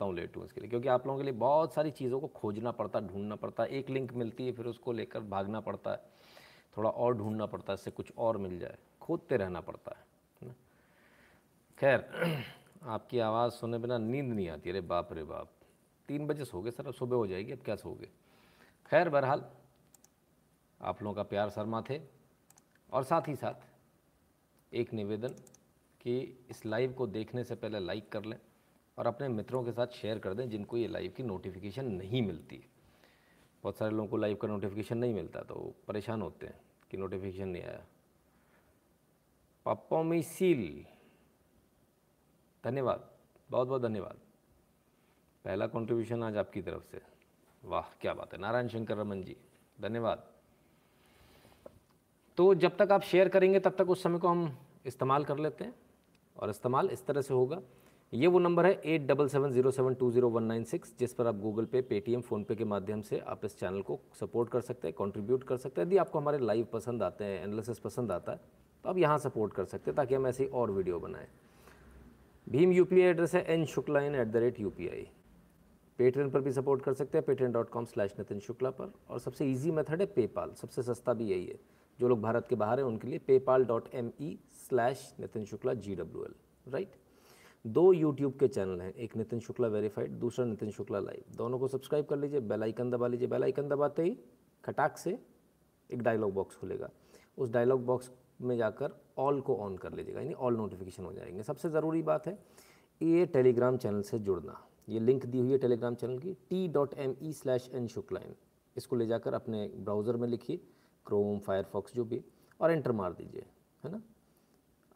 [0.00, 2.26] सकता हूँ लेट हूँ इसके लिए, क्योंकि आप लोगों के लिए बहुत सारी चीज़ों को
[2.26, 5.90] खोजना पड़ता है, ढूंढना पड़ता है। एक लिंक मिलती है, फिर उसको लेकर भागना पड़ता
[5.90, 5.98] है।
[6.76, 10.08] थोड़ा और ढूंढना पड़ता है, इससे कुछ और मिल जाए। खोदते रहना पड़ता है
[11.78, 12.00] खैर,
[12.84, 15.50] आपकी आवाज़ सुने बिना नींद नहीं आती। अरे बाप रे बाप।
[16.08, 16.86] तीन बजे सो गए सर?
[16.86, 18.08] अब सुबह हो जाएगी, अब क्या सोगे
[18.86, 19.44] खैर, बहरहाल,
[20.80, 22.00] आप लोगों का प्यार शर्मा थे।
[22.92, 25.34] और साथ ही साथ एक निवेदन
[26.00, 26.18] कि
[26.50, 28.38] इस लाइव को देखने से पहले लाइक कर लें।
[29.00, 32.56] और अपने मित्रों के साथ शेयर कर दें जिनको ये लाइव की नोटिफिकेशन नहीं मिलती।
[33.64, 35.54] बहुत सारे लोगों को लाइव का नोटिफिकेशन नहीं मिलता तो
[35.88, 36.60] परेशान होते हैं
[36.90, 37.84] कि नोटिफिकेशन नहीं आया।
[39.66, 40.84] पप्पोमिसिल
[42.64, 43.08] धन्यवाद,
[43.50, 44.20] बहुत बहुत धन्यवाद।
[45.44, 47.02] पहला कंट्रीब्यूशन आज आपकी तरफ़ से।
[47.62, 49.36] वाह, क्या बात है। नारायण शंकर रमन जी,
[49.78, 50.30] धन्यवाद।
[52.38, 55.64] तो जब तक आप शेयर करेंगे, तब तक उस समय को हम इस्तेमाल कर लेते
[55.64, 55.74] हैं
[56.36, 57.62] और इस्तेमाल इस तरह से होगा
[58.12, 61.12] ये वो नंबर है eight double seven zero seven two zero one nine six, जिस
[61.14, 64.60] पर आप गूगल पे, पेटीएम, फ़ोनपे के माध्यम से आप इस चैनल को सपोर्ट कर
[64.60, 68.12] सकते हैं, कंट्रीब्यूट कर सकते हैं। यदि आपको हमारे लाइव पसंद आते हैं, एनालिसिस पसंद
[68.12, 68.40] आता है
[68.84, 71.26] तो आप यहाँ सपोर्ट कर सकते हैं, ताकि हम ऐसी और वीडियो बनाएँ।
[72.46, 74.70] भीम यूपीआई एड्रेस है N Shukla in at the rate you
[75.98, 79.18] Patreon पर भी सपोर्ट कर सकते हैं Patreon dot com slash Nitin Shukla पर। और
[79.18, 81.58] सबसे ईजी मेथड है पेपाल, सबसे सस्ता भी यही है।
[81.98, 85.74] जो लोग भारत के बाहर हैं, उनके लिए PayPal dot M E slash Nitin Shukla
[85.76, 86.34] G W L
[86.66, 86.96] right
[87.64, 91.68] दो यूट्यूब के चैनल हैं, एक नितिन शुक्ला वेरीफाइड दूसरा नितिन शुक्ला लाइव दोनों को
[91.68, 94.16] सब्सक्राइब कर लीजिए बेल आइकन दबा लीजिए। बेल आइकन दबाते ही
[94.64, 95.18] खटाक से
[95.90, 96.88] एक डायलॉग बॉक्स खुलेगा।
[97.38, 101.42] उस डायलॉग बॉक्स में जाकर ऑल को ऑन कर लीजिएगा, यानी ऑल नोटिफिकेशन हो जाएँगे।
[101.42, 102.38] सबसे ज़रूरी बात है,
[103.00, 106.94] ये टेलीग्राम चैनल से जुड़ना। ये लिंक दी हुई है टेलीग्राम चैनल की T dot
[106.94, 108.34] M E slash N Shukla in
[108.76, 110.56] इसको ले जाकर अपने ब्राउज़र में लिखिए
[111.06, 112.22] क्रोम फायरफॉक्स जो भी,
[112.60, 113.46] और एंटर मार दीजिए,
[113.84, 114.02] है ना?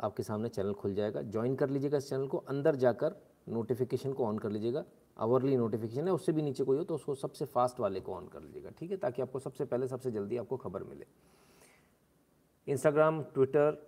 [0.00, 3.17] आपके सामने चैनल खुल जाएगा। ज्वाइन कर लीजिएगा इस चैनल को, अंदर जाकर
[3.48, 4.84] नोटिफिकेशन को ऑन कर लीजिएगा।
[5.17, 8.27] आवरली नोटिफिकेशन है, उससे भी नीचे कोई हो तो उसको सबसे फास्ट वाले को ऑन
[8.28, 8.97] कर लीजिएगा, ठीक है?
[8.97, 11.06] ताकि आपको सबसे पहले, सबसे जल्दी आपको खबर मिले।
[12.67, 13.82] Instagram Twitter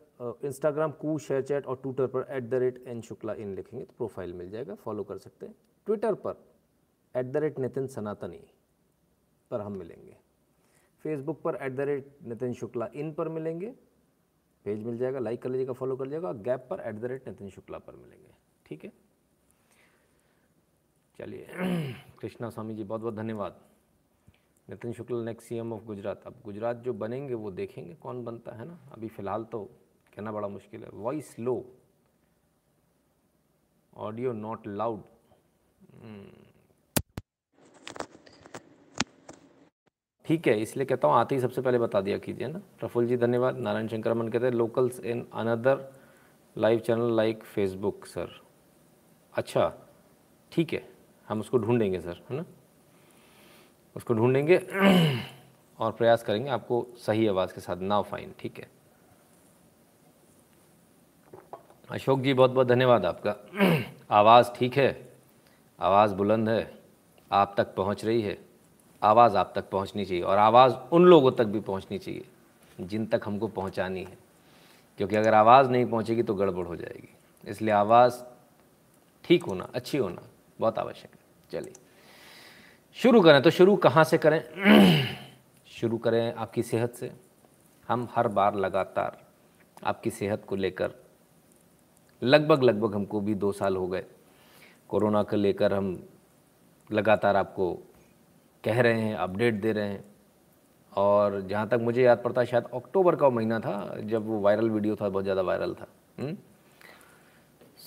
[0.45, 4.33] Instagram Koo ShareChat और ट्विटर पर at the rate N Shukla in लिखेंगे तो प्रोफ़ाइल
[4.33, 5.55] मिल जाएगा फॉलो कर सकते हैं।
[5.87, 6.37] ट्विटर पर
[7.15, 8.41] एट द रेट नितिन सनातनी
[9.51, 10.17] पर हम मिलेंगे।
[11.05, 13.75] फेसबुक पर at the rate Nitin Shukla in पर मिलेंगे।
[14.67, 17.51] पेज मिल जाएगा लाइक कर लीजिएगा फॉलो कर लीजिएगा गैप पर at the rate Nitin
[17.51, 18.35] Shukla पर मिलेंगे।
[18.67, 18.93] ठीक है?
[21.19, 21.47] चलिए,
[22.21, 23.61] कृष्णा स्वामी जी बहुत बहुत धन्यवाद।
[24.69, 26.27] Nitin Shukla next CM of Gujarat.
[26.27, 28.79] अब गुजरात जो बनेंगे, वो देखेंगे कौन बनता है ना?
[28.93, 29.65] अभी फ़िलहाल तो
[30.15, 31.75] कहना बड़ा मुश्किल है। Voice low
[33.97, 35.03] audio not loud
[40.27, 43.17] ठीक है, इसलिए कहता हूँ, आते ही सबसे पहले बता दिया कीजिए ना। प्रफुल जी,
[43.17, 45.89] धन्यवाद। नारायण शंकर मन कहते हैं locals in another
[46.57, 48.41] live channel like Facebook sir
[49.35, 49.73] अच्छा
[50.53, 50.83] ठीक है,
[51.29, 52.45] हम उसको ढूंढेंगे सर है ना?
[53.97, 54.57] उसको ढूंढेंगे
[55.79, 58.69] और प्रयास करेंगे आपको सही आवाज़ के साथ नाव फाइन ठीक है।
[61.89, 63.35] अशोक जी बहुत बहुत धन्यवाद आपका।
[64.11, 64.89] आवाज़ ठीक है,
[65.79, 66.71] आवाज़ बुलंद है,
[67.31, 68.37] आप तक पहुँच रही है।
[69.07, 72.25] आवाज़ आप तक पहुंचनी चाहिए और आवाज़ उन लोगों तक भी पहुंचनी चाहिए
[72.81, 74.19] जिन तक हमको पहुंचानी है।
[74.99, 77.09] क्योंकि अगर आवाज़ नहीं पहुंचेगी तो गड़बड़ हो जाएगी।
[77.45, 78.23] इसलिए आवाज़
[79.25, 80.23] ठीक होना, अच्छी होना
[80.61, 81.19] बहुत आवश्यक है।
[81.51, 81.73] चलिए,
[82.97, 85.05] शुरू करें तो शुरू कहाँ से करें?
[85.67, 87.13] शुरू करें आपकी सेहत से।
[87.89, 89.21] हम हर बार लगातार
[89.85, 90.93] आपकी सेहत को लेकर,
[92.23, 94.05] लगभग लगभग हमको भी दो साल हो गए।
[94.89, 96.03] कोरोना को लेकर हम
[96.93, 97.67] लगातार आपको
[98.67, 100.05] कह रहे हैं अपडेट दे रहे हैं।
[100.93, 104.71] और जहाँ तक मुझे याद पड़ता है शायद अक्टूबर का महीना था जब वो वायरल
[104.71, 105.89] वीडियो था बहुत ज़्यादा वायरल था।
[106.19, 106.37] सो हम्म?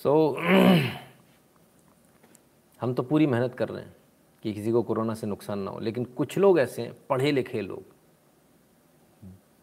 [0.02, 0.90] so,
[2.80, 3.96] हम तो पूरी मेहनत कर रहे हैं
[4.42, 7.60] कि किसी को कोरोना से नुकसान ना हो लेकिन कुछ लोग ऐसे हैं पढ़े लिखे
[7.60, 7.84] लोग।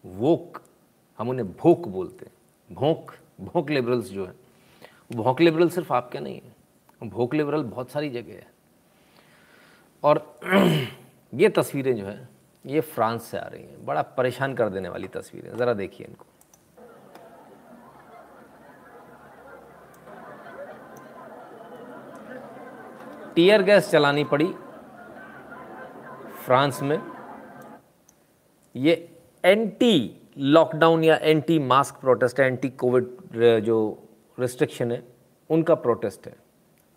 [0.05, 0.61] वोक
[1.19, 3.11] हम उन्हें भोक बोलते हैं। भोंक
[3.41, 4.33] भोंक लिबरल्स जो है।
[5.15, 8.47] भोंक लिबरल सिर्फ़ आपके नहीं है। भोक लिबरल बहुत सारी जगह है।
[10.03, 10.39] और
[11.33, 12.27] ये तस्वीरें जो है,
[12.65, 16.25] ये फ्रांस से आ रही हैं। बड़ा परेशान कर देने वाली तस्वीरें। ज़रा देखिए इनको।
[23.35, 24.47] टीयर गैस चलानी पड़ी
[26.45, 27.01] फ्रांस में।
[28.75, 28.93] ये
[29.45, 33.05] एंटी लॉकडाउन या anti mask protest, anti covid
[33.63, 33.77] जो
[34.39, 35.03] रिस्ट्रिक्शन है,
[35.49, 36.35] उनका प्रोटेस्ट है।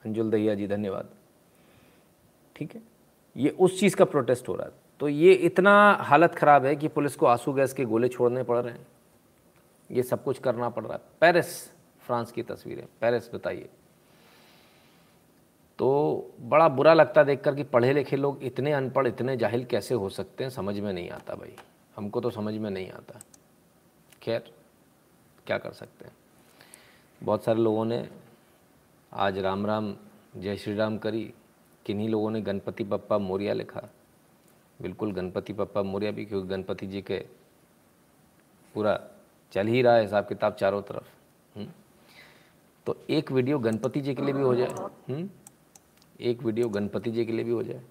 [0.05, 1.09] अंजुल दहिया जी, धन्यवाद।
[2.57, 2.90] ठीक है?
[3.41, 6.89] ये उस चीज़ का प्रोटेस्ट हो रहा है। तो ये इतना हालत ख़राब है कि
[6.89, 8.87] पुलिस को आँसू गैस के गोले छोड़ने पड़ रहे हैं।
[9.91, 11.69] ये सब कुछ करना पड़ रहा है। पेरिस,
[12.01, 13.69] फ्रांस की तस्वीरें। पेरिस, बताइए।
[15.79, 19.95] तो बड़ा बुरा लगता देख कर कि पढ़े लिखे लोग इतने अनपढ़, इतने जाहिल कैसे
[19.95, 21.57] हो सकते हैं, समझ में नहीं आता भाई।
[21.97, 23.21] हमको तो समझ में नहीं आता।
[24.23, 24.53] खैर,
[25.47, 26.13] क्या कर सकते हैं?
[27.23, 28.09] बहुत सारे लोगों ने
[29.13, 29.97] आज राम राम
[30.37, 31.35] जय श्री राम करी।
[31.87, 33.89] किन्हीं लोगों ने गणपति पप्पा मोरिया लिखा?
[34.83, 37.19] बिल्कुल गणपति पप्पा मोरिया भी, क्योंकि गणपति जी के
[38.75, 39.01] पूरा
[39.53, 41.09] चल ही रहा है हिसाब किताब चारों तरफ़।
[41.59, 41.69] हम्म?
[42.87, 44.69] तो एक वीडियो गणपति जी के लिए भी हो जाए।
[45.09, 45.31] हम्म?
[46.21, 47.83] एक वीडियो गणपति जी के लिए भी हो जाए।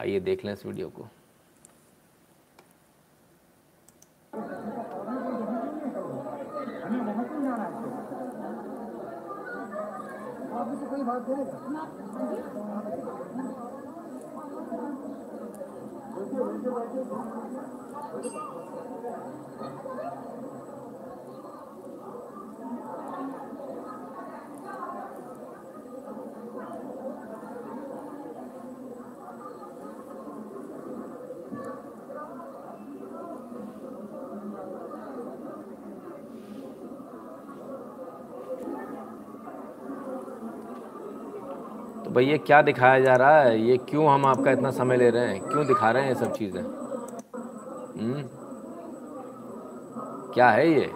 [0.00, 1.08] आइए देख लें इस वीडियो को।
[10.90, 12.55] कोई बात
[16.32, 18.55] 我就把这个。
[42.16, 43.60] भाई ये क्या दिखाया जा रहा है?
[43.60, 45.40] ये क्यों हम आपका इतना समय ले रहे हैं?
[45.40, 46.62] क्यों दिखा रहे हैं ये सब चीज़ें?
[48.00, 48.22] हम्म?
[50.34, 50.90] क्या है ये?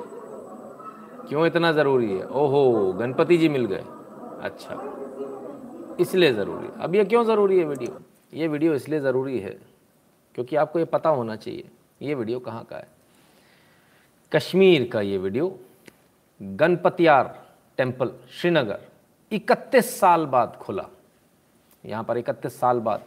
[1.29, 2.27] क्यों इतना ज़रूरी है?
[2.27, 3.85] ओहो, गणपति जी मिल गए।
[4.41, 4.97] अच्छा।
[6.01, 8.01] इसलिए ज़रूरी अब ये क्यों ज़रूरी है वीडियो?
[8.35, 9.59] ये वीडियो इसलिए ज़रूरी है
[10.35, 11.65] क्योंकि आपको ये पता होना चाहिए।
[12.03, 12.89] ये वीडियो कहाँ का है?
[14.33, 15.59] कश्मीर का ये वीडियो।
[16.43, 17.47] गणपतियार
[17.77, 18.79] टेंपल श्रीनगर।
[19.33, 20.89] 31 साल बाद खुला।
[21.85, 23.03] यहाँ पर इकतीस साल बाद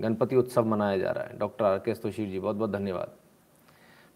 [0.00, 3.12] गणपति उत्सव मनाया जा रहा है। डॉक्टर आर के स्तोशीर जी बहुत बहुत धन्यवाद।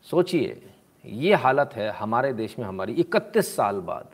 [0.03, 0.70] सोचिए,
[1.06, 4.09] ये हालत है हमारे देश में हमारी। इकतीस साल बाद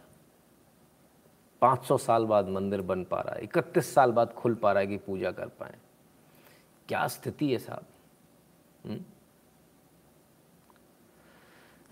[1.61, 4.87] 500 साल बाद मंदिर बन पा रहा है। इकतीस साल बाद खुल पा रहा है
[4.87, 5.75] कि पूजा कर पाए।
[6.89, 7.85] क्या स्थिति है साहब?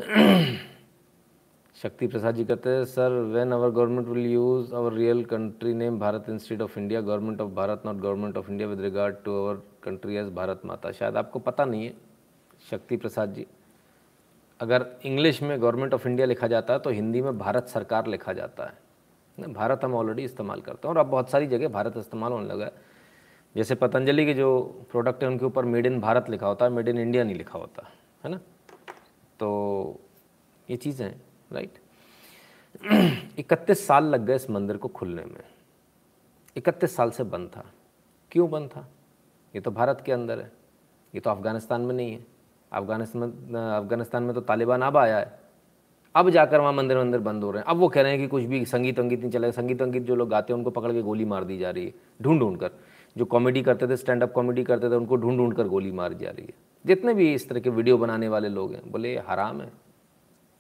[1.82, 5.98] शक्ति प्रसाद जी कहते हैं sir when our government will use our real country name
[5.98, 9.54] Bharat institute of India government of Bharat not government of India with regard to our
[9.84, 11.94] country as Bharat Mata शायद आपको पता नहीं है,
[12.70, 13.46] शक्ति प्रसाद जी।
[14.60, 18.32] अगर इंग्लिश में गवर्नमेंट ऑफ़ इंडिया लिखा जाता है तो हिंदी में भारत सरकार लिखा
[18.32, 22.32] जाता है। भारत हम ऑलरेडी इस्तेमाल करते हैं, और अब बहुत सारी जगह भारत इस्तेमाल
[22.32, 22.72] होने लगा है।
[23.54, 24.54] जैसे पतंजलि के जो
[24.92, 27.58] प्रोडक्ट हैं, उनके ऊपर मेड इन भारत लिखा होता है मेड इन इंडिया नहीं लिखा
[27.58, 27.88] होता,
[28.24, 28.40] है ना?
[29.40, 30.00] तो
[30.68, 31.20] ये चीज़ें हैं।
[31.52, 31.78] राइट?
[33.38, 35.44] इकतीस साल लग गए इस मंदिर को खुलने में।
[36.56, 37.64] इकतीस साल से बंद था।
[38.30, 38.88] क्यों बंद था?
[39.54, 40.52] ये तो भारत के अंदर है।
[41.14, 42.26] ये तो अफ़गानिस्तान में नहीं है।
[42.72, 43.22] अफ़गानिस्तान
[43.82, 45.40] अफ़गानिस्तान में तो तालिबान अब आया है।
[46.14, 48.26] अब जाकर वहाँ मंदिर मंदिर बंद हो रहे हैं। अब वो कह रहे हैं कि
[48.26, 51.02] कुछ भी संगीत वंगीत नहीं चलेगा। संगीत वंगीत जो लोग गाते हैं, उनको पकड़ के
[51.02, 52.70] गोली मार दी जा रही है। ढूंढ ढूंढ कर।
[53.16, 56.12] जो कॉमेडी करते थे, स्टैंड अप कॉमेडी करते थे, उनको ढूंढ ढूंढ कर गोली मार
[56.12, 56.54] जा रही है।
[56.86, 59.72] जितने भी इस तरह के वीडियो बनाने वाले लोग हैं, बोले हराम है।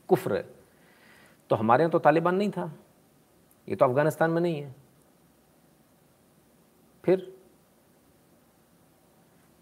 [0.08, 0.61] कुफ्र है।
[1.52, 2.64] तो हमारे यहाँ तो तालिबान नहीं था।
[3.68, 4.74] ये तो अफ़गानिस्तान में नहीं है।
[7.04, 7.26] फिर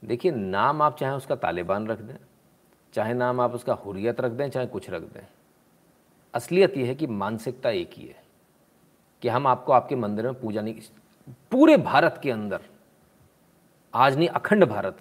[0.02, 2.16] देखिए, नाम आप चाहे उसका तालिबान रख दें,
[2.94, 5.26] चाहे नाम आप उसका हुरियत रख दें, चाहे कुछ रख दें,
[6.34, 8.22] असलियत यह है कि मानसिकता एक ही है
[9.22, 10.81] कि हम आपको आपके मंदिर में पूजा नहीं,
[11.52, 12.60] पूरे भारत के अंदर,
[13.94, 14.99] आज नहीं, अखंड भारत,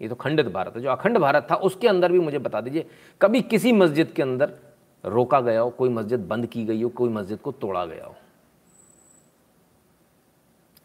[0.00, 2.90] ये तो खंडित भारत है, जो अखंड भारत था, उसके अंदर भी मुझे बता दीजिए,
[3.20, 4.58] कभी किसी मस्जिद के अंदर
[5.04, 8.14] रोका गया हो, कोई मस्जिद बंद की गई हो, कोई मस्जिद को तोड़ा गया हो।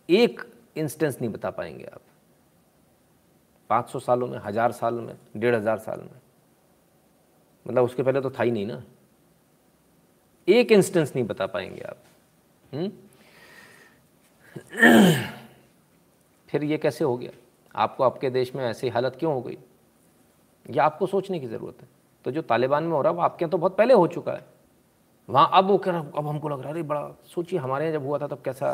[0.10, 0.42] एक
[0.78, 2.02] इंस्टेंस नहीं बता पाएँगे आप।
[3.70, 6.22] 500 सालों में, हज़ार साल में, डेढ़ हज़ार साल में।
[7.68, 8.84] मतलब उसके पहले तो था ही नहीं ना।
[10.48, 11.98] एक इंस्टेंस नहीं बता पाएँगे आप?
[12.74, 12.92] हम्म?
[16.50, 17.32] फिर ये कैसे हो गया?
[17.76, 19.58] आपको आपके देश में ऐसी हालत क्यों हो गई?
[20.70, 21.88] ये आपको सोचने की ज़रूरत है।
[22.26, 24.32] तो जो तालिबान में हो रहा है, वो आपके यहाँ तो बहुत पहले हो चुका
[24.32, 24.46] है।
[25.30, 28.06] वहाँ अब वो कह अब हमको लग रहा है, अरे बड़ा, सोचिए, हमारे यहाँ जब
[28.06, 28.72] हुआ था, तब कैसा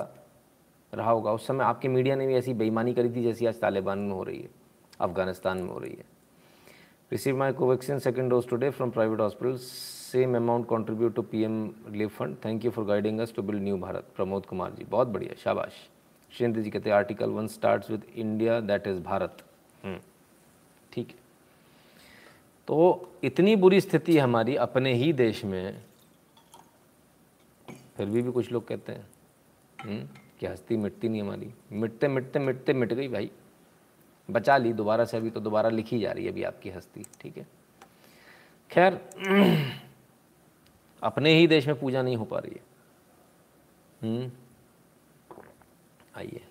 [0.93, 3.99] रहा होगा। उस समय आपके मीडिया ने भी ऐसी बेईमानी करी थी जैसी आज तालिबान
[3.99, 4.49] में हो रही है,
[4.99, 6.05] अफ़गानिस्तान में हो रही है।
[7.11, 11.63] Receive my Covaxin second dose today from private hospital same amount contribute to P M
[11.87, 15.07] relief fund thank you for guiding us to build new Bharat Pramod Kumar ji बहुत
[15.07, 15.73] बढ़िया, शाबाश।
[16.33, 19.37] श्रेंद्र जी कहते हैं article one start with India that is Bharat
[19.83, 19.97] hmm,
[20.91, 21.15] ठीक है
[22.69, 25.81] तो इतनी बुरी स्थिति हमारी अपने ही देश में
[27.97, 29.09] फिर भी भी कुछ लोग कहते हैं
[29.81, 30.07] हम्म,
[30.39, 33.31] कि हस्ती मिटती नहीं हमारी। मिटते मिटते मिटते मिट गई भाई।
[34.29, 37.37] बचा ली दोबारा से अभी तो दोबारा लिखी जा रही है अभी आपकी हस्ती ठीक
[37.37, 37.47] है?
[38.71, 38.93] खैर
[41.03, 42.61] अपने ही देश में पूजा नहीं हो पा रही है।
[44.01, 44.31] हम्म,
[46.15, 46.41] आइए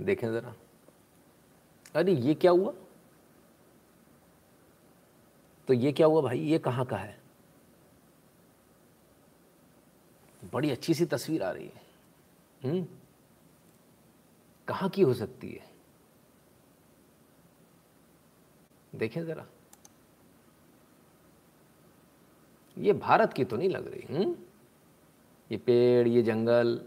[0.00, 0.54] देखें ज़रा।
[1.94, 2.72] अरे ये क्या हुआ?
[5.70, 6.38] तो ये क्या हुआ भाई?
[6.40, 7.20] ये कहाँ का है?
[10.52, 11.82] बड़ी अच्छी सी तस्वीर आ रही है।
[12.64, 12.86] हम्म?
[14.68, 15.70] कहाँ की हो सकती है?
[18.94, 19.46] देखें ज़रा।
[22.78, 24.48] ये भारत की तो नहीं लग रही हुँ?
[25.52, 26.86] ये पेड़, ये जंगल,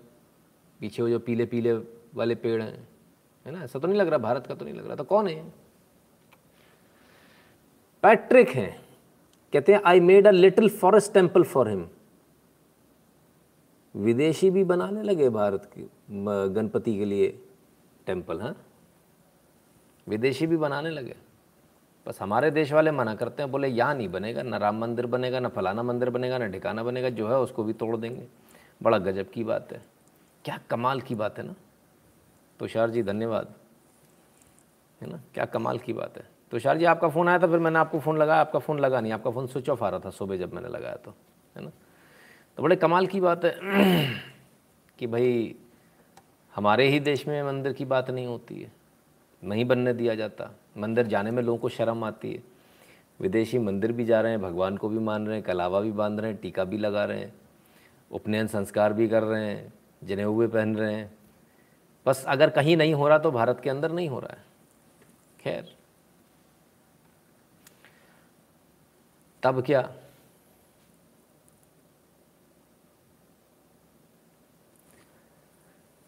[0.79, 1.73] पीछे वो जो पीले पीले
[2.15, 2.87] वाले पेड़ हैं,
[3.45, 3.63] है ना?
[3.63, 5.62] ऐसा तो नहीं लग रहा, भारत का तो नहीं लग रहा। तो कौन है
[8.03, 8.85] पैट्रिक हैं।
[9.53, 11.87] कहते हैं I made a little forest temple for him
[13.95, 15.89] विदेशी भी बनाने लगे भारत की
[16.53, 17.27] गणपति के लिए
[18.05, 18.55] टेंपल हाँ?
[20.07, 21.15] विदेशी भी बनाने लगे।
[22.07, 25.39] बस हमारे देश वाले मना करते हैं, बोले, यहाँ नहीं बनेगा, ना राम मंदिर बनेगा,
[25.39, 28.27] ना फलाना मंदिर बनेगा, ना ठिकाना बनेगा, जो है उसको भी तोड़ देंगे।
[28.83, 29.81] बड़ा गजब की बात है।
[30.45, 31.55] क्या कमाल की बात है ना?
[32.59, 33.53] तुषार जी, धन्यवाद।
[35.01, 35.21] है ना?
[35.33, 38.17] क्या कमाल की बात है। तुषार जी, आपका फ़ोन आया था, फिर मैंने आपको फ़ोन
[38.17, 40.69] लगाया, आपका फ़ोन लगा नहीं, आपका फ़ोन स्विच ऑफ़ आ रहा था सुबह जब मैंने
[40.69, 41.13] लगाया तो
[41.55, 41.71] है ना?
[42.57, 43.59] तो बड़े कमाल की बात है
[44.99, 45.55] कि भाई,
[46.55, 48.71] हमारे ही देश में मंदिर की बात नहीं होती है,
[49.43, 52.43] नहीं बनने दिया जाता। मंदिर जाने में लोगों को शर्म आती है।
[53.19, 56.19] विदेशी मंदिर भी जा रहे हैं, भगवान को भी मान रहे हैं, कलावा भी बाँध
[56.19, 57.33] रहे हैं, टीका भी लगा रहे हैं,
[58.11, 59.73] उपनयन संस्कार भी कर रहे हैं,
[60.03, 61.11] जनेऊए पहन रहे हैं।
[62.05, 64.43] बस अगर कहीं नहीं हो रहा तो भारत के अंदर नहीं हो रहा है।
[65.39, 65.75] खैर
[69.43, 69.81] तब क्या?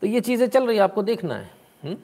[0.02, 1.50] तो ये चीज़ें चल रही है, आपको देखना है।
[1.84, 1.96] हुँ?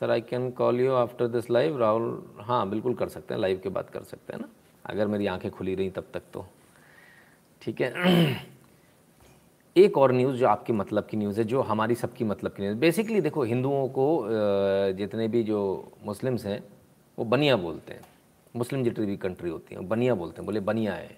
[0.00, 2.22] Sir I can call you after this live Rahul.
[2.40, 4.48] हाँ बिल्कुल कर सकते हैं लाइव के बाद कर सकते हैं ना।
[4.84, 6.44] अगर मेरी आँखें खुली रही तब तक तो।
[7.62, 8.46] ठीक है।
[9.76, 12.78] एक और न्यूज़ जो आपकी मतलब की न्यूज़ है, जो हमारी सबकी मतलब की न्यूज़
[12.78, 14.26] बेसिकली देखो, हिंदुओं को
[14.98, 15.60] जितने भी जो
[16.04, 16.62] मुस्लिम्स हैं,
[17.18, 18.00] वो बनिया बोलते हैं।
[18.58, 21.16] मुस्लिम जितनी भी कंट्री होती हैं, बनिया बोलते हैं, बोले बनिया है।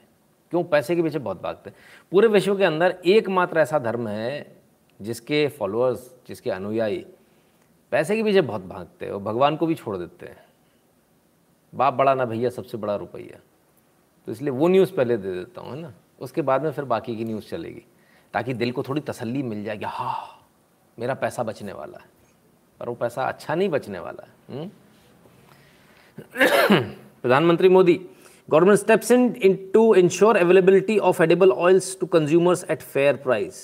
[0.52, 0.62] क्यों?
[0.64, 1.76] पैसे के पीछे बहुत भागते हैं।
[2.12, 4.56] पूरे विश्व के अंदर एकमात्र ऐसा धर्म है
[5.00, 7.04] जिसके फॉलोअर्स जिसके अनुयायी
[7.92, 10.44] पैसे के पीछे बहुत भागते हैं और भगवान को भी छोड़ देते हैं।
[11.73, 13.38] बाप बड़ा ना भैया, सबसे बड़ा रुपया।
[14.28, 15.92] तो इसलिए वो न्यूज़ पहले दे देता हूँ, है ना?
[16.20, 17.82] उसके बाद में फिर बाकी की न्यूज़ चलेगी,
[18.35, 20.49] ताकि दिल को थोड़ी तसल्ली मिल जाएगी हाँ
[20.99, 22.09] मेरा पैसा बचने वाला है।
[22.80, 24.70] पर वो पैसा अच्छा नहीं बचने वाला है हम्म?
[27.24, 27.94] प्रधानमंत्री Modi
[28.48, 33.62] government steps in in to ensure availability of edible oils to consumers at fair price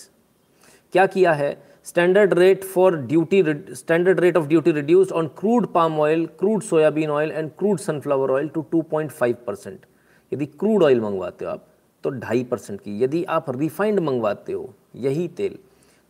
[0.92, 1.56] क्या किया है?
[1.84, 3.42] Standard rate for duty
[3.74, 8.30] standard rate of duty reduced on crude palm oil crude soybean oil and crude sunflower
[8.30, 9.86] oil to 2.5 percent
[10.32, 11.66] यदि crude oil मंगवाते हो आप
[12.04, 15.58] तो ढाई percent की। यदि आप रिफाइंड मंगवाते हो, यही तेल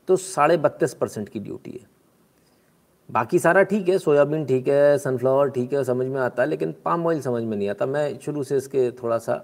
[0.08, 1.95] तो साढ़े बत्तीस परसेंट की ड्यूटी है।
[3.08, 6.74] बाकी सारा ठीक है सोयाबीन ठीक है सनफ्लावर ठीक है समझ में आता है लेकिन
[6.84, 9.34] पाम ऑयल समझ में नहीं आता। मैं शुरू से इसके थोड़ा सा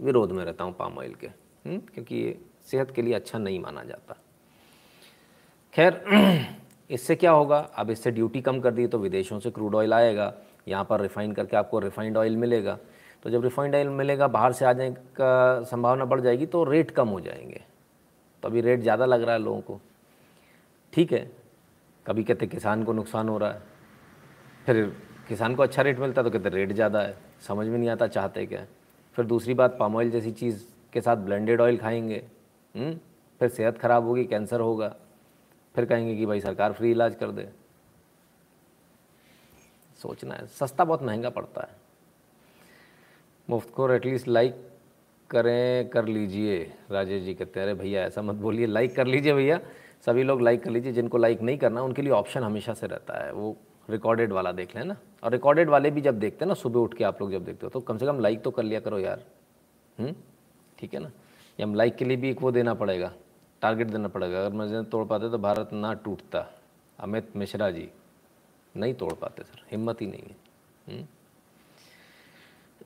[0.00, 1.26] विरोध में रहता हूँ पाम ऑयल के?
[1.26, 2.38] हम्म, क्योंकि ये
[2.70, 4.16] सेहत के लिए अच्छा नहीं माना जाता।
[5.74, 6.00] खैर
[6.90, 7.58] इससे क्या होगा?
[7.58, 10.32] अब इससे ड्यूटी कम कर दी तो विदेशों से क्रूड ऑयल आएगा।
[10.68, 12.78] यहाँ पर रिफाइन करके आपको रिफाइंड ऑयल मिलेगा।
[13.22, 16.90] तो जब रिफाइंड ऑयल मिलेगा बाहर से आ जाने का संभावना बढ़ जाएगी तो रेट
[16.90, 17.60] कम हो जाएँगे।
[18.42, 19.80] तो अभी रेट ज़्यादा लग रहा है लोगों को।
[20.92, 21.30] ठीक है
[22.06, 23.62] कभी कहते किसान को नुकसान हो रहा है।
[24.66, 24.96] फिर
[25.28, 28.46] किसान को अच्छा रेट मिलता तो कहते रेट ज़्यादा है। समझ में नहीं आता, चाहते
[28.46, 28.66] क्या?
[29.14, 32.22] फिर दूसरी बात पाम ऑयल जैसी चीज़ के साथ ब्लेंडेड ऑयल खाएँगे।
[32.74, 32.84] हुँ?
[32.84, 32.98] हम्म?
[33.40, 34.96] फिर सेहत ख़राब होगी कैंसर होगा।
[35.74, 37.48] फिर कहेंगे कि भाई सरकार फ्री इलाज कर दे।
[40.00, 41.76] सोचना है, सस्ता बहुत महँगा पड़ता है।
[43.50, 44.70] मुफ़्त को एटलीस्ट लाइक
[45.30, 49.34] करें, कर लीजिए। राजेश जी कहते हैं, अरे भैया, ऐसा मत बोलिए लाइक कर लीजिए
[49.34, 49.60] भैया।
[50.06, 53.24] सभी लोग लाइक कर लीजिए, जिनको लाइक नहीं करना, उनके लिए ऑप्शन हमेशा से रहता
[53.24, 53.56] है। वो
[53.90, 56.94] रिकॉर्डेड वाला देख लें ना। और रिकॉर्डेड वाले भी जब देखते हैं ना, सुबह उठ
[56.94, 58.98] के आप लोग जब देखते हो तो कम से कम लाइक तो कर लिया करो
[58.98, 59.24] यार।
[59.98, 60.14] हम्म?
[60.78, 61.10] ठीक है ना?
[61.60, 63.12] या हम लाइक के लिए भी एक वो देना पड़ेगा
[63.62, 66.46] टारगेट देना पड़ेगा। अगर मैं तोड़ पाते तो भारत ना टूटता।
[66.98, 67.88] अमित मिश्रा जी,
[68.76, 70.36] नहीं तोड़ पाते सर, हिम्मत ही नहीं है।
[70.88, 71.06] हम्म?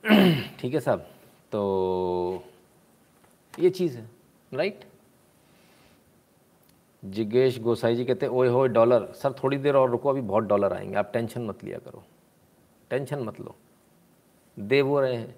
[0.59, 0.99] ठीक है साहब
[1.51, 2.43] तो
[3.59, 4.09] ये चीज़ है
[4.53, 4.83] राइट
[7.05, 10.43] जिगेश गोसाई जी कहते हैं, ओए हो डॉलर। सर, थोड़ी देर और रुको, अभी बहुत
[10.43, 12.03] डॉलर आएँगे। आप टेंशन मत लिया करो।
[12.89, 13.55] टेंशन मत लो।
[14.59, 15.35] दे वो रहे हैं।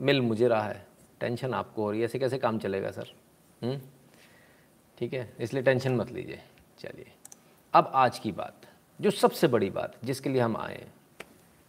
[0.00, 0.86] मिल मुझे रहा है।
[1.20, 3.14] टेंशन आपको हो रही है। ऐसे कैसे काम चलेगा, सर?
[3.62, 3.80] हम्म?
[4.98, 5.36] ठीक है?
[5.40, 6.40] इसलिए टेंशन मत लीजिए।
[6.78, 7.12] चलिए।
[7.74, 8.54] अब आज की बात,
[9.00, 10.88] जो सबसे बड़ी बात, जिसके लिए हम आए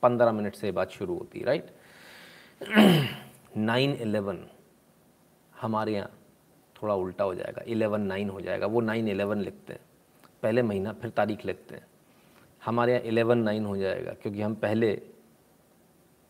[0.01, 1.67] पंद्रह मिनट से बात शुरू होती राइट
[3.57, 4.47] नाइन एलेवन
[5.62, 6.12] हमारे यहाँ
[6.84, 9.79] थोड़ा उल्टा हो जाएगा, इलेवन नाइन हो जाएगा, वो नाइन एलेवन लिखते हैं।
[10.44, 11.88] पहले महीना, फिर तारीख लिखते हैं।
[12.65, 14.96] हमारे यहाँ इलेवन नाइन हो जाएगा, क्योंकि हम पहले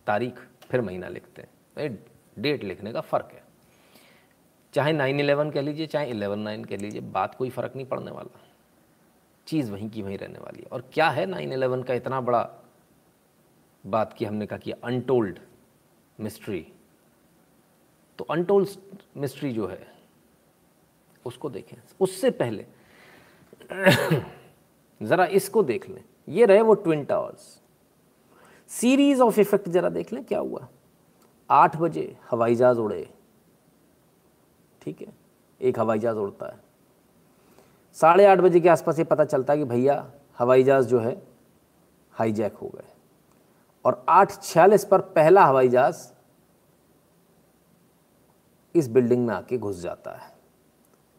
[0.08, 2.06] तारीख, फिर महीना लिखते हैं।
[2.40, 3.44] डेट लिखने का फ़र्क है।
[4.74, 8.12] चाहे नाइन इलेवन कह लीजिए, चाहे इलेवन नाइन कह लीजिए, बात कोई फ़र्क नहीं पड़ने
[8.12, 8.40] वाला।
[9.48, 12.50] चीज़ वहीं की वहीं रहने वाली है। और क्या है नाइन इलेवन का इतना बड़ा
[13.86, 15.40] बात की हमने कहा कि अनटोल्ड
[16.20, 16.74] मिस्ट्री?
[18.18, 18.70] तो अनटोल्ड
[19.18, 19.95] मिस्ट्री जो है
[21.25, 22.65] उसको देखें। उससे पहले,
[25.03, 27.62] ज़रा इसको देख लें। ये रहे वो twin towers
[28.67, 30.67] series of effect ज़रा देख लें, क्या हुआ?
[31.50, 33.13] आठ बजे हवाई जहाज़ उड़े।
[34.82, 35.08] ठीक है?
[35.62, 36.60] एक हवाई जहाज़ उड़ता है।
[37.94, 41.27] साढ़े आठ बजे के आसपास ये पता चलता है कि भैया, हवाई जहाज़ जो है
[42.12, 42.94] हाईजैक हो गए।
[43.86, 46.13] और आठ छियालीस पर पहला हवाई जहाज़
[48.75, 50.35] इस बिल्डिंग में आके घुस जाता है।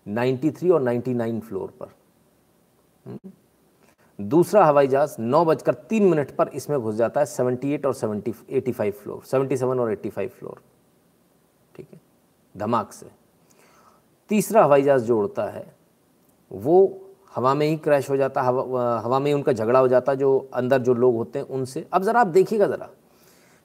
[0.09, 1.87] 93 और 99 फ्लोर पर।
[3.07, 3.31] हम्म?
[4.21, 8.33] दूसरा हवाई जहाज़ नौ बजकर तीन मिनट पर इसमें घुस जाता है 78 और 70
[8.51, 10.63] 85 फ्लोर 77 और 85 फ्लोर।
[11.77, 12.01] ठीक है?
[12.57, 13.07] धमाक से।
[14.29, 15.77] तीसरा हवाई जहाज़ जो उड़ता है,
[16.53, 17.03] वो
[17.35, 20.49] हवा में ही क्रैश हो जाता, हवा हवा में ही उनका झगड़ा हो जाता, जो
[20.55, 22.91] अंदर जो लोग होते हैं उनसे। अब ज़रा आप देखिएगा ज़रा।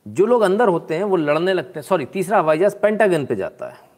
[0.08, 3.36] जो लोग अंदर होते हैं, वो लड़ने लगते हैं। सॉरी, तीसरा हवाई जहाज़ पेंटागन पे
[3.36, 3.91] जाता है।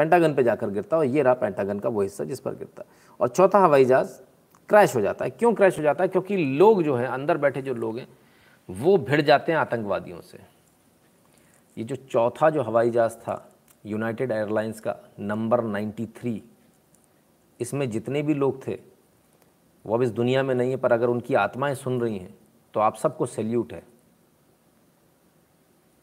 [0.00, 2.82] पेंटागन पे जाकर गिरता है और ये रहा पेंटागन का वो हिस्सा जिस पर गिरता।
[2.82, 2.88] है
[3.20, 4.20] और चौथा हवाई जहाज़
[4.68, 6.08] क्रैश हो जाता है। क्यों क्रैश हो जाता है?
[6.08, 8.08] क्योंकि लोग जो हैं, अंदर बैठे जो लोग हैं,
[8.70, 10.38] वो भिड़ जाते हैं आतंकवादियों से।
[11.78, 13.52] ये जो चौथा जो हवाई जहाज़ था
[13.86, 16.40] यूनाइटेड एयरलाइंस का नंबर 93
[17.60, 18.78] इसमें जितने भी लोग थे,
[19.86, 22.38] वो अब इस दुनिया में नहीं है, पर अगर उनकी आत्माएँ सुन रही हैं
[22.74, 23.82] तो आप सबको सैल्यूट है।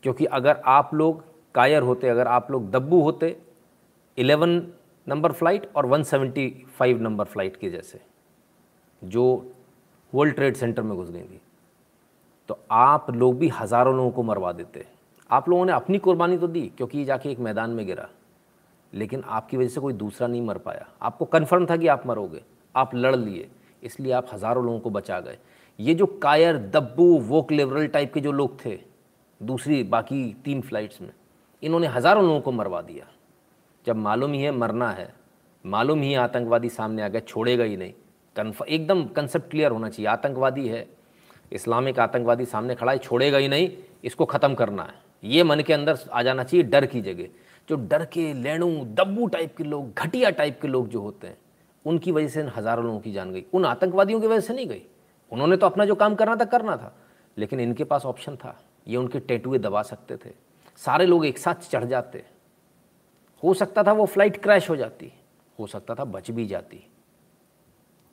[0.03, 1.23] क्योंकि अगर आप लोग
[1.55, 3.41] कायर होते, अगर आप लोग दब्बू होते
[4.17, 4.61] 11
[5.07, 7.99] नंबर फ़्लाइट और 175 नंबर फ़्लाइट के जैसे,
[9.01, 9.53] जो
[10.13, 11.41] वर्ल्ड ट्रेड सेंटर में घुस गई थी।
[12.49, 14.85] तो आप लोग भी हज़ारों लोगों को मरवा देते।
[15.29, 18.07] आप लोगों ने अपनी कुर्बानी तो दी क्योंकि ये जाके एक मैदान में गिरा,
[18.93, 22.41] लेकिन आपकी वजह से कोई दूसरा नहीं मर पाया। आपको कन्फर्म था कि आप मरोगे,
[22.75, 23.49] आप लड़ लिए,
[23.83, 25.37] इसलिए आप हज़ारों लोगों को बचा गए।
[25.79, 28.79] ये जो कायर, दब्बू, वोक लिबरल टाइप के जो लोग थे,
[29.41, 31.11] दूसरी बाकी तीन फ्लाइट्स में,
[31.63, 33.05] इन्होंने हज़ारों लोगों को मरवा दिया।
[33.87, 35.13] जब मालूम ही है मरना है,
[35.65, 37.93] मालूम ही आतंकवादी सामने आ गया, छोड़ेगा ही नहीं।
[38.35, 40.87] कन्फ एकदम कंसेप्ट क्लियर होना चाहिए, आतंकवादी है,
[41.51, 43.71] इस्लामिक आतंकवादी सामने खड़ा है, छोड़ेगा ही नहीं,
[44.03, 47.23] इसको ख़त्म करना है। ये मन के अंदर आ जाना चाहिए डर की जगह।
[47.69, 51.37] जो डर के लेणू, दब्बू टाइप के लोग, घटिया टाइप के लोग जो होते हैं,
[51.85, 54.81] उनकी वजह से हज़ारों लोगों की जान गई। उन आतंकवादियों की वजह से नहीं गई।
[55.31, 56.97] उन्होंने तो अपना जो काम करना था करना था।
[57.37, 60.29] लेकिन इनके पास ऑप्शन था। ये उनके टेटुए दबा सकते थे।
[60.77, 62.23] सारे लोग एक साथ चढ़ जाते।
[63.43, 65.13] हो सकता था वो फ़्लाइट क्रैश हो जाती,
[65.59, 66.87] हो सकता था बच भी जाती।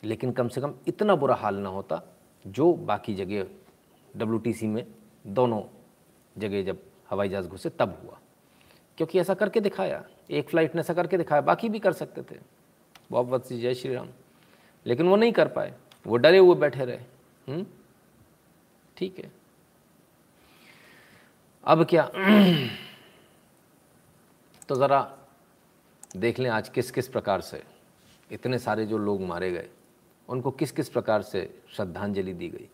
[0.05, 2.03] लेकिन कम से कम इतना बुरा हाल ना होता
[2.47, 3.47] जो बाकी जगह
[4.17, 4.87] डब्ल्यू में
[5.27, 5.63] दोनों
[6.39, 8.19] जगह जब हवाई जहाज़ घुसे तब हुआ।
[8.97, 12.41] क्योंकि ऐसा करके दिखाया, एक फ़्लाइट ने ऐसा करके दिखाया, बाकी भी कर सकते थे।
[13.11, 14.09] बहुत बहुत सी जय श्री राम
[14.87, 15.75] लेकिन वो नहीं कर पाए,
[16.07, 16.97] वो डरे हुए बैठे रहे।
[17.53, 17.67] हम्म?
[18.97, 19.33] ठीक है।
[21.65, 22.11] अब क्या?
[24.69, 25.13] तो ज़रा
[26.16, 27.62] देख लें आज किस किस प्रकार से
[28.31, 29.68] इतने सारे जो लोग मारे गए,
[30.29, 32.68] उनको किस किस प्रकार से श्रद्धांजलि दी गई।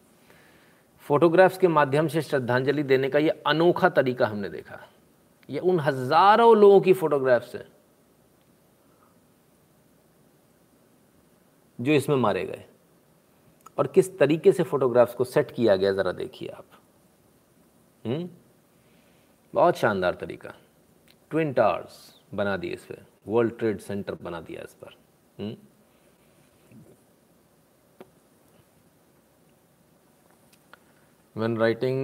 [0.99, 4.89] फोटोग्राफ्स के माध्यम से श्रद्धांजलि देने का ये अनोखा तरीका हमने देखा।
[5.51, 7.69] ये उन हज़ारों लोगों की फोटोग्राफ्स हैं
[11.81, 12.65] जो इसमें मारे गए।
[13.79, 16.65] और किस तरीके से फोटोग्राफ्स को सेट किया गया, ज़रा देखिए आप।
[18.07, 18.29] हम्म?
[19.55, 20.55] बहुत शानदार तरीका।
[21.31, 24.99] ट्विन टावर्स बना दिए इस पर वर्ल्ड ट्रेड सेंटर बना दिया इस पर।
[31.37, 31.99] when writing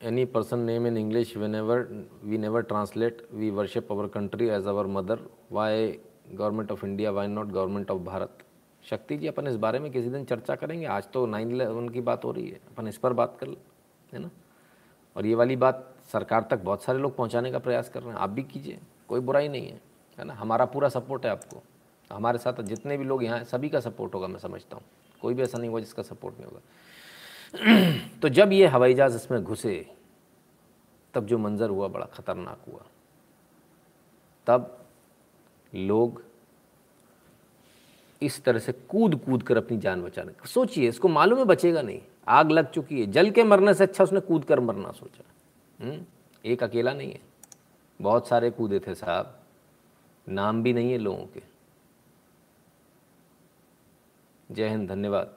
[0.00, 1.76] any person name in english whenever
[2.24, 3.22] we never translate.
[3.34, 5.18] We worship our country as our mother.
[5.52, 5.72] Why
[6.34, 8.38] government of India why not government of Bharat
[8.84, 12.00] Shakti ji, अपन इस बारे में किसी दिन चर्चा करेंगे। आज तो नाइन इलेवन की
[12.00, 13.48] बात हो रही है। अपन इस पर बात कर
[14.12, 14.30] है ना?
[15.16, 18.18] और ये वाली बात सरकार तक बहुत सारे लोग पहुँचाने का प्रयास कर रहे हैं।
[18.18, 19.89] आप भी कीजिए, कोई बुराई नहीं है।
[20.20, 20.34] है ना?
[20.34, 21.62] हमारा पूरा सपोर्ट है आपको।
[22.12, 24.84] हमारे साथ जितने भी लोग यहाँ सभी का सपोर्ट होगा, मैं समझता हूँ।
[25.20, 26.60] कोई भी ऐसा नहीं होगा जिसका सपोर्ट नहीं होगा।
[28.22, 29.90] तो जब ये हवाई जहाज़ इसमें घुसे,
[31.14, 32.80] तब जो मंज़र हुआ, बड़ा ख़तरनाक हुआ।
[34.46, 34.86] तब
[35.74, 36.22] लोग
[38.22, 42.00] इस तरह से कूद कूद कर अपनी जान बचाने सोचिए, इसको मालूम है बचेगा नहीं।
[42.28, 45.24] आग लग चुकी है। जल के मरने से अच्छा उसने कूद कर मरना सोचा।
[45.84, 46.04] हम्म?
[46.44, 47.20] एक अकेला नहीं है।
[48.00, 49.39] बहुत सारे कूदे थे साहब।
[50.28, 51.42] नाम भी नहीं है लोगों के।
[54.50, 55.34] जय हिंद, धन्यवाद।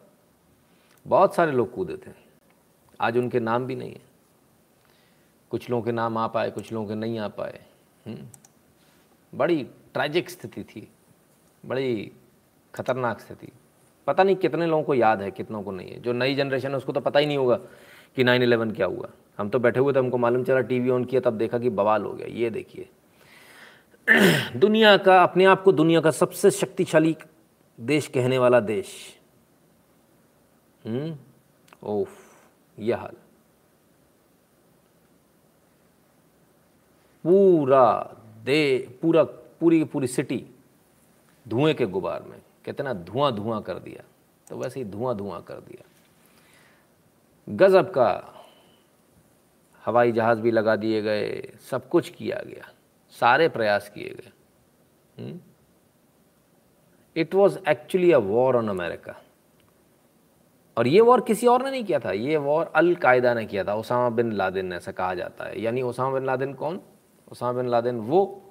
[1.07, 2.11] बहुत सारे लोग कूदे थे
[3.01, 4.01] आज उनके नाम भी नहीं है।
[5.49, 7.65] कुछ लोगों के नाम आ पाए, कुछ लोगों के नहीं आ पाए।
[8.07, 8.27] हम्म।
[9.35, 10.87] बड़ी ट्रैजिक स्थिति थी।
[11.65, 12.11] बड़ी
[12.75, 13.47] खतरनाक स्थिति।
[14.07, 16.77] पता नहीं कितने लोगों को याद है, कितनों को नहीं है। जो नई जनरेशन है,
[16.77, 17.55] उसको तो पता ही नहीं होगा
[18.15, 21.05] कि नाइन इलेवन क्या हुआ। हम तो बैठे हुए थे, हमको मालूम चला टीवी ऑन
[21.05, 22.89] किया, तब देखा कि बवाल हो गया। ये देखिए।
[24.55, 27.17] दुनिया का, अपने आप को दुनिया का सबसे शक्तिशाली
[27.79, 29.19] देश कहने वाला देश।
[30.85, 31.17] हम्म?
[31.83, 32.09] ओफ,
[32.79, 33.15] यह हाल।
[37.23, 40.45] पूरा दे, पूरा, पूरी पूरी सिटी
[41.47, 44.03] धुएँ के गुबार में। कहते ना, धुआँ धुआँ कर दिया।
[44.49, 45.89] तो वैसे ही धुआँ धुआँ कर दिया।
[47.49, 48.33] गजब का
[49.85, 52.71] हवाई जहाज़ भी लगा दिए गए, सब कुछ किया गया।
[53.19, 54.31] सारे प्रयास किए गए।
[57.15, 59.15] It was actually a war on America
[60.77, 63.75] और ये वॉर किसी और ने नहीं किया था। ये वॉर अलकायदा ने किया था।
[63.75, 66.81] ओसामा बिन लादेन ऐसा कहा जाता है। यानी ओसामा बिन लादेन कौन?
[67.31, 68.41] ओसामा बिन लादेन वो,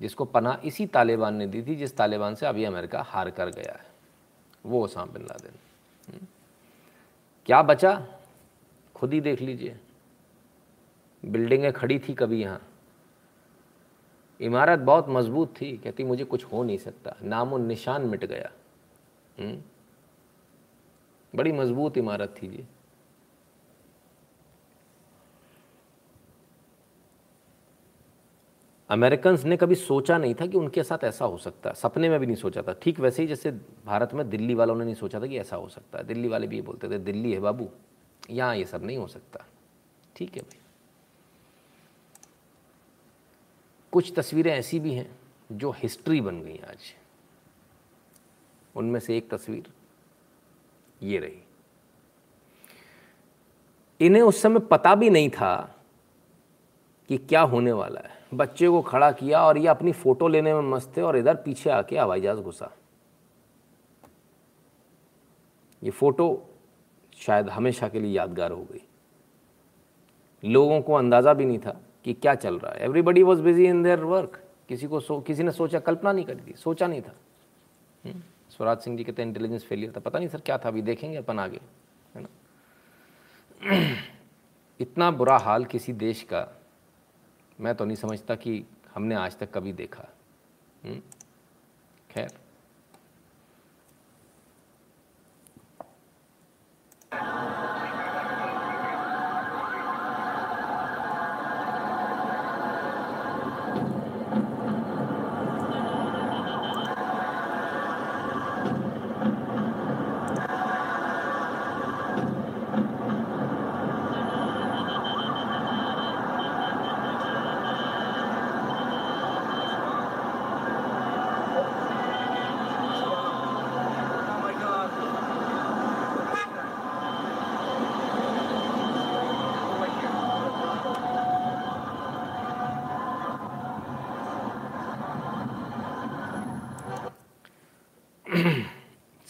[0.00, 3.72] जिसको पनाह इसी तालिबान ने दी थी, जिस तालिबान से अभी अमेरिका हार कर गया
[3.72, 3.86] है।
[4.66, 6.26] वो ओसामा बिन लादेन।
[7.46, 8.06] क्या बचा?
[8.94, 9.78] खुद ही देख लीजिए।
[11.22, 12.60] बिल्डिंगें खड़ी थी कभी यहाँ।
[14.40, 18.50] इमारत बहुत मज़बूत थी, कहती, मुझे कुछ हो नहीं सकता। नामो निशान मिट गया।
[19.38, 19.50] हुँ?
[19.50, 19.62] हम्म।
[21.34, 22.64] बड़ी मज़बूत इमारत थी जी
[28.90, 32.26] अमेरिकन ने कभी सोचा नहीं था कि उनके साथ ऐसा हो सकता। सपने में भी
[32.26, 33.50] नहीं सोचा था। ठीक वैसे ही जैसे
[33.86, 36.46] भारत में दिल्ली वालों ने नहीं सोचा था कि ऐसा हो सकता। है दिल्ली वाले
[36.46, 37.68] भी ये बोलते थे, दिल्ली है बाबू,
[38.30, 39.44] यहाँ ये सब नहीं हो सकता।
[40.16, 40.60] ठीक है भाई।
[43.98, 45.10] कुछ तस्वीरें ऐसी भी हैं
[45.52, 46.94] जो हिस्ट्री बन गई आज।
[48.74, 49.70] उनमें से एक तस्वीर
[51.02, 51.42] ये रही।
[54.00, 55.74] इन्हें उस समय पता भी नहीं था
[57.08, 60.60] कि क्या होने वाला है। बच्चे को खड़ा किया और ये अपनी फ़ोटो लेने में
[60.60, 62.70] मस्त थे और इधर पीछे आके हवाई जहाज़ घुसा।
[65.82, 66.30] ये फ़ोटो
[67.16, 68.82] शायद हमेशा के लिए यादगार हो गई।
[70.44, 72.84] लोगों को अंदाज़ा भी नहीं था कि क्या चल रहा है?
[72.84, 76.40] Everybody was busy in their work किसी को सो किसी ने सोचा कल्पना नहीं करी
[76.46, 77.12] थी सोचा नहीं था।
[78.04, 80.82] हम्म, स्वराज सिंह जी कहते हैं इंटेलिजेंस फेलियर था। पता नहीं सर क्या था अभी
[80.82, 81.60] देखेंगे अपन आगे
[82.14, 82.28] है ना?
[84.80, 86.46] इतना बुरा हाल किसी देश का
[87.60, 90.08] मैं तो नहीं समझता कि हमने आज तक कभी देखा।
[90.84, 91.00] हम्म,
[92.10, 92.30] खैर।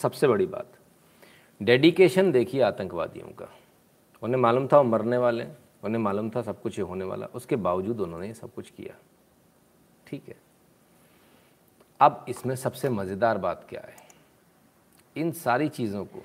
[0.09, 0.67] सबसे बड़ी बात
[1.61, 3.49] डेडिकेशन देखिए आतंकवादियों का।
[4.23, 5.45] उन्हें मालूम था वो मरने वाले
[5.85, 8.95] उन्हें मालूम था सब कुछ ये होने वाला उसके बावजूद उन्होंने ये सब कुछ किया।
[10.07, 10.37] ठीक है?
[12.01, 13.97] अब इसमें सबसे मज़ेदार बात क्या है?
[15.17, 16.23] इन सारी चीज़ों को,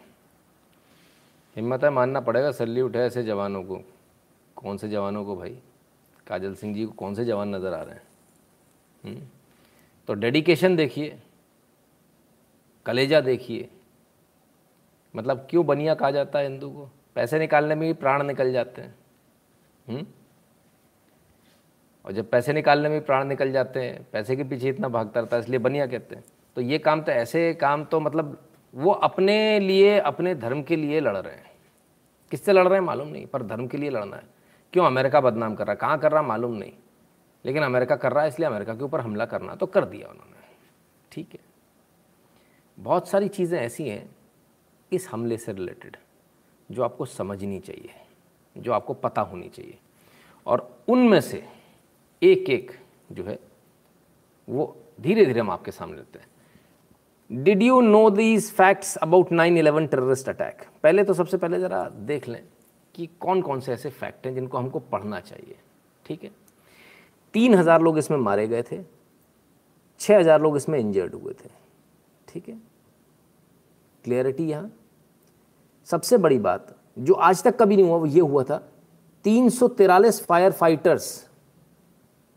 [1.55, 3.81] हिम्मत है मानना पड़ेगा सल्यूट है ऐसे जवानों को।
[4.55, 5.57] कौन से जवानों को भाई?
[6.27, 8.03] काजल सिंह जी को कौन से जवान नज़र आ रहे हैं?
[9.03, 9.13] हुँ?
[9.13, 9.27] हम्म?
[10.07, 11.19] तो डेडिकेशन देखिए।
[12.85, 13.69] कलेजा देखिए।
[15.15, 16.89] मतलब क्यों बनिया कहा जाता है हिंदू को?
[17.15, 18.95] पैसे निकालने में भी प्राण निकल जाते हैं।
[19.89, 19.95] हुँ?
[19.95, 20.07] हम्म?
[22.05, 25.37] और जब पैसे निकालने में प्राण निकल जाते हैं, पैसे के पीछे इतना भागता रहता
[25.37, 26.23] है, इसलिए बनिया कहते हैं।
[26.55, 30.99] तो ये काम तो ऐसे काम तो मतलब वो अपने लिए, अपने धर्म के लिए
[30.99, 31.51] लड़ रहे हैं।
[32.31, 34.23] किससे लड़ रहे हैं मालूम नहीं, पर धर्म के लिए लड़ना है।
[34.73, 35.77] क्यों अमेरिका बदनाम कर रहा है?
[35.77, 36.73] कहाँ कर रहा मालूम नहीं।
[37.45, 40.55] लेकिन अमेरिका कर रहा है, इसलिए अमेरिका के ऊपर हमला करना तो कर दिया उन्होंने।
[41.11, 41.52] ठीक है।
[42.77, 44.05] बहुत सारी चीज़ें ऐसी हैं
[44.91, 45.97] इस हमले से रिलेटेड
[46.69, 47.89] जो आपको समझनी चाहिए,
[48.55, 49.77] जो आपको पता होनी चाहिए।
[50.47, 51.43] और उनमें से
[52.21, 52.71] एक एक
[53.11, 53.39] जो है,
[54.47, 59.57] वो धीरे धीरे हम आपके सामने लेते हैं। Did you know these facts about nine
[59.57, 62.43] eleven terrorist attack पहले तो सबसे पहले ज़रा देख लें
[62.95, 65.55] कि कौन कौन से ऐसे फैक्ट हैं जिनको हमको पढ़ना चाहिए,
[66.05, 66.31] ठीक है?
[67.33, 68.83] तीन हज़ार लोग इसमें मारे गए थे
[70.01, 71.49] छः हज़ार लोग इसमें इंजर्ड हुए थे।
[72.33, 72.57] ठीक है?
[74.05, 74.71] क्लियरिटी यहाँ।
[75.87, 78.57] सबसे बड़ी बात, जो आज तक कभी नहीं हुआ, वो ये हुआ था,
[79.25, 81.05] तीन सौ तिरालीस फायर फाइटर्स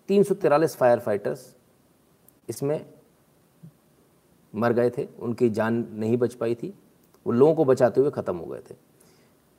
[0.09, 1.55] तीन सौ तिरालीस फायर फाइटर्स
[2.49, 2.85] इसमें
[4.55, 6.73] मर गए थे, उनकी जान नहीं बच पाई थी,
[7.27, 8.75] वो लोगों को बचाते हुए ख़त्म हो गए थे।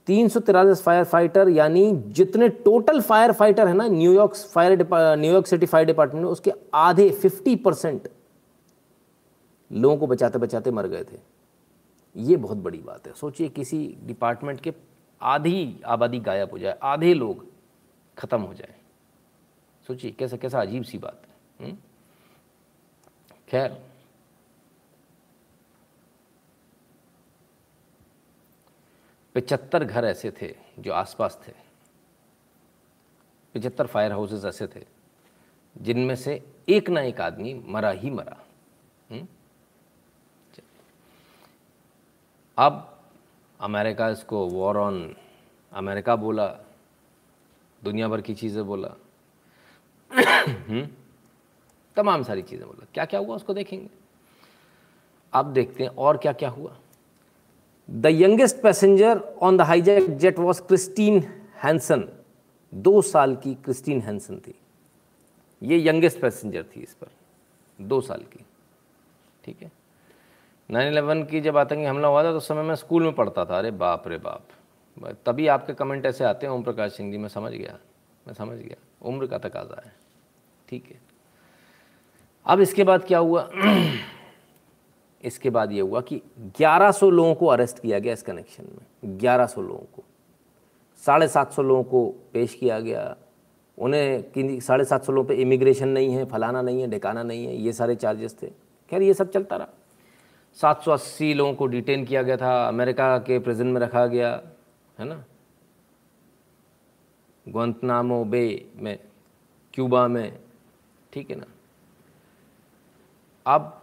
[0.08, 5.48] तीन सौ तिरालीस फायर फाइटर यानी जितने टोटल फायर फाइटर है ना New York fire New York
[5.48, 8.08] city fire department में, उसके आधे फिफ्टी परसेंट
[9.72, 11.20] लोगों को बचाते बचाते मर गए थे।
[12.16, 14.74] ये बहुत बड़ी बात है। सोचिए किसी डिपार्टमेंट के
[15.22, 17.46] आधी आबादी गायब हो जाए, आधे लोग
[18.18, 18.76] ख़त्म हो जाए।
[19.88, 21.78] सोचिए कैसा कैसा अजीब सी बात है हम्म?
[23.48, 23.78] खैर।
[29.36, 31.52] पचहत्तर घर ऐसे थे जो आसपास थे।
[33.56, 34.86] पचहत्तर फायर हाउसेस ऐसे थे,
[35.76, 38.38] जिनमें से एक ना एक आदमी मरा ही मरा
[39.10, 39.28] हुँ?
[42.58, 42.98] अब
[43.62, 45.16] अमेरिका इसको वॉर ऑन
[45.74, 46.48] अमेरिका बोला,
[47.84, 48.96] दुनिया भर की चीज़ें बोला।
[50.12, 50.88] हम्म?
[51.96, 53.90] तमाम सारी चीज़ें बोला। क्या क्या हुआ उसको देखेंगे।
[55.34, 56.78] अब देखते हैं और क्या क्या हुआ।
[57.90, 61.20] The youngest passenger on the hijack jet was Christine
[61.64, 62.10] Hanson
[62.74, 64.56] दो साल की क्रिस्टीन हैंसन थी।
[65.64, 67.08] ये यंगेस्ट पैसेंजर थी इस पर।
[67.82, 68.46] दो साल की।
[69.44, 69.72] ठीक है?
[70.72, 73.46] नाइन इलेवन की जब आतंकी हमला हुआ था तो उस समय मैं स्कूल में पढ़ता
[73.46, 74.48] था। अरे बाप रे बाप।
[75.26, 77.78] तभी आपके कमेंट ऐसे आते हैं ओम प्रकाश सिंह जी, मैं समझ गया।
[78.28, 79.96] मैं समझ गया। उम्र का तकाजा है।
[80.70, 81.02] ठीक है।
[82.46, 83.50] अब इसके बाद क्या हुआ?
[85.24, 86.22] इसके बाद ये हुआ कि
[86.58, 90.04] 1100 लोगों को अरेस्ट किया गया इस कनेक्शन में। 1100 लोगों को।
[91.06, 93.18] साढ़े सात सौ लोगों को पेश किया गया।
[93.78, 97.56] उन्हें साढ़े सात सौ लोगों पर इमिग्रेशन नहीं है, फलाना नहीं है, ढिकाना नहीं है।
[97.56, 98.48] ये सारे चार्जेस थे।
[98.90, 99.68] खैर, ये सब चलता रहा।
[100.62, 104.30] सात सौ अस्सी लोगों को डिटेन किया गया था, अमेरिका के प्रिजन में रखा गया,
[104.98, 105.24] है ना?
[107.46, 108.98] ग्वंतनामो बे में
[109.74, 110.40] क्यूबा में,
[111.14, 111.46] ठीक है ना?
[113.46, 113.74] अब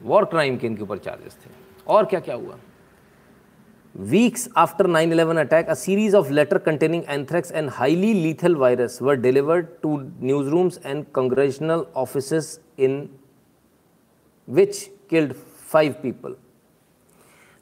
[0.00, 1.50] वॉर क्राइम के इनके ऊपर चार्जेस थे।
[1.86, 2.58] और क्या क्या हुआ?
[3.94, 9.14] Weeks after 9/11 attack a series of letter containing anthrax and highly lethal virus were
[9.16, 13.08] delivered to news rooms and congressional office in
[14.48, 16.36] which killed five people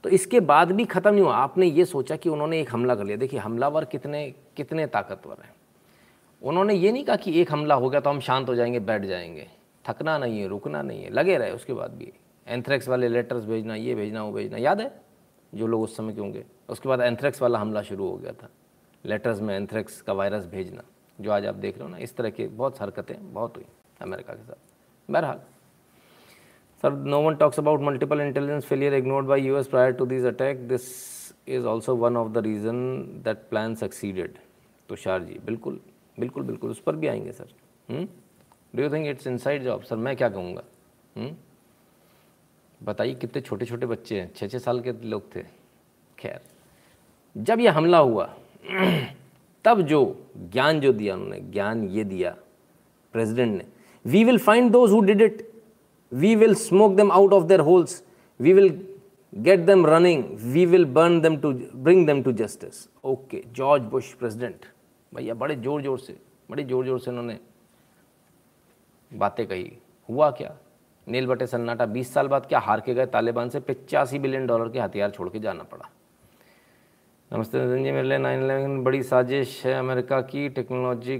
[0.04, 3.04] तो इसके बाद भी ख़त्म नहीं हुआ। आपने ये सोचा कि उन्होंने एक हमला कर
[3.04, 5.54] लिया। देखिए, हमलावर कितने कितने ताकतवर हैं।
[6.42, 9.02] उन्होंने ये नहीं कहा कि एक हमला हो गया तो हम शांत हो जाएँगे, बैठ
[9.02, 9.48] जाएँगे।
[9.88, 12.12] थकना नहीं है, रुकना नहीं है। लगे रहे उसके बाद भी।
[12.46, 15.00] एंथ्रेक्स वाले लेटर्स भेजना, ये भेजना, वो भेजना। याद है
[15.54, 16.44] जो लोग उस समय के होंगे?
[16.68, 18.48] उसके बाद एंथ्रेक्स वाला हमला शुरू हो गया था।
[19.04, 20.82] लेटर्स में एंथ्रेक्स का वायरस भेजना,
[21.20, 23.64] जो आज आप देख रहे हो ना, इस तरह की बहुत हरकतें बहुत हुई
[24.00, 25.40] अमेरिका के साथ। बहरहाल।
[26.84, 30.58] Sir, no one talks about multiple intelligence failure ignored by US prior to these attack.
[30.68, 34.34] This is also one of the reason that plan succeeded.
[34.88, 35.78] Tushar ji बिल्कुल
[36.20, 37.54] बिल्कुल बिल्कुल उस पर भी आएँगे sir
[37.90, 40.62] do you think it's inside job sir मैं क्या कहूँगा?
[42.80, 45.42] बताइए कितने छोटे छोटे बच्चे हैं छः छः साल के लोग थे
[46.18, 46.40] खैर
[47.36, 48.28] जब ये हमला हुआ
[49.64, 50.02] तब जो
[50.52, 52.36] ज्ञान जो दिया उन्होंने ज्ञान ये दिया
[53.14, 53.64] प्रेसिडेंट ने
[54.04, 55.42] we will find those who did it
[56.22, 58.02] we will smoke them out of their holes.
[58.40, 58.70] We will
[59.32, 60.20] get them running.
[60.54, 61.52] We will burn them to,
[61.86, 62.88] bring them to justice.
[63.04, 64.66] Okay, george bush president.
[65.12, 66.16] भैया, बड़े ज़ोर ज़ोर से,
[66.50, 67.38] बड़े ज़ोर ज़ोर से उन्होंने
[69.10, 69.72] बातें कही।
[70.08, 70.54] हुआ क्या?
[71.06, 73.60] नील बटे सन्नाटा 20 साल बाद क्या हार के गए तालिबान से?
[73.60, 75.88] पिचासी बिलियन डॉलर के हथियार छोड़ के जाना पड़ा।
[77.30, 81.18] नमस्ते नितिन जी, मेरे लिए नाइन इलेवन, बड़ी साजिश है अमेरिका की। टेक्नोलॉजी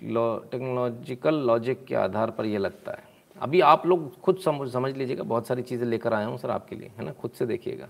[0.00, 3.06] टेक्नोलॉजिकल लॉजिक के आधार पर यह लगता है।
[3.42, 6.76] अभी आप लोग खुद समझ समझ लीजिएगा, बहुत सारी चीज़ें लेकर आया हूँ सर आपके
[6.76, 7.12] लिए, है ना?
[7.12, 7.88] खुद से देखिएगा।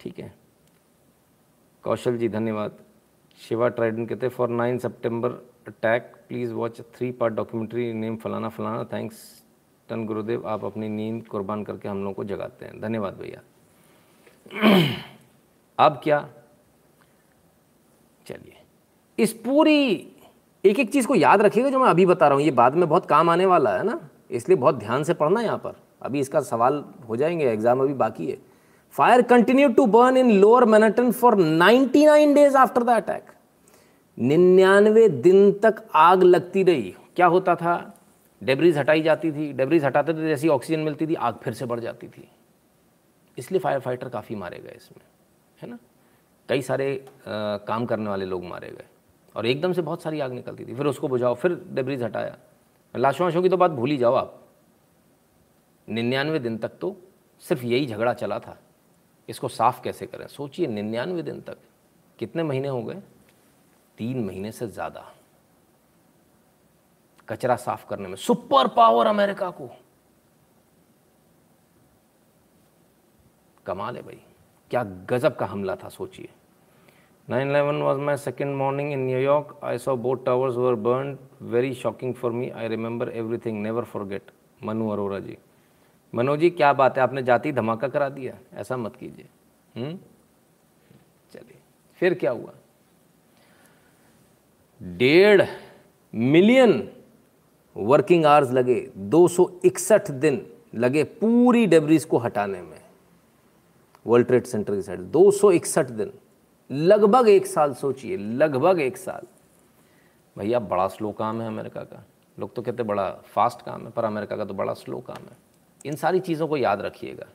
[0.00, 0.34] ठीक है।
[1.82, 2.78] कौशल जी, धन्यवाद।
[3.38, 5.30] शिवा ट्राइडन कहते for nine September
[5.68, 9.44] attack please watch three part documentary name फलाना फलाना। थैंक्स
[9.88, 13.42] टन गुरुदेव। आप अपनी नींद कुर्बान करके हम लोगों को जगाते हैं। धन्यवाद भैया।
[15.78, 16.28] अब क्या?
[18.26, 18.62] चलिए।
[19.18, 20.11] इस पूरी
[20.64, 22.88] एक एक चीज़ को याद रखिएगा जो मैं अभी बता रहा हूँ। ये बाद में
[22.88, 23.98] बहुत काम आने वाला है ना
[24.30, 28.26] इसलिए बहुत ध्यान से पढ़ना यहाँ पर। अभी इसका सवाल हो जाएँगे एग्ज़ाम अभी बाकी
[28.26, 28.36] है।
[28.94, 33.32] Fire continue to burn in lower Manhattan for 99 days after the attack
[34.18, 37.94] निन्यानवे दिन तक आग लगती रही। क्या होता था?
[38.42, 41.80] डेबरीज हटाई जाती थी। डेबरीज हटाते थे जैसी ऑक्सीजन मिलती थी आग फिर से बढ़
[41.80, 42.28] जाती थी।
[43.38, 45.04] इसलिए फायर फाइटर काफ़ी मारे गए इसमें
[45.58, 45.78] है ना?
[46.48, 48.86] कई सारे आ, काम करने वाले लोग मारे गए।
[49.36, 52.36] और एकदम से बहुत सारी आग निकलती थी। फिर उसको बुझाओ, फिर डेब्रीज हटाया।
[52.96, 54.38] लाशों वाशों की तो बात भूल ही जाओ आप।
[55.88, 56.96] निन्यानवे दिन तक तो
[57.40, 58.58] सिर्फ़ यही झगड़ा चला था।
[59.28, 60.26] इसको साफ़ कैसे करें?
[60.26, 61.58] सोचिए, निन्यानवे दिन तक।
[62.18, 63.02] कितने महीने हो गए?
[63.98, 65.12] तीन महीने से ज़्यादा।
[67.28, 69.70] कचरा साफ़ करने में। सुपर पावर अमेरिका को।
[73.66, 74.20] कमाल है भाई।
[74.70, 76.28] क्या गजब का हमला था, सोचिए।
[77.32, 79.52] 9/11 was my second morning in New York.
[79.62, 81.18] I saw both towers were burned.
[81.54, 82.48] Very shocking for me.
[82.62, 83.60] I remember everything.
[83.66, 84.22] Never forget.
[84.64, 85.36] Manu Arora जी
[86.14, 87.02] मनो जी क्या बात है?
[87.02, 89.26] आपने जाति धमाका करा दिया ऐसा मत कीजिए।
[89.76, 89.98] हम्म?
[91.32, 91.58] चलिए।
[91.96, 92.52] फिर क्या हुआ?
[94.82, 95.42] डेढ़
[96.14, 96.88] मिलियन
[97.76, 102.80] वर्किंग आवर्स लगे। 261 दिन लगे पूरी डेब्रीज को हटाने में।
[104.06, 106.12] वर्ल्ड ट्रेड सेंटर की साइड दो सौ इकसठ दिन।
[106.72, 109.26] लगभग एक साल सोचिए, लगभग एक साल।
[110.38, 112.04] भैया, बड़ा स्लो काम है अमेरिका का।
[112.38, 115.36] लोग तो कहते बड़ा फास्ट काम है, पर अमेरिका का तो बड़ा स्लो काम है।
[115.86, 117.26] इन सारी चीज़ों को याद रखिएगा,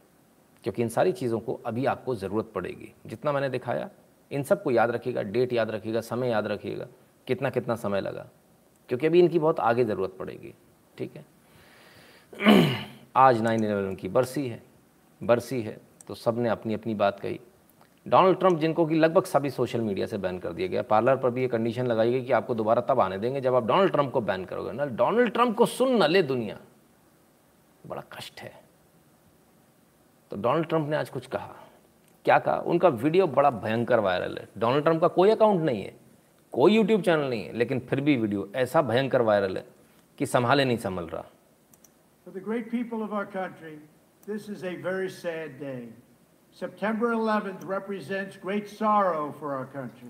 [0.63, 3.89] क्योंकि इन सारी चीज़ों को अभी आपको ज़रूरत पड़ेगी। जितना मैंने दिखाया,
[4.31, 6.87] इन सबको याद रखिएगा, डेट याद रखिएगा, समय याद रखिएगा,
[7.27, 8.27] कितना कितना समय लगा।
[8.89, 10.53] क्योंकि अभी इनकी बहुत आगे ज़रूरत पड़ेगी,
[10.97, 11.25] ठीक है?
[13.15, 14.63] आज नाइन इलेवन की बरसी है
[15.23, 17.39] बरसी है तो सबने अपनी अपनी बात कही।
[18.07, 21.29] डोनाल्ड ट्रंप जिनको कि लगभग सभी सोशल मीडिया से बैन कर दिया गया। पार्लर पर
[21.29, 24.11] भी ये कंडीशन लगाई गई कि आपको दोबारा तब आने देंगे जब आप डोनाल्ड ट्रंप
[24.11, 26.57] को बैन करोगे। ना डोनाल्ड ट्रंप को सुन न ले दुनिया।
[27.87, 28.51] बड़ा कष्ट है।
[30.31, 31.55] तो डोनाल्ड ट्रंप ने आज कुछ कहा।
[32.25, 32.57] क्या कहा?
[32.57, 35.95] उनका वीडियो बड़ा भयंकर वायरल है। डोनाल्ड ट्रंप का कोई अकाउंट नहीं है
[36.53, 39.65] कोई यूट्यूब चैनल नहीं है लेकिन फिर भी वीडियो ऐसा भयंकर वायरल है
[40.17, 41.25] कि संभाले नहीं संभल रहा।
[42.25, 43.77] For the great people of our country,
[44.27, 45.81] this is a very sad day.
[46.57, 50.09] September 11th represents great sorrow for our country.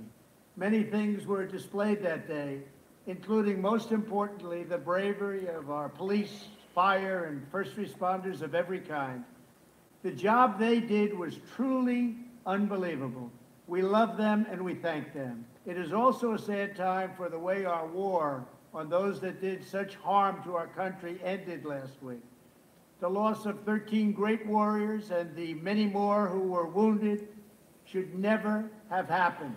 [0.56, 2.60] Many things were displayed that day,
[3.06, 9.26] including, most importantly, the bravery of our police, fire, and first responders of every kind.
[10.04, 13.30] The job they did was truly unbelievable.
[13.68, 15.44] We love them and we thank them.
[15.66, 19.68] It is also a sad time for the way our war on those that did
[19.68, 22.24] such harm to our country ended last week.
[23.00, 27.28] The loss of 13 great warriors and the many more who were wounded
[27.86, 29.56] should never have happened.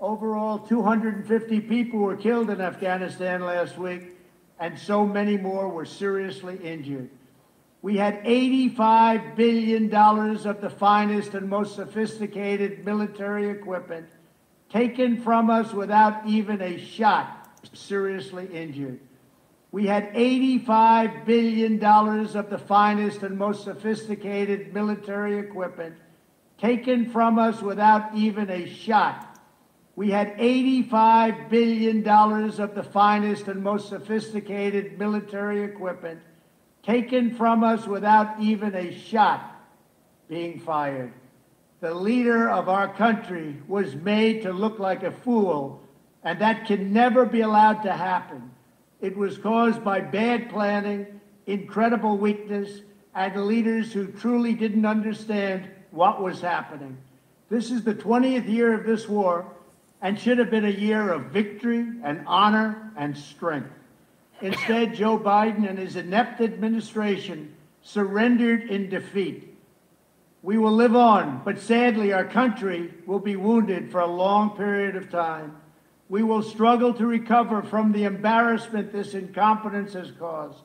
[0.00, 4.16] Overall, 250 people were killed in Afghanistan last week,
[4.58, 7.08] and so many more were seriously injured.
[7.82, 14.08] We had $85 billion of the finest and most sophisticated military equipment
[14.70, 18.98] taken from us without even a shot, seriously injured.
[19.72, 25.96] We had $85 billion of the finest and most sophisticated military equipment
[26.58, 29.38] taken from us without even a shot.
[29.96, 36.20] We had $85 billion of the finest and most sophisticated military equipment
[36.82, 39.56] taken from us without even a shot
[40.28, 41.12] being fired.
[41.80, 45.82] The leader of our country was made to look like a fool,
[46.22, 48.50] and that can never be allowed to happen.
[49.00, 52.80] It was caused by bad planning, incredible weakness,
[53.14, 56.96] and leaders who truly didn't understand what was happening.
[57.48, 59.46] This is the 20th year of this war
[60.02, 63.70] and should have been a year of victory and honor and strength.
[64.40, 69.56] Instead, Joe Biden and his inept administration surrendered in defeat.
[70.42, 74.96] We will live on, but sadly, our country will be wounded for a long period
[74.96, 75.56] of time.
[76.09, 80.59] We will struggle to recover from the embarrassment this incompetence has caused.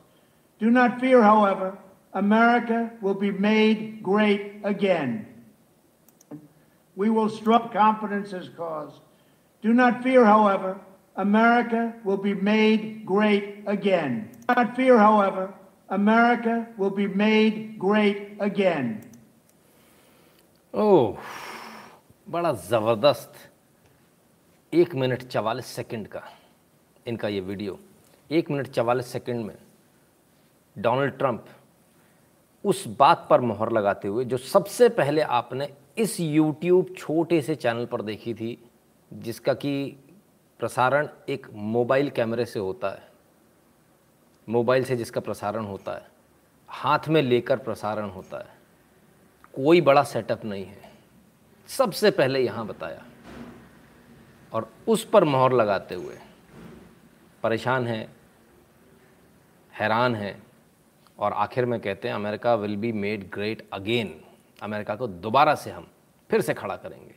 [0.58, 1.78] Do not fear, however,
[2.14, 5.26] America will be made great again.
[6.96, 9.00] We will struggle competence has caused.
[9.62, 10.80] Do not fear, however,
[11.16, 14.30] America will be made great again.
[14.48, 15.52] Do not fear, however,
[15.88, 19.02] America will be made great again.
[20.74, 21.18] Oh,
[22.30, 23.32] बड़ा ज़बरदस्त
[24.73, 26.21] एक minute चवालीस second का
[27.07, 27.77] इनका ये video.
[28.29, 29.55] एक minute चवालीस second में
[30.75, 31.45] डोनाल्ड ट्रंप
[32.63, 37.85] उस बात पर मोहर लगाते हुए, जो सबसे पहले आपने इस यूट्यूब छोटे से चैनल
[37.85, 38.57] पर देखी थी,
[39.11, 39.97] जिसका कि
[40.59, 43.07] प्रसारण एक मोबाइल कैमरे से होता है,
[44.47, 46.07] मोबाइल से जिसका प्रसारण होता है,
[46.69, 48.59] हाथ में लेकर प्रसारण होता है,
[49.53, 50.91] कोई बड़ा सेटअप नहीं है।
[51.69, 53.05] सबसे पहले यहाँ बताया।
[54.53, 56.17] और उस पर मोहर लगाते हुए
[57.43, 58.15] परेशान हैं,
[59.73, 60.43] हैरान है
[61.19, 64.21] और आखिर में कहते हैं, America will be made great again
[64.61, 65.87] America को दोबारा से हम
[66.29, 67.15] फिर से खड़ा करेंगे।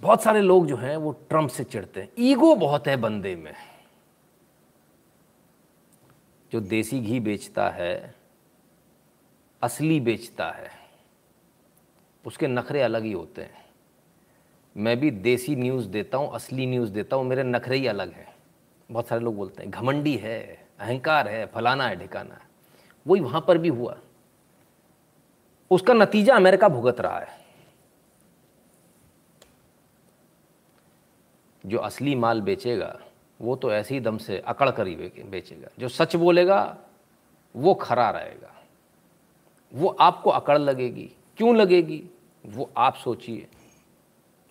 [0.00, 3.54] बहुत सारे लोग जो हैं, वो ट्रंप से चिढ़ते हैं। ईगो बहुत है बंदे में।
[6.52, 8.14] जो देसी घी बेचता है,
[9.62, 10.70] असली बेचता है,
[12.26, 13.67] उसके नखरे अलग ही होते हैं।
[14.78, 18.36] मैं भी देसी न्यूज़ देता हूँ, असली न्यूज़ देता हूँ, मेरे नखरे ही अलग हैं।
[18.90, 22.40] बहुत सारे लोग बोलते हैं, घमंडी है, अहंकार है, फलाना है, ढिकाना है।
[23.06, 23.98] वही वहाँ पर भी हुआ।
[25.70, 27.28] उसका नतीजा अमेरिका भुगत रहा है।
[31.66, 33.00] जो असली माल बेचेगा,
[33.40, 36.78] वो तो ऐसे ही दम से अकड़ कर ही बेचेगा। जो सच बोलेगा,
[37.56, 38.54] वो खरा रहेगा।
[39.74, 42.04] वो आपको अकड़ लगेगी। क्यों लगेगी?
[42.46, 43.48] वो आप सोचिए।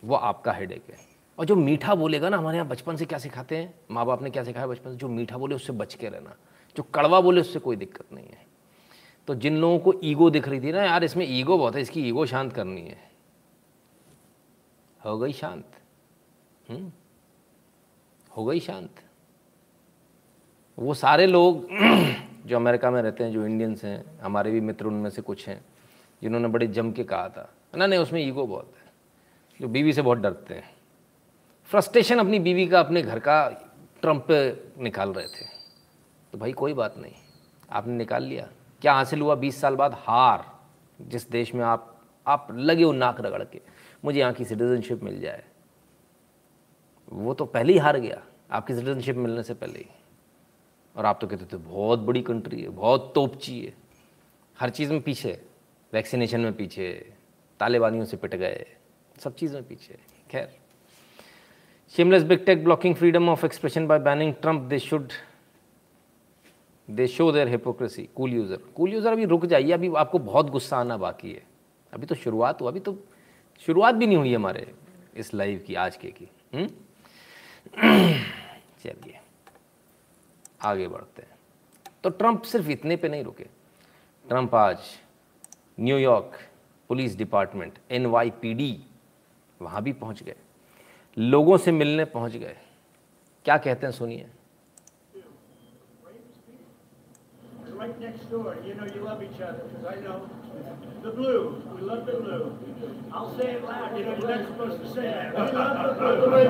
[0.03, 0.97] वो आपका हेडेक है।
[1.39, 3.73] और जो मीठा बोलेगा ना, हमारे यहाँ बचपन से क्या सिखाते हैं?
[3.91, 4.95] माँ बाप ने क्या सिखाया बचपन से?
[4.95, 6.35] जो मीठा बोले, उससे बच के रहना।
[6.77, 8.47] जो कड़वा बोले, उससे कोई दिक्कत नहीं है।
[9.27, 12.07] तो जिन लोगों को ईगो दिख रही थी ना, यार, इसमें ईगो बहुत है, इसकी
[12.07, 13.11] ईगो शांत करनी है।
[15.05, 15.65] हो गई शांत।
[16.69, 16.91] हम्म?
[18.37, 18.89] हो गई शांत।
[20.79, 21.67] वो सारे लोग
[22.45, 25.65] जो अमेरिका में रहते हैं, जो इंडियंस हैं, हमारे भी मित्र उनमें से कुछ हैं,
[26.21, 28.86] जिन्होंने बड़े जम के कहा था। ना, नहीं, उसमें ईगो बहुत है।
[29.61, 30.75] जो बीवी से बहुत डरते हैं।
[31.69, 33.49] फ्रस्ट्रेशन अपनी बीवी का, अपने घर का
[34.01, 35.45] ट्रंप पे निकाल रहे थे।
[36.31, 37.13] तो भाई कोई बात नहीं,
[37.69, 38.49] आपने निकाल लिया।
[38.81, 39.93] क्या हासिल हुआ बीस साल बाद?
[39.93, 40.57] हार।
[41.01, 41.93] जिस देश में आप
[42.27, 43.61] आप लगे हो नाक रगड़ के,
[44.05, 45.43] मुझे यहाँ की सिटीजनशिप मिल जाए।
[47.09, 49.85] वो तो पहले ही हार गया, आपकी सिटीजनशिप मिलने से पहले ही।
[50.95, 53.73] और आप तो कहते थे, बहुत बड़ी कंट्री है, बहुत तोपची है।
[54.59, 55.41] हर चीज़ में पीछे
[55.93, 57.13] वैक्सीनेशन में पीछे,
[57.59, 58.76] तालिबानियों से पिट गए
[59.19, 59.97] सब चीज़ में पीछे
[60.31, 60.49] खैर
[61.95, 65.11] shameless big tech blocking freedom of expression by banning Trump they should
[66.87, 70.77] they show their hypocrisy cool user cool user अभी रुक जाइए, अभी आपको बहुत गुस्सा
[70.77, 71.43] आना बाकी है।
[71.93, 72.97] अभी तो शुरुआत हुआ, अभी तो
[73.67, 74.73] शुरुआत भी नहीं हुई हमारे
[75.15, 76.67] इस लाइव की, आज के की। हम्म?
[78.83, 79.19] चलिए,
[80.61, 81.35] आगे बढ़ते हैं।
[82.03, 83.43] तो ट्रंप सिर्फ़ इतने पे नहीं रुके।
[84.25, 84.77] ट्रंप आज
[85.79, 86.39] New York
[86.89, 88.71] police department N Y P D
[89.61, 90.35] वहाँ भी पहुँच गए
[91.17, 92.55] लोगों से मिलने पहुँच गए
[93.45, 94.25] क्या कहते हैं सुनिए
[97.77, 98.57] right next door.
[98.65, 100.29] You know you love each other, because I know.
[101.03, 101.61] The blue.
[101.75, 102.57] We love the blue.
[103.13, 103.97] I'll say it loud.
[103.97, 105.35] You know you're not supposed to say that.
[105.35, 106.43] We love the blue.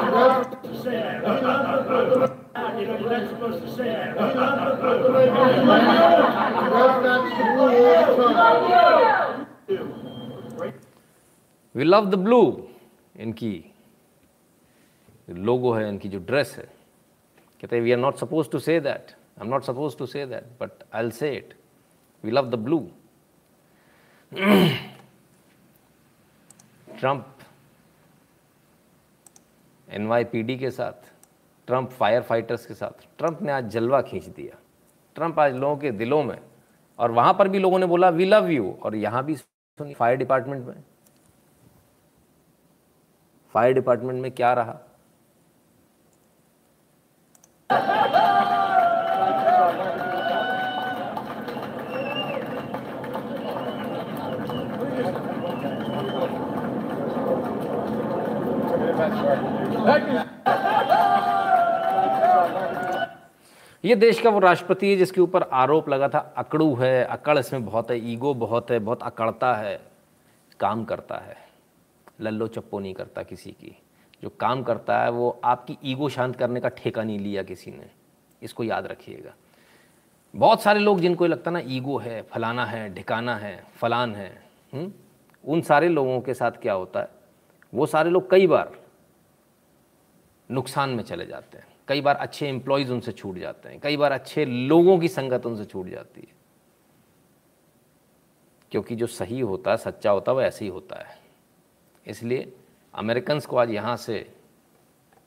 [0.00, 1.22] You're not supposed to say that.
[1.22, 2.30] We love the blue.
[2.80, 4.16] You know you're not supposed to say that.
[4.16, 4.34] We
[6.74, 7.02] love
[9.66, 10.09] the blue.
[11.74, 12.42] We love the blue
[13.16, 13.64] इनकी
[15.30, 16.64] logo है इनकी जो dress है।
[17.60, 20.48] कहते हैं we are not suppose to say that I'm not supposed to say that,
[20.58, 21.52] but I'll say it.
[22.24, 22.80] We love the blue.
[26.98, 27.38] Trump
[29.88, 31.10] NYPD के साथ
[31.66, 34.56] Trump fire fighters के साथ ट्रंप ने आज जलवा खींच दिया।
[35.16, 36.38] ट्रंप आज लोगों के दिलों में
[36.98, 39.36] और वहाँ पर भी लोगों ने बोला वी लव यू और यहाँ भी
[39.94, 40.82] फायर डिपार्टमेंट में।
[43.54, 44.78] फायर डिपार्टमेंट में क्या रहा?
[63.84, 67.64] ये देश का वो राष्ट्रपति है जिसके ऊपर आरोप लगा था, अकड़ू है, अकड़ इसमें
[67.64, 69.80] बहुत है, ईगो बहुत है, बहुत अकड़ता है,
[70.60, 71.49] काम करता है।
[72.20, 73.82] लल्लो चप्पो नहीं करता किसी की।
[74.22, 77.90] जो काम करता है वो आपकी ईगो शांत करने का ठेका नहीं लिया किसी ने।
[78.42, 79.34] इसको याद रखिएगा।
[80.36, 84.42] बहुत सारे लोग जिनको लगता ना ईगो है फलाना है ढिकाना है फलान है
[84.74, 84.82] हुँ?
[84.82, 84.92] हम्म,
[85.44, 87.08] उन सारे लोगों के साथ क्या होता है?
[87.74, 88.78] वो सारे लोग कई बार
[90.50, 94.12] नुकसान में चले जाते हैं। कई बार अच्छे एम्प्लॉयज़ उनसे छूट जाते हैं। कई बार
[94.12, 96.40] अच्छे लोगों की संगत उनसे छूट जाती है।
[98.70, 101.19] क्योंकि जो सही होता है सच्चा होता है वो ऐसे ही होता है।
[102.10, 102.52] इसलिए
[102.94, 104.26] अमेरिकन को आज यहाँ से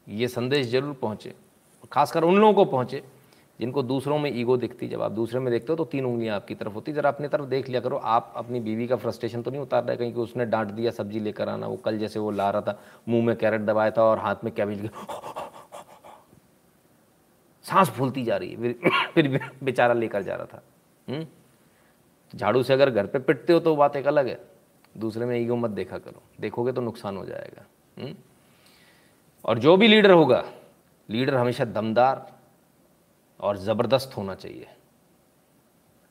[0.07, 1.33] ये संदेश ज़रूर पहुँचे,
[1.91, 3.03] खासकर उन लोगों को पहुँचे,
[3.59, 6.55] जिनको दूसरों में ईगो दिखती। जब आप दूसरे में देखते हो तो तीन उंगलियाँ आपकी
[6.55, 9.61] तरफ़ होती। जरा अपनी तरफ़ देख लिया करो। आप अपनी बीवी का फ्रस्ट्रेशन तो नहीं
[9.61, 12.49] उतार रहे कहीं कि उसने डांट दिया, सब्ज़ी लेकर आना, वो कल जैसे वो ला
[12.49, 12.79] रहा था,
[13.09, 14.89] मुँह में कैरेट दबाया था और हाथ में कैबेज
[17.65, 18.73] सांस फूलती जा रही है,
[19.13, 20.61] फिर बेचारा लेकर जा रहा था।
[21.07, 21.25] हम्म?
[22.33, 24.39] झाड़ू से अगर घर पे पिटते हो तो बात एक अलग है।
[24.97, 27.65] दूसरे में ईगो मत देखा करो। देखोगे तो नुकसान हो जाएगा।
[28.03, 28.15] हम्म?
[29.45, 30.43] और जो भी लीडर होगा,
[31.09, 32.31] लीडर हमेशा दमदार
[33.39, 34.67] और ज़बरदस्त होना चाहिए।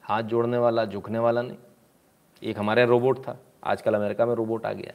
[0.02, 1.56] हाथ जोड़ने वाला, झुकने वाला नहीं।
[2.42, 4.92] एक हमारे यहाँ रोबोट था। आजकल अमेरिका में रोबोट आ गया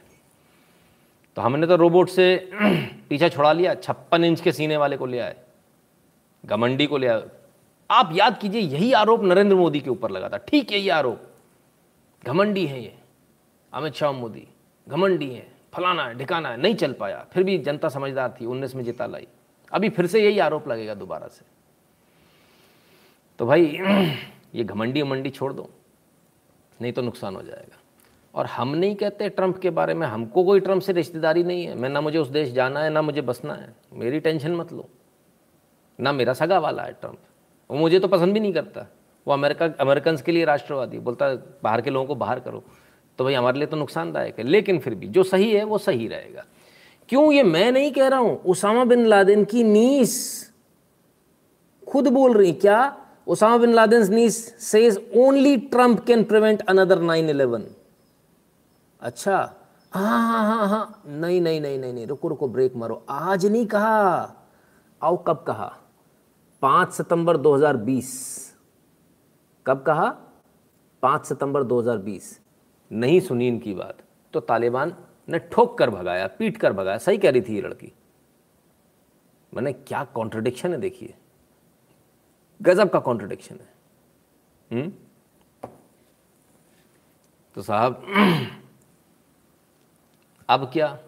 [1.36, 2.50] तो हमने तो रोबोट से
[3.08, 5.36] पीछा छुड़ा लिया। छप्पन इंच के सीने वाले को ले आए।
[6.46, 7.22] घमंडी को ले आए।
[7.90, 11.20] आप याद कीजिए, यही आरोप नरेंद्र मोदी के ऊपर लगा था। ठीक यही आरोप।
[12.26, 12.98] घमंडी है ये।
[13.72, 14.48] अमित शाह मोदी,
[14.88, 18.74] घमंडी है, फलाना है ढिकाना है नहीं चल पाया। फिर भी जनता समझदार थी, उन्नीस
[18.74, 19.26] में जिता लाई।
[19.72, 21.44] अभी फिर से यही आरोप लगेगा दोबारा से।
[23.38, 23.64] तो भाई,
[24.54, 25.70] ये घमंडी मंडी छोड़ दो,
[26.82, 27.78] नहीं तो नुकसान हो जाएगा।
[28.34, 31.74] और हम नहीं कहते ट्रंप के बारे में, हमको कोई ट्रंप से रिश्तेदारी नहीं है।
[31.74, 34.88] मैं ना मुझे उस देश जाना है, ना मुझे बसना है। मेरी टेंशन मत लो।
[36.00, 37.18] ना मेरा सगा वाला है ट्रंप।
[37.70, 38.86] वो मुझे तो पसंद भी नहीं करता।
[39.26, 42.64] वो अमेरिका अमेरिकन के लिए राष्ट्रवादी बोलता बाहर के लोगों को बाहर करो।
[43.18, 46.08] तो भाई हमारे लिए तो नुकसानदायक है। लेकिन फिर भी, जो सही है, वो सही
[46.08, 46.44] रहेगा।
[47.08, 48.42] क्यों ये मैं नहीं कह रहा हूँ?
[48.42, 50.14] उसामा बिन लादेन की नीस,
[51.88, 52.96] खुद बोल रही, क्या?
[53.26, 57.66] Osama bin Laden niece says only Trump can prevent another 9/11
[59.00, 59.54] अच्छा?
[59.92, 63.66] हाँ हाँ हाँ हाँ। नहीं नहीं नहीं नहीं नहीं, रुको रुको ब्रेक मारो। आज नहीं
[63.66, 64.34] कहा।
[65.02, 65.76] आओ, कब कहा?
[66.62, 68.10] पाँच सितंबर 2020
[69.66, 70.08] कब कहा?
[71.02, 72.40] पाँच सितंबर 2020
[72.92, 74.96] नहीं सुनी इनकी बात तो तालिबान
[75.28, 77.92] ने ठोक कर भगाया पीट कर भगाया। सही कह रही थी ये लड़की।
[79.54, 81.14] मैंने क्या कॉन्ट्रडिक्शन है देखिए।
[82.62, 83.74] गजब का कॉन्ट्रडिक्शन है।
[84.72, 84.90] हुँ?
[87.54, 88.04] तो साहब
[90.48, 90.98] अब क्या?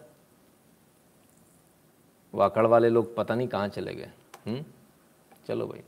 [2.33, 4.11] वाकड़ वाले लोग पता नहीं कहाँ चले गए।
[5.47, 5.81] चलो भाई।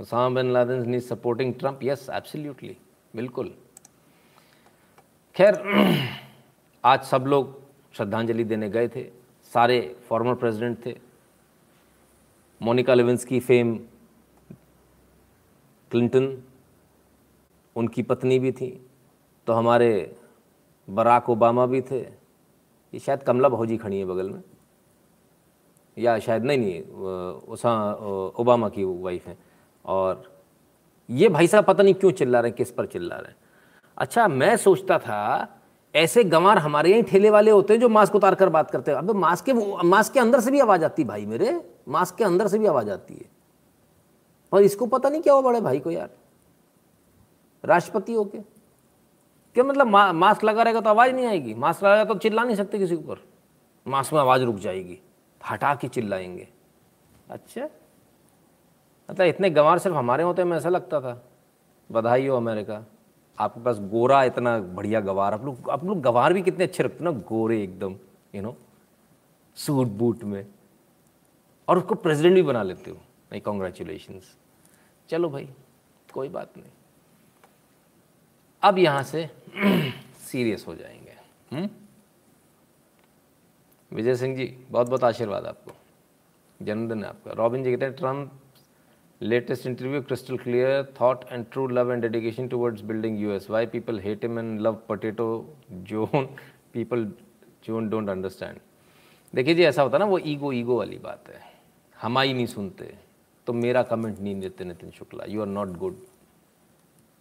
[0.00, 1.80] Osama bin Laden is supporting Trump.
[1.82, 2.74] Yes, absolutely.
[3.16, 3.54] बिल्कुल।
[5.38, 5.54] खैर,
[6.84, 7.50] आज सब लोग
[7.96, 9.04] श्रद्धांजलि देने गए थे।
[9.52, 9.78] सारे
[10.08, 10.94] फॉर्मर प्रेसिडेंट थे।
[12.60, 13.76] मोनिका लेविंसकी, फेम
[15.90, 16.26] क्लिंटन,
[17.76, 18.70] उनकी पत्नी भी थी
[19.46, 20.16] तो हमारे
[20.88, 24.42] बराक ओबामा भी थे। ये शायद कमला भौजी खड़ी है बगल में।
[25.96, 26.82] या शायद नहीं नहीं
[27.48, 27.92] उसा
[28.38, 29.38] ओबामा की वाइफ हैं।
[29.84, 30.30] और
[31.08, 33.36] ये भाई साहब पता नहीं क्यों चिल्ला रहे हैं, किस पर चिल्ला रहे हैं।
[33.98, 35.54] अच्छा मैं सोचता था
[35.94, 38.98] ऐसे गंवार हमारे यहीं ठेले वाले होते हैं जो मास्क उतार कर बात करते हैं।
[38.98, 39.52] अब मास्क के
[39.88, 42.90] मास्क के अंदर से भी आवाज़ आती भाई मेरे। मास्क के अंदर से भी आवाज़
[42.90, 43.24] आती है।
[44.52, 46.10] पर इसको पता नहीं क्या हो बड़े भाई को यार?
[47.64, 48.38] राष्ट्रपति हो के
[49.54, 51.54] क्या मतलब मा, मास्क लगा रहेगा तो आवाज़ नहीं आएगी?
[51.54, 53.24] मास्क लगाएगा तो चिल्ला नहीं सकते किसी ऊपर।
[53.88, 54.98] मास्क में आवाज़ रुक जाएगी।
[55.50, 56.48] हटा के चिल्लाएँगे।
[57.30, 57.68] अच्छा?
[59.10, 61.24] मतलब इतने गंवार सिर्फ़ हमारे होते हैं मैं ऐसा लगता था।
[61.92, 62.84] बधाई हो अमेरिका।
[63.38, 67.04] आपके पास गोरा इतना बढ़िया गवार आप लोग आप लोग गवार भी कितने अच्छे रखते
[67.04, 67.96] हो ना गोरे एकदम
[68.34, 68.56] यू नो
[69.56, 70.46] सूट बूट में।
[71.68, 72.96] और उसको प्रेसिडेंट भी बना लेते हो।
[73.32, 74.20] नहीं कॉन्ग्रेचुलेशन
[75.08, 75.48] चलो भाई
[76.12, 76.70] कोई बात नहीं।
[78.62, 79.30] अब यहाँ से
[80.20, 81.12] सीरियस हो जाएँगे।
[81.52, 81.68] हम्म?
[83.92, 85.72] विजय सिंह जी बहुत बहुत आशीर्वाद आपको।
[86.62, 88.37] जन्मदिन है आपका। रॉबिन जी कहते हैं Trump
[89.22, 93.50] Latest interview, crystal clear, thought and true love and dedication towards building US.
[93.50, 95.42] Why people hate him and love potato
[95.92, 96.26] Joan?
[96.76, 97.00] People
[97.66, 98.58] Joan don't understand.
[99.34, 101.40] देखिए जी, ऐसा होता ना, वो ईगो ईगो वाली बात है।
[102.02, 102.94] हम ही नहीं सुनते
[103.46, 105.24] तो मेरा कमेंट नहीं देते Nitin Shukla.
[105.24, 105.96] You are not good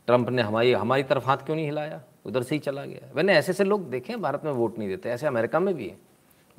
[0.07, 2.03] Trump ने हमारी हमारी तरफ़ हाथ क्यों नहीं हिलाया?
[2.25, 5.09] उधर से ही चला गया। मैंने ऐसे ऐसे लोग देखे भारत में वोट नहीं देते।
[5.09, 5.97] ऐसे अमेरिका में भी है।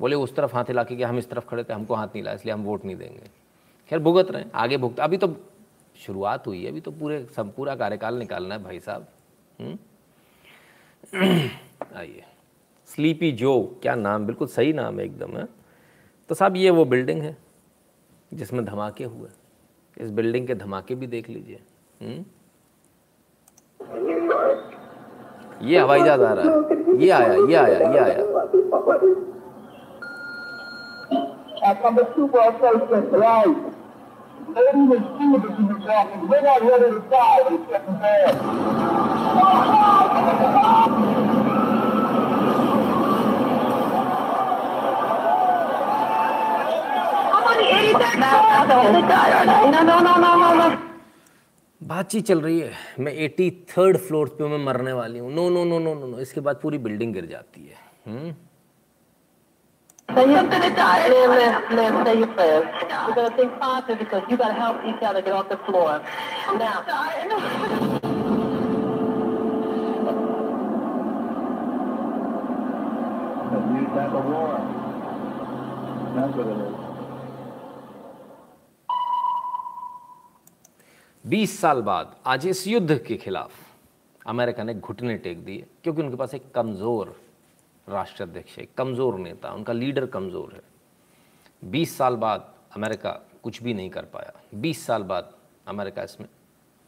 [0.01, 1.73] बोले, उस तरफ़ हाथ हिला के हम इस तरफ़ खड़े थे?
[1.73, 3.48] हमको हाथ नहीं हिला इसलिए हम वोट नहीं देंगे।
[3.89, 5.35] खैर, भुगत रहे हैं, आगे भुगत, अभी तो
[5.95, 9.07] शुरुआत हुई है, अभी तो पूरे, सब पूरा कार्यकाल निकालना है भाई साहब।
[9.61, 9.77] हम्म?
[11.97, 12.23] आइए।
[12.87, 15.47] स्लीपी जो क्या नाम, बिल्कुल सही नाम है एकदम, है?
[16.29, 17.37] तो साहब, ये वो बिल्डिंग है,
[18.33, 19.29] जिसमें धमाके हुए।
[19.97, 21.59] इस बिल्डिंग के धमाके भी देख लीजिए।
[22.01, 22.25] हम्म?
[25.67, 26.59] ये हवाई जहाज़ आ रहा है।
[27.01, 28.39] ये आया ये आया ये आया।
[34.49, 39.49] Maybe the that you were talking, we're not ready to die when it's getting bad.
[51.81, 55.63] बातचीत चल रही है मैं एटी थर्ड फ्लोर पे मैं मरने वाली हूँ no no
[55.65, 57.77] no no no no इसके बाद पूरी बिल्डिंग गिर जाती है
[58.07, 58.33] हुँ?
[60.09, 61.09] Die.
[61.09, 62.65] Live, live, live, say you live.
[63.05, 65.57] You're going to think positive because you got to help each other get off the
[65.57, 66.01] floor.
[66.57, 66.83] Now.
[73.95, 74.51] That's a war.
[76.15, 76.75] That's what it is.
[81.25, 83.51] 20 साल बाद आज इस युद्ध के खिलाफ
[84.27, 87.15] America ने घुटने take दिए क्योंकि उनके पास एक कमज़ोर
[87.89, 90.61] राष्ट्राध्यक्ष है, कमज़ोर नेता, उनका लीडर कमज़ोर है।
[91.63, 93.11] 20 साल बाद अमेरिका
[93.43, 95.33] कुछ भी नहीं कर पाया। 20 साल बाद
[95.67, 96.29] अमेरिका इसमें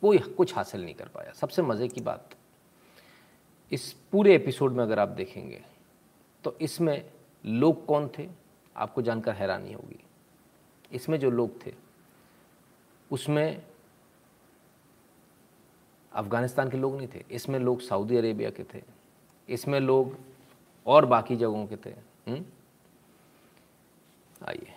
[0.03, 2.29] कोई, कुछ हासिल नहीं कर पाया। सबसे मज़े की बात,
[3.71, 5.61] इस पूरे एपिसोड में अगर आप देखेंगे
[6.43, 7.03] तो इसमें
[7.43, 8.27] लोग कौन थे,
[8.75, 9.99] आपको जानकर हैरानी होगी।
[10.91, 11.73] इसमें जो लोग थे,
[13.11, 13.61] उसमें
[16.11, 18.81] अफ़गानिस्तान के लोग नहीं थे, इसमें लोग सऊदी अरेबिया के थे,
[19.49, 20.17] इसमें लोग
[20.85, 21.93] और बाकी जगहों के थे।
[24.41, 24.67] आइए।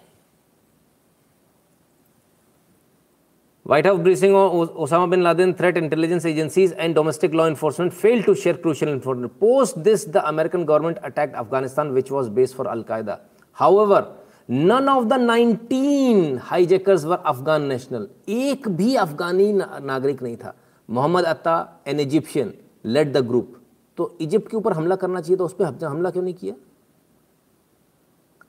[3.66, 8.22] व्हाइट हाउस ब्रीसिंग और Osama bin Laden threat intelligence agencies and domestic law enforcement fail
[8.22, 12.66] to share crucial information post this the American government attack Afghanistan which was based for
[12.66, 13.18] al Qaeda
[13.82, 14.12] however
[14.50, 20.54] none of the nineteen hijackers were Afghan national एक भी अफगानी नागरिक नहीं था।
[20.88, 22.52] Mohamed Atta an Egyptian
[22.84, 23.56] led the group
[23.96, 26.54] तो Egypt के ऊपर हमला करना चाहिए तो उस पर हमला क्यों नहीं किया?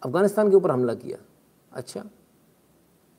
[0.06, 1.18] अफ़गानिस्तान के ऊपर हमला किया।
[1.72, 2.04] अच्छा।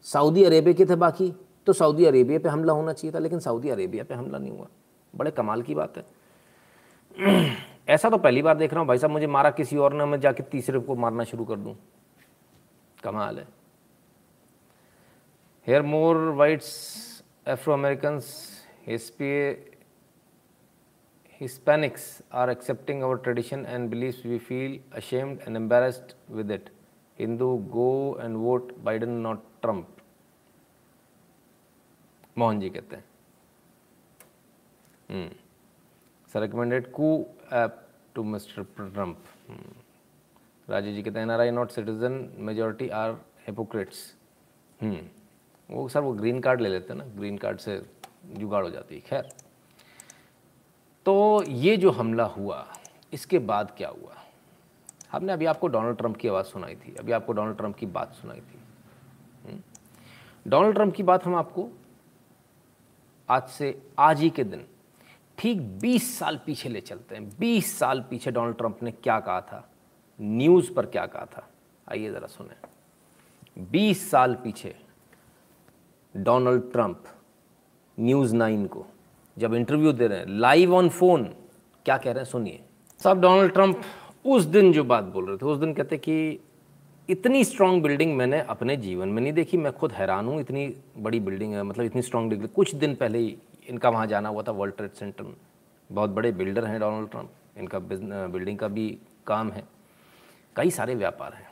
[0.03, 1.35] सऊदी अरेबिया के थे बाकी
[1.66, 4.66] तो सऊदी अरेबिया पे हमला होना चाहिए था, लेकिन सऊदी अरेबिया पे हमला नहीं हुआ।
[5.16, 6.05] बड़े कमाल की बात है।
[7.89, 10.20] ऐसा तो पहली बार देख रहा हूँ, भाई साहब, मुझे मारा किसी और ने, मैं
[10.20, 11.77] जाके तीसरे को मारना शुरू कर दूँ।
[13.05, 13.49] कमाल है।
[15.66, 18.20] Here more whites Afro American
[21.41, 24.24] Hispanics are accepting our tradition and beliefs.
[24.24, 26.70] We feel ashamed and embarrassed with it.
[27.18, 29.87] Hindu, go and vote Biden, not Trump.
[32.39, 33.05] Mohan ji कहते हैं
[36.34, 37.09] recommended Koo
[37.53, 37.80] app
[38.14, 39.24] to mister Trump
[40.68, 42.18] Rajiv ji कहते हैं N R I not citizen
[42.49, 43.12] majority are
[43.47, 44.03] hypocrites
[45.68, 47.80] वो sir वो green card ले लेते हैं ना ग्रीन कार्ड से
[48.39, 49.28] जुगाड़ हो जाती है खैर
[51.07, 52.66] तो ये जो हमला हुआ,
[53.12, 54.14] इसके बाद क्या हुआ?
[55.12, 58.12] हमने अभी आपको डोनाल्ड ट्रंप की आवाज़ सुनाई थी, अभी आपको डोनाल्ड ट्रंप की बात
[58.12, 58.61] सुनाई थी।
[59.48, 59.62] हम्म।
[60.50, 61.68] डोनाल्ड ट्रंप की बात हम आपको
[63.30, 64.66] आज से आज ही के दिन,
[65.38, 69.40] ठीक 20 साल पीछे ले चलते हैं। 20 साल पीछे डोनाल्ड ट्रंप ने क्या कहा
[69.40, 69.70] था?
[70.20, 71.48] न्यूज़ पर क्या कहा था?
[71.90, 72.68] आइए ज़रा सुने।
[73.62, 74.76] 20 साल पीछे
[76.16, 77.04] डोनाल्ड ट्रंप
[78.00, 78.86] न्यूज़ नाइन को
[79.37, 81.24] जब इंटरव्यू दे रहे हैं लाइव ऑन फ़ोन
[81.87, 82.61] क्या कह रहे हैं, सुनिए।
[83.01, 83.82] साहब डोनाल्ड ट्रंप
[84.24, 86.39] उस दिन जो बात बोल रहे थे, उस दिन कहते कि
[87.09, 91.20] इतनी स्ट्रांग बिल्डिंग मैंने अपने जीवन में नहीं देखी, मैं खुद हैरान हूँ, इतनी बड़ी
[91.20, 93.37] बिल्डिंग है मतलब इतनी स्ट्रांग बिल्डिंग कुछ दिन पहले ही
[93.68, 95.34] इनका वहाँ जाना हुआ था वर्ल्ड ट्रेड सेंटर में।
[95.91, 98.89] बहुत बड़े बिल्डर हैं डोनाल्ड ट्रंप इनका बिल्डिंग का भी
[99.26, 99.62] काम है।
[100.57, 101.47] कई सारे व्यापार हैं।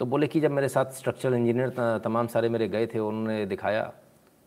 [0.00, 3.92] तो बोले कि जब मेरे साथ स्ट्रक्चरल इंजीनियर तमाम सारे मेरे गए थे, उन्होंने दिखाया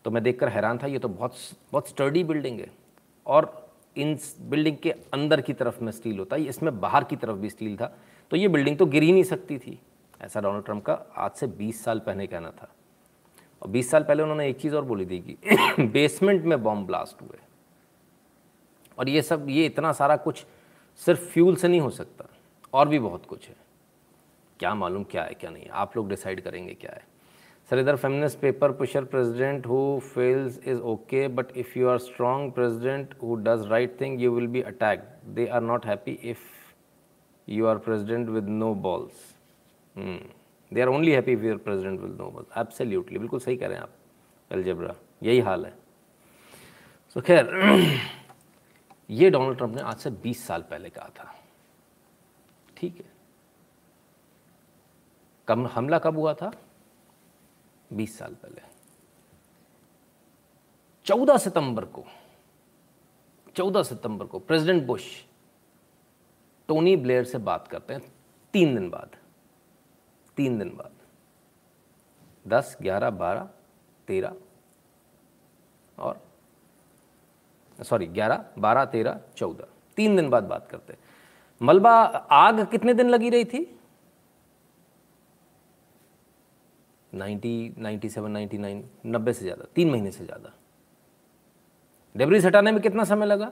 [0.06, 1.36] तो मैं देखकर हैरान था, ये तो बहुत
[1.72, 2.72] बहुत स्टर्डी बिल्डिंग है।
[3.26, 7.38] और इन बिल्डिंग के अंदर की तरफ़ में स्टील होता है इसमें बाहर की तरफ़
[7.38, 7.98] भी स्टील था।
[8.32, 9.80] तो ये बिल्डिंग तो गिर ही नहीं सकती थी।
[10.22, 12.74] ऐसा डोनाल्ड ट्रंप का आज से 20 साल पहले कहना था।
[13.62, 17.22] और 20 साल पहले उन्होंने एक चीज़ और बोली थी कि बेसमेंट में बॉम्ब ब्लास्ट
[17.22, 17.40] हुए।
[19.00, 20.46] और ये सब, ये इतना सारा कुछ
[20.98, 22.26] सिर्फ़ फ्यूल से नहीं हो सकता,
[22.74, 23.56] और भी बहुत कुछ है।
[24.60, 27.08] क्या मालूम क्या है, क्या नहीं, आप लोग डिसाइड करेंगे क्या है।
[27.70, 27.96] सर इधर
[28.42, 33.68] paper pusher president who fails is okay but if you are strong president who does
[33.68, 36.40] right thing you will be attacked they are not happy if
[37.48, 39.36] you are president with no balls
[40.72, 43.84] they are only happy where president will no बस absolutely बिल्कुल सही कह रहे हैं
[43.84, 43.92] आप.
[44.52, 45.74] Algebra यही हाल है.
[47.16, 47.50] सो so, खैर
[49.10, 51.34] ये डोनाल्ड ट्रंप ने आज से 20 साल पहले कहा था.
[52.78, 53.06] ठीक है.
[55.48, 56.52] कब हमला कब हुआ था?
[57.94, 58.62] 20 साल पहले।
[61.06, 62.04] 14 सितंबर को
[63.56, 65.26] 14 सितंबर को प्रेसिडेंट बुश
[66.68, 68.02] टोनी ब्लेयर से बात करते हैं,
[68.54, 69.16] तीन दिन बाद,
[70.38, 70.92] तीन दिन बाद।
[72.48, 73.50] दस, ग्यारह, बारह,
[74.08, 74.36] तेरह
[75.98, 76.22] और,
[77.80, 80.98] सॉरी, ग्यारह, बारह, तेरह, चौदह, तीन दिन बाद बात करते
[81.62, 81.92] मलबा
[82.32, 83.79] आग कितने दिन लगी रही थी?
[87.14, 90.54] Ninety ninety seven ninety nine नब्बे से ज़्यादा तीन महीने से ज़्यादा।
[92.16, 93.52] डेबरीज हटाने में कितना समय लगा?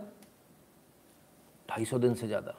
[1.69, 2.53] ढाई सौ दिन से ज़्यादा।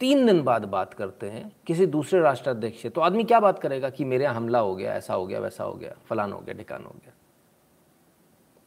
[0.00, 3.90] तीन दिन बाद बात करते हैं किसी दूसरे राष्ट्राध्यक्ष से तो आदमी क्या बात करेगा
[3.90, 6.54] कि मेरे यहाँ हमला हो गया ऐसा हो गया वैसा हो गया फलान हो गया
[6.54, 7.12] ठिकान हो गया।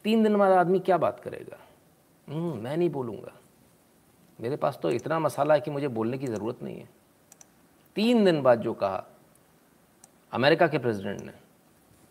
[0.04, 1.58] तीन दिन बाद आदमी क्या बात करेगा?
[2.28, 3.32] हम्म, मैं नहीं बोलूँगा।
[4.38, 6.88] मेरे पास तो इतना मसाला है कि मुझे बोलने की ज़रूरत नहीं है।
[7.96, 9.04] तीन दिन बाद जो कहा
[10.33, 11.33] अमेरिका के प्रेसिडेंट ने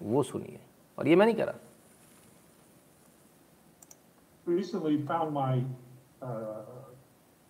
[0.02, 0.60] वो सुनिए
[0.98, 1.54] और ये मैं नहीं करा
[4.48, 5.62] recently found my
[6.22, 6.62] uh,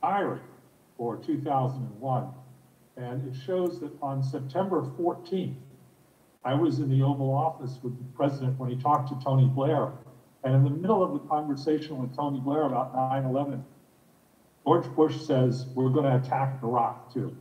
[0.03, 0.41] diary
[0.97, 2.27] for 2001.
[2.97, 5.55] And it shows that on September 14th,
[6.45, 9.93] I was in the Oval Office with the president when he talked to Tony Blair.
[10.45, 13.65] And in the middle of the conversation with Tony Blair about 9 11,
[14.65, 17.37] George Bush says, We're going to attack Iraq too.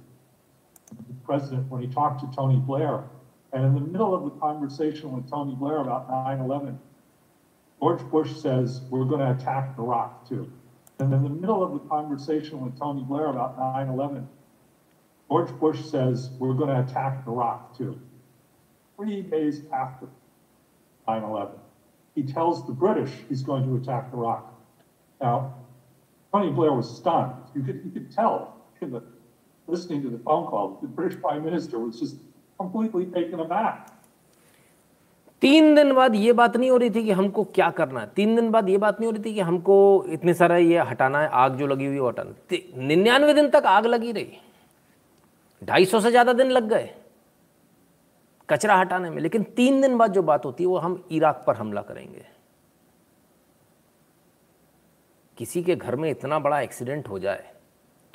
[0.90, 3.04] The president, when he talked to Tony Blair,
[3.53, 6.79] and in the middle of the conversation with Tony Blair about 9 11,
[7.81, 10.51] George Bush says, We're going to attack Iraq too.
[10.99, 14.29] And in the middle of the conversation with Tony Blair about 9 11,
[15.29, 18.01] George Bush says, We're going to attack Iraq too.
[18.97, 20.07] Three days after
[21.07, 21.55] 9 11,
[22.15, 24.51] he tells the British he's going to attack Iraq.
[25.21, 25.57] Now,
[26.33, 27.35] Tony Blair was stunned.
[27.55, 29.03] You could, you could tell in the,
[29.67, 32.17] listening to the phone call, the British Prime Minister was just
[32.63, 33.89] completely taken aback.
[35.43, 38.35] तीन दिन बाद ये बात नहीं हो रही थी कि हमको क्या करना है। तीन
[38.37, 41.29] दिन बाद ये बात नहीं हो रही थी कि हमको इतने सारा ये हटाना है,
[41.29, 44.39] आग जो लगी हुई है हटाना निन्यानवे दिन तक आग लगी रही।
[45.63, 46.91] ढाई सौ से ज़्यादा दिन लग गए।
[48.49, 51.57] कचरा हटाने में। लेकिन तीन दिन बाद जो बात होती है, वो हम इराक पर
[51.57, 52.25] हमला करेंगे।
[55.39, 57.45] किसी के घर में इतना बड़ा एक्सीडेंट हो जाए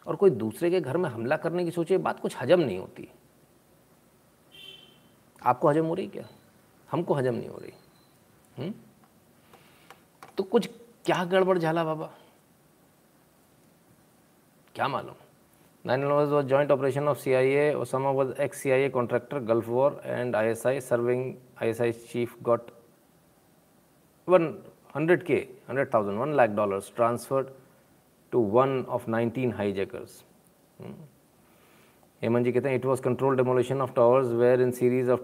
[0.08, 3.10] और कोई दूसरे के घर में हमला करने की सोचे बात कुछ हजम नहीं होती।
[5.42, 6.24] आपको हजम हो रही क्या?
[6.90, 7.72] हमको हजम नहीं हो रही।
[8.58, 8.74] हुँ?
[10.38, 10.70] तो कुछ
[11.06, 12.10] क्या गड़बड़ झाला बाबा?
[14.76, 15.16] क्या मालूम?
[15.86, 18.90] Nine was was joint operation of C I A Osama was ex C I A
[18.90, 22.72] contractor gulf war and I S I serving I S I chief got
[24.28, 24.48] one
[24.96, 25.36] hundred K
[25.70, 27.48] hundred thousand one lakh dollars transferred
[28.34, 30.24] to one of nineteen hijackers
[32.22, 35.22] Aman ji कहते हैं it was control demolition of towers where in series of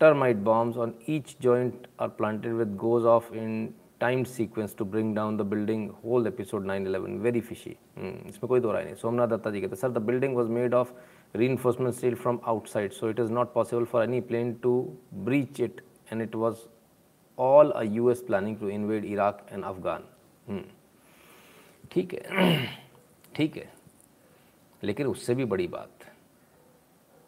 [0.00, 3.68] thermite bombs on each joint are planted with goes off in
[4.00, 8.60] time sequence to bring down the building whole episode nine eleven very fishy इसमें कोई
[8.60, 10.92] दोहरा नहीं। सोमनाथ दत्ता जी कहते हैं sir the building was made of
[11.46, 14.72] reinforcement steel from outside so it is not possible for any plane to
[15.14, 15.80] breach it
[16.12, 16.56] and it was
[17.38, 20.62] all a U S planning to invade Iraq and Afghan
[21.92, 22.66] ठीक है
[23.36, 23.68] ठीक है।
[24.82, 25.99] लेकिन उससे भी बड़ी बात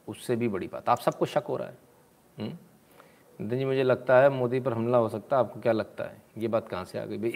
[0.09, 1.79] उससे भी बड़ी बात। आप सबको शक हो रहा है।
[3.41, 6.23] नितिन जी मुझे लगता है मोदी पर हमला हो सकता है। आपको क्या लगता है?
[6.39, 7.33] ये बात कहाँ से आ गई भाई?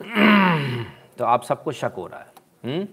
[1.18, 2.88] तो आप सबको शक हो रहा है।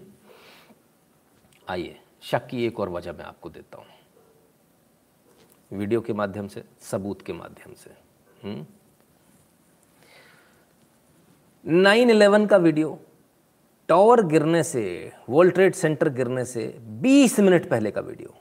[1.68, 3.86] आइए, शक की एक और वजह मैं आपको देता हूँ।
[5.72, 7.90] वीडियो के माध्यम से, सबूत के माध्यम से।
[11.66, 13.00] नाइन इलेवन का वीडियो
[13.88, 14.84] टावर गिरने से
[15.30, 16.62] वर्ल्ड ट्रेड सेंटर गिरने से
[17.04, 18.34] 20 मिनट पहले का video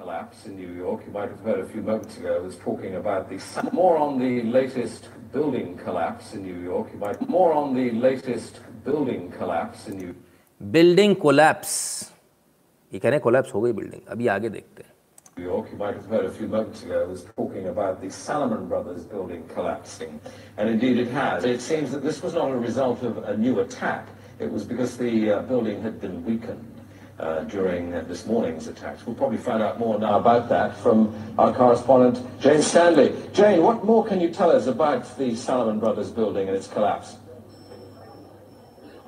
[0.00, 1.02] collapse in New York.
[1.06, 3.38] You might have heard a few moments ago, I was talking about the
[3.72, 6.94] more on the latest building collapse in New York.
[6.94, 10.14] You might more on the latest building collapse in New
[10.60, 11.74] building collapse.
[12.92, 14.92] ये कह रहे हैं collapse हो गई building अभी आगे देखते हैं
[15.36, 18.68] New York, you might have heard a few moments ago, was talking about the Salomon
[18.68, 20.20] Brothers building collapsing.
[20.56, 21.44] And indeed it has.
[21.44, 24.08] It seems that this was not a result of a new attack.
[24.38, 26.66] It was because the uh, building had been weakened.
[27.18, 29.04] Uh, during uh, this morning's attacks.
[29.04, 33.14] We'll probably find out more now about that from our correspondent, Jane Stanley.
[33.34, 37.16] Jane, what more can you tell us about the Salomon Brothers building and its collapse?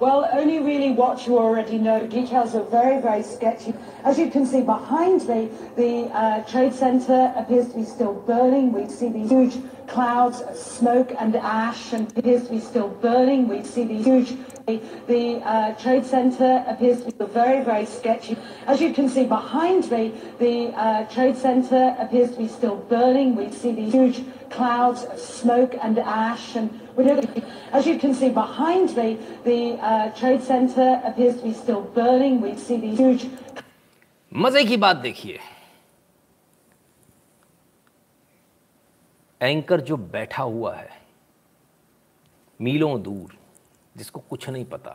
[0.02, 2.04] Well, only really what you already know.
[2.08, 3.72] Details are very, very sketchy.
[4.02, 8.72] As you can see behind me, the uh, trade center appears to be still burning.
[8.72, 13.46] We see these huge clouds of smoke and ash and appears to be still burning.
[13.46, 14.36] We see these huge
[14.66, 18.36] the uh, trade center appears to be very, very sketchy.
[18.66, 23.34] As you can see behind me, the uh, trade center appears to be still burning.
[23.36, 26.54] We see these huge clouds of smoke and ash.
[26.56, 26.70] And
[27.72, 32.40] as you can see behind me, the uh, trade center appears to be still burning.
[32.40, 33.26] We see these huge.
[34.32, 35.38] मज़े की बात देखिए
[39.40, 40.90] anchor जो बैठा हुआ है
[42.60, 43.36] मीलों दूर
[43.94, 44.94] जिसको कुछ नहीं पता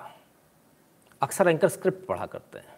[1.21, 2.75] अक्सर एंकर स्क्रिप्ट पढ़ा करते हैं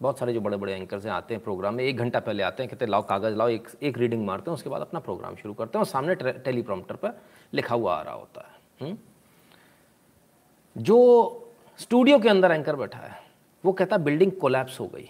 [0.00, 2.62] बहुत सारे जो बड़े बड़े एंकर्स हैं आते हैं प्रोग्राम में एक घंटा पहले आते
[2.62, 5.36] हैं कहते हैं लाओ कागज़ लाओ एक एक रीडिंग मारते हैं उसके बाद अपना प्रोग्राम
[5.36, 6.14] शुरू करते हैं और सामने
[6.44, 7.20] टेलीप्रॉम्प्टर पर
[7.54, 8.51] लिखा हुआ आ रहा होता है
[8.82, 8.98] हम्म?
[10.78, 11.38] जो
[11.78, 13.22] स्टूडियो के अंदर एंकर बैठा है,
[13.64, 15.08] वो कहता बिल्डिंग कोलैप्स हो गई।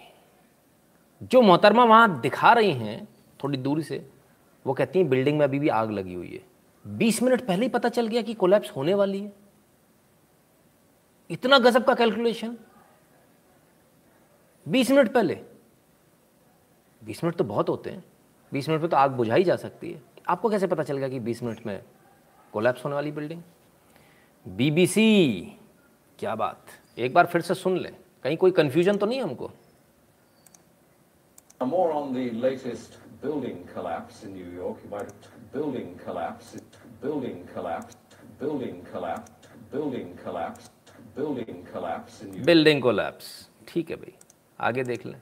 [1.23, 3.09] जो मोहतरमा वहाँ दिखा रही हैं,
[3.45, 4.11] थोड़ी दूरी से,
[4.67, 6.43] वो कहती हैं, बिल्डिंग में अभी भी आग लगी हुई है।
[6.97, 9.33] बीस मिनट पहले ही पता चल गया कि कोलैप्स होने वाली है।
[11.31, 12.57] इतना गजब का कैलकुलेशन
[14.69, 15.35] बीस मिनट पहले।
[17.05, 18.05] बीस मिनट तो बहुत होते हैं।
[18.53, 21.21] बीस मिनट में तो आग बुझाई जा सकती है। आपको कैसे पता चल गया कि
[21.21, 21.83] बीस मिनट में
[22.53, 23.43] कोलैप्स होने वाली बिल्डिंग
[24.49, 25.43] बीबीसी।
[26.19, 26.67] क्या बात।
[26.99, 27.89] एक बार फिर से सुन ले।
[28.23, 29.51] कहीं कोई कंफ्यूजन तो नहीं हमको?
[41.27, 44.15] Building collapse in building collapse ठीक है भाई।
[44.61, 45.21] आगे देख लें।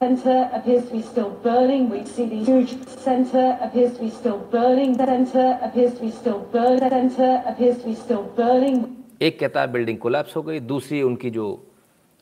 [0.00, 1.88] Centre appears to be still burning.
[1.88, 4.94] We see the huge centre appears to be still burning.
[4.96, 6.90] Centre appears to be still burning.
[6.90, 8.82] Centre appears to be still burning.
[9.22, 11.46] एक कहता है building collapse हो गई दूसरी उनकी जो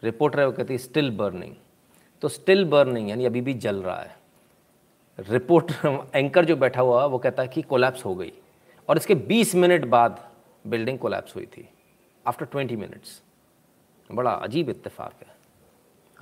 [0.02, 1.54] रिपोर्टर है वो कहती है स्टिल बर्निंग
[2.22, 4.16] तो स्टिल बर्निंग यानी अभी भी जल रहा है
[5.18, 5.72] रिपोर्ट
[6.14, 8.32] एंकर जो बैठा हुआ है वो कहता है कि कोलैप्स हो गई
[8.88, 10.24] और इसके 20 मिनट बाद
[10.64, 11.68] बिल्डिंग कोलैप्स हुई थी
[12.26, 13.20] आफ्टर 20 मिनट्स
[14.10, 15.33] बड़ा अजीब इत्तेफाक है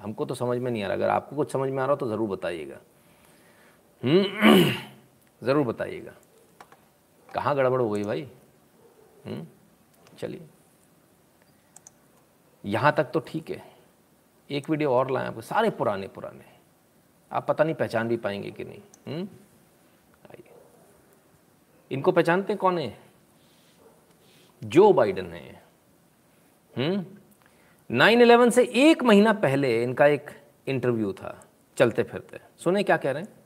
[0.03, 1.97] हमको तो समझ में नहीं आ रहा। अगर आपको कुछ समझ में आ रहा हो
[1.97, 2.79] तो ज़रूर बताइएगा।
[4.03, 4.73] हम्म,
[5.43, 6.13] ज़रूर बताइएगा।
[7.29, 8.29] कहाँ गड़बड़ हो गई भाई?
[9.27, 9.47] हम्म,
[10.19, 10.47] चलिए।
[12.65, 13.63] यहाँ तक तो ठीक है।
[14.51, 16.45] एक वीडियो और लाएँ आपको। सारे पुराने पुराने।
[17.31, 19.29] आप पता नहीं पहचान भी पाएँगे कि नहीं। हम्म?
[20.27, 20.51] आइए।
[21.91, 22.99] इनको पहचानते कौन है?
[24.63, 25.63] जो बाइडन है।
[26.77, 27.05] हम्म
[27.93, 30.31] नाइन इलेवन से एक महीना पहले इनका एक
[30.69, 31.35] इंटरव्यू था
[31.79, 33.41] चलते फिरते सुने क्या कह रहे हैं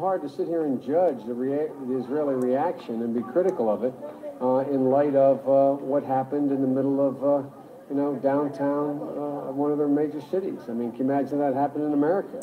[0.00, 3.92] hard to sit here and judge the, the Israeli reaction and be critical of it
[4.40, 7.42] uh, in light of uh, what happened in the middle of, uh,
[7.90, 10.70] you know, downtown uh, one of their major cities.
[10.70, 12.40] I mean, can you imagine that happened in America?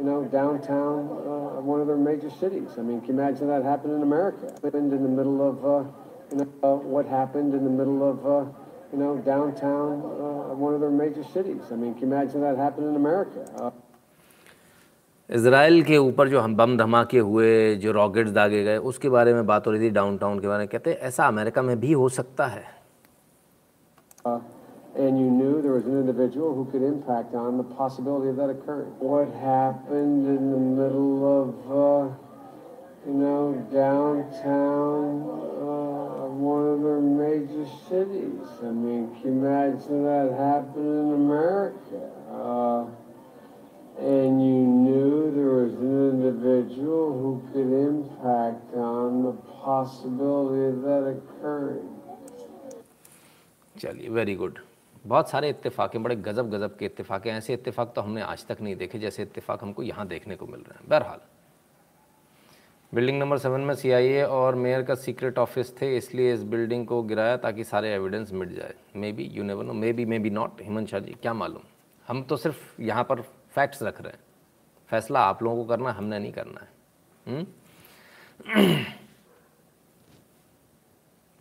[0.00, 2.70] You know, downtown uh, one of their major cities.
[2.76, 4.52] I mean, can you imagine that happened in America?
[4.64, 5.88] Happened in the middle of, uh,
[6.32, 10.74] you know, uh, what happened in the middle of, uh, you know, downtown uh, one
[10.74, 11.62] of their major cities.
[11.72, 13.44] I mean, can you imagine that happened in America?
[13.56, 13.70] Uh,
[15.30, 19.46] Israel के ऊपर जो हम बम धमाके हुए जो rockets दागे गए उसके बारे में
[19.46, 22.08] बात हो रही थी डाउनटाउन के बारे में कहते हैं ऐसा अमेरिका में भी हो
[22.18, 22.64] सकता है
[24.26, 24.38] Uh,
[24.98, 28.50] and you knew there was an individual who could impact on the possibility of that
[28.50, 28.88] occurring.
[28.98, 32.08] What happened in the middle of, uh,
[33.05, 38.47] you know, downtown uh, of one of their major cities?
[38.61, 42.01] I mean, can you imagine that happened in America?
[42.29, 42.85] Uh,
[43.99, 49.33] and you knew there was an individual who could impact on the
[49.65, 51.89] possibility of that occurring.
[53.81, 54.57] चलिए very good
[55.07, 58.45] बहुत सारे इत्तेफाक हैं बड़े गजब गजब के इत्तेफाक हैं ऐसे इत्तेफाक तो हमने आज
[58.47, 61.19] तक नहीं देखे जैसे इत्तेफाक हमको यहाँ देखने को मिल रहे हैं बहरहाल
[62.92, 67.02] बिल्डिंग नंबर सेवन में सीआईए और मेयर का सीक्रेट ऑफ़िस थे, इसलिए इस बिल्डिंग को
[67.02, 68.74] गिराया ताकि सारे एविडेंस मिट जाए।
[69.12, 71.62] Maybe you never know maybe maybe not Hemant Shah ji, क्या मालूम?
[72.06, 73.20] हम तो सिर्फ़ यहाँ पर
[73.54, 74.20] फैक्ट्स रख रहे हैं।
[74.90, 77.46] फैसला आप लोगों को करना हमने नहीं करना है।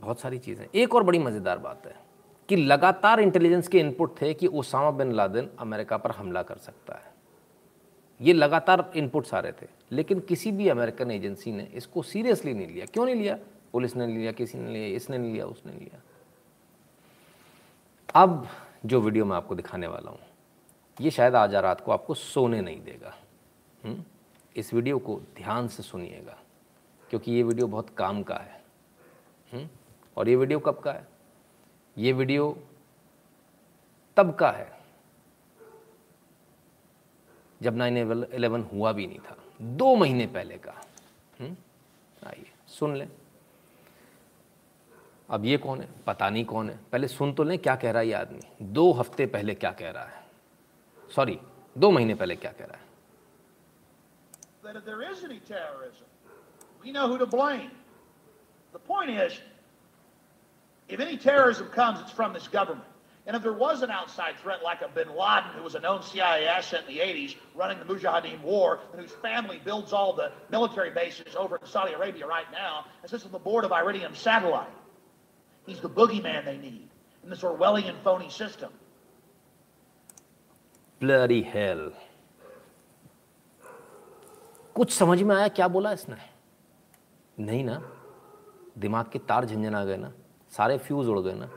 [0.02, 1.96] बहुत सारी चीज़ें। एक और बड़ी मज़ेदार बात है
[2.50, 6.96] कि लगातार इंटेलिजेंस के इनपुट थे कि ओसामा बिन लादेन अमेरिका पर हमला कर सकता
[6.96, 7.14] है।
[8.20, 12.68] ये लगातार इनपुट्स आ रहे थे। लेकिन किसी भी अमेरिकन एजेंसी ने इसको सीरियसली नहीं
[12.68, 13.38] लिया। क्यों नहीं लिया?
[13.74, 16.02] पुलिस ने लिया, किसी ने लिया, इसने नहीं लिया, उसने लिया।
[18.16, 18.48] अब
[18.86, 20.20] जो वीडियो मैं आपको दिखाने वाला हूँ,
[21.02, 23.16] ये शायद आज रात को आपको सोने नहीं देगा।
[23.84, 24.06] हुँ?
[24.56, 26.38] इस वीडियो को ध्यान से सुनिएगा,
[27.10, 28.64] क्योंकि ये वीडियो बहुत काम का है।
[29.54, 29.70] हुँ?
[30.18, 31.08] और ये वीडियो कब का है?
[31.98, 32.58] ये वीडियो
[34.18, 34.72] तब का है
[37.62, 40.86] जब नाइन इलेवन हुआ भी नहीं था। दो महीने पहले का।
[41.40, 41.56] हम्म?
[42.28, 43.10] आइए सुन लें।
[45.30, 45.90] अब ये कौन है?
[46.08, 48.40] पता नहीं कौन है। पहले सुन तो लें क्या कह रहा है ये आदमी?
[48.62, 50.24] दो हफ़्ते पहले क्या कह रहा है?
[51.16, 51.40] सॉरी
[51.78, 52.86] दो महीने पहले क्या कह रहा है?
[60.90, 62.95] If any terrorism comes, it's from this government.
[63.27, 66.03] And if there was an outside threat like a bin Laden, who was a known
[66.03, 70.33] CIA asset in the 80s, running the Mujahideen war, and whose family builds all the
[70.51, 74.15] military bases over in Saudi Arabia right now, and sits on the board of Iridium
[74.15, 74.75] Satellite,
[75.67, 76.89] he's the boogeyman they need
[77.23, 78.71] in this Orwellian phony system.
[81.01, 81.93] Bloody hell
[84.77, 86.17] कुछ समझ में आया क्या बोला इसने
[87.45, 87.81] नहीं ना
[88.79, 90.13] दिमाग के तार झंझन आ गए ना
[90.57, 91.49] सारे फ्यूज उड़ गए ना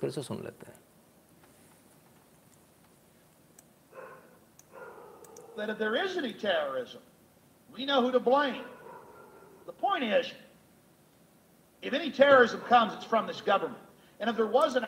[0.00, 0.77] फिर से सुन लेते हैं
[5.58, 7.00] that if there is any terrorism,
[7.74, 8.64] we know who to blame.
[9.66, 10.32] The point is,
[11.82, 13.82] if any terrorism comes, it's from this government.
[14.20, 14.86] And if there was an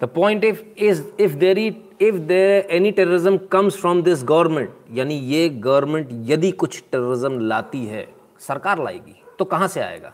[0.00, 5.14] the point if is if there if there any terrorism comes from this government यानी
[5.28, 8.06] ये government यदि कुछ terrorism लाती है
[8.46, 10.13] सरकार लाएगी तो कहाँ से आएगा?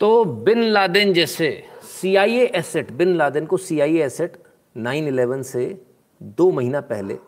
[0.00, 4.42] तो बिन लादेन जैसे सीआईए एसेट बिन लादेन को सीआईए एसेट
[4.76, 5.84] 9/11 से
[6.22, 7.18] दो महीना पहले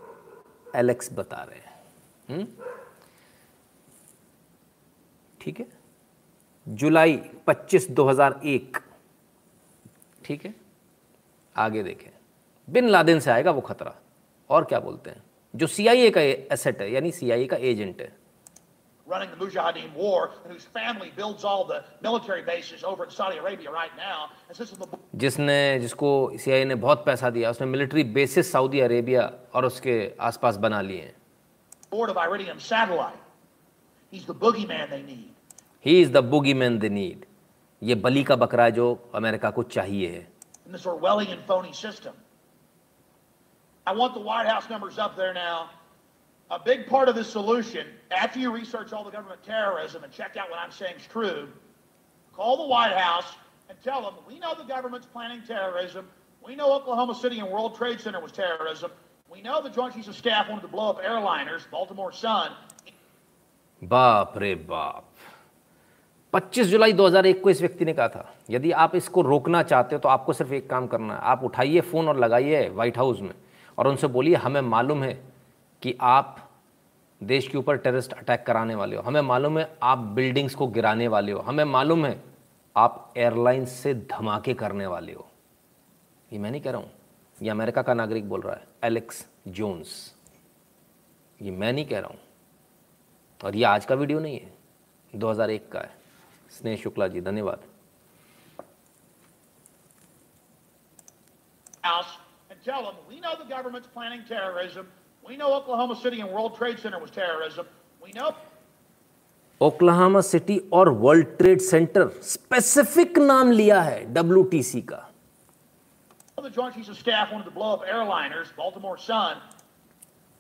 [0.77, 1.83] एलेक्स बता रहे हैं।
[2.29, 2.47] हम्म?
[5.41, 5.80] ठीक है?
[6.71, 7.19] जुलाई
[7.49, 8.81] 25 2001
[10.25, 10.55] ठीक है
[11.57, 12.11] आगे देखें
[12.69, 13.95] बिन लादेन से आएगा वो खतरा
[14.51, 15.23] और क्या बोलते हैं
[15.55, 16.21] जो सीआईए का
[16.55, 18.13] एसेट है यानी सीआईए का एजेंट है
[19.07, 23.39] running the Mujahideen war, and whose family builds all the military bases over in Saudi
[23.39, 24.19] Arabia right now,
[24.49, 29.31] and on the जिसने जिसको सीआईए ने बहुत पैसा दिया उसने मिलिट्री बेसिस सऊदी अरेबिया
[29.55, 29.97] और उसके
[30.29, 31.15] आसपास बना लिए हैं
[31.91, 33.19] board of Iridium satellite.
[34.13, 35.30] He's the boogeyman they need.
[35.86, 37.26] He is the boogie man the need
[37.84, 40.28] ये बली का बकरा है जो अमेरिका को चाहिए है
[40.66, 42.14] in this Orwellian phony system.
[43.88, 45.70] I want the White House numbers up there now.
[46.52, 50.38] A big part of this solution, after you research all the government terrorism and check
[50.38, 51.50] out what I'm saying is true,
[52.34, 53.26] call the White House
[53.70, 56.08] and tell them we know the government's planning terrorism.
[56.46, 58.92] We know Oklahoma City and World Trade Center was terrorism.
[59.30, 62.52] We know the Joint Chiefs of Staff wanted to blow up airliners, Baltimore Sun.
[63.84, 65.04] बाप रे बाप
[66.33, 70.01] 25 जुलाई 2001 को इस व्यक्ति ने कहा था, यदि आप इसको रोकना चाहते हो
[70.01, 73.35] तो आपको सिर्फ़ एक काम करना है। आप उठाइए फ़ोन और लगाइए व्हाइट हाउस में
[73.79, 75.13] और उनसे बोलिए, हमें मालूम है
[75.83, 76.37] कि आप
[77.21, 81.09] देश के ऊपर टेररिस्ट अटैक कराने वाले हो। हमें मालूम है आप बिल्डिंग्स को गिराने
[81.09, 82.23] वाले हो। हमें मालूम है
[82.77, 85.27] आप एयरलाइंस से धमाके करने वाले हो।
[86.31, 86.91] ये मैं नहीं कह रहा हूँ।
[87.39, 90.15] ये अमेरिका का नागरिक बोल रहा है एलेक्स जोन्स
[91.41, 92.19] ये मैं नहीं कह रहा हूँ।
[93.41, 94.53] और ये आज का वीडियो नहीं है
[95.13, 95.99] 2001 का है।
[96.51, 97.65] स्नेह शुक्ला जी धन्यवाद।
[109.61, 115.07] ओक्लाहामा सिटी और वर्ल्ड ट्रेड सेंटर स्पेसिफिक नाम लिया है डब्ल्यू टी सी का।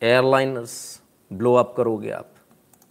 [0.03, 2.35] एयरलाइनर्स ब्लो करोगे आप।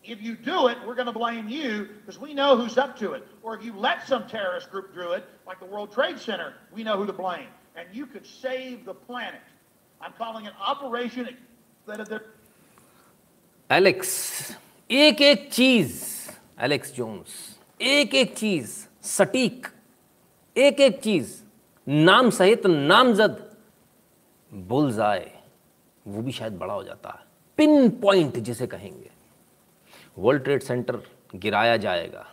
[0.09, 3.13] If you do it, we're going to blame you because we know who's up to
[3.13, 3.27] it.
[3.43, 6.85] Or if you let some terrorist group do it, like the World Trade Center, we
[6.85, 7.49] know who to blame.
[7.75, 9.41] And you could save the planet.
[10.01, 11.29] I'm calling it Operation
[11.87, 12.27] that they're
[13.73, 14.11] Alex
[14.91, 15.93] एक एक चीज
[16.63, 17.37] Alex Jones
[17.81, 18.75] एक एक चीज
[19.09, 19.67] सटीक
[20.57, 21.33] एक एक चीज
[21.89, 23.39] नाम सहित नामजद
[24.53, 25.33] बुलजाए
[26.07, 27.27] वो भी शायद बड़ा हो जाता है
[27.57, 29.11] पिन पॉइंट जिसे कहेंगे
[30.20, 31.00] वर्ल्ड ट्रेड सेंटर
[31.36, 32.26] गिराया जाएगा,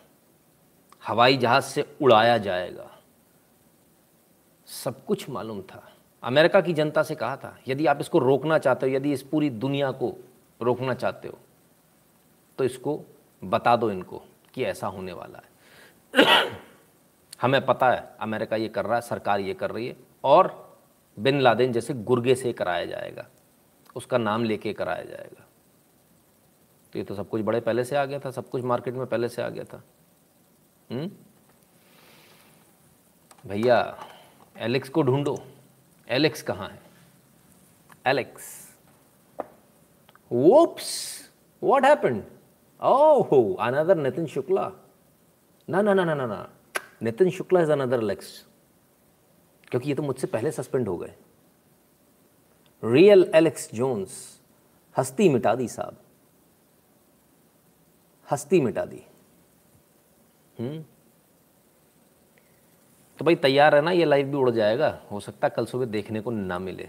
[1.03, 2.91] हवाई जहाज़ से उड़ाया जाएगा।
[4.68, 5.82] सब कुछ मालूम था।
[6.22, 9.51] अमेरिका की जनता से कहा था, यदि आप इसको रोकना चाहते हो, यदि इस पूरी
[9.51, 10.12] दुनिया को
[10.61, 11.39] रोकना चाहते हो
[12.59, 13.01] तो इसको
[13.43, 14.22] बता दो इनको
[14.55, 16.24] कि ऐसा होने वाला है।
[17.41, 20.78] हमें पता है, अमेरिका ये कर रहा है, सरकार ये कर रही है, और
[21.18, 23.26] बिन लादेन जैसे गुर्गे से कराया जाएगा,
[23.97, 25.45] उसका नाम लेके कराया जाएगा।
[26.97, 29.07] तो ये तो सब कुछ बड़े पहले से आ गया था, सब कुछ मार्केट में
[29.07, 29.82] पहले से आ गया था।
[30.90, 31.11] हम्म?
[33.47, 33.99] भैया,
[34.57, 35.36] एलेक्स को ढूंढो।
[36.09, 36.78] एलेक्स कहाँ है?
[38.07, 38.47] एलेक्स।
[40.32, 40.88] वोप्स
[41.62, 42.22] व्हाट हैपेंड
[42.82, 44.72] ओहो अनदर नितिन शुक्ला
[45.68, 46.49] ना ना ना ना ना ना।
[47.03, 48.32] Nitin Shukla is another Alex
[49.68, 51.14] क्योंकि ये तो मुझसे पहले सस्पेंड हो गए।
[52.84, 54.40] रियल एलेक्स जोन्स
[54.97, 55.97] हस्ती मिटा दी साहब।
[58.31, 59.03] हस्ती मिटा दी।
[60.59, 60.85] हम्म।
[63.18, 65.85] तो भाई तैयार है ना ये लाइव भी उड़ जाएगा। हो सकता है कल सुबह
[65.85, 66.89] देखने को ना मिले।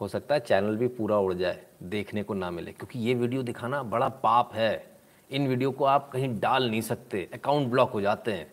[0.00, 3.42] हो सकता है चैनल भी पूरा उड़ जाए, देखने को ना मिले। क्योंकि ये वीडियो
[3.42, 4.90] दिखाना बड़ा पाप है।
[5.30, 8.52] इन वीडियो को आप कहीं डाल नहीं सकते। अकाउंट ब्लॉक हो जाते हैं।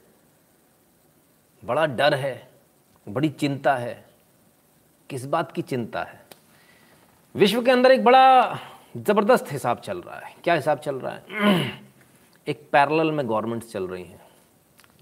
[1.66, 2.50] बड़ा डर है।
[3.10, 4.06] बड़ी चिंता है।
[5.10, 6.26] किस बात की चिंता है?
[7.36, 8.60] विश्व के अंदर एक बड़ा
[8.98, 11.87] ज़बरदस्त हिसाब चल रहा है। क्या हिसाब चल रहा है?
[12.48, 14.22] एक पैरेलल में गवर्नमेंट्स चल रही हैं।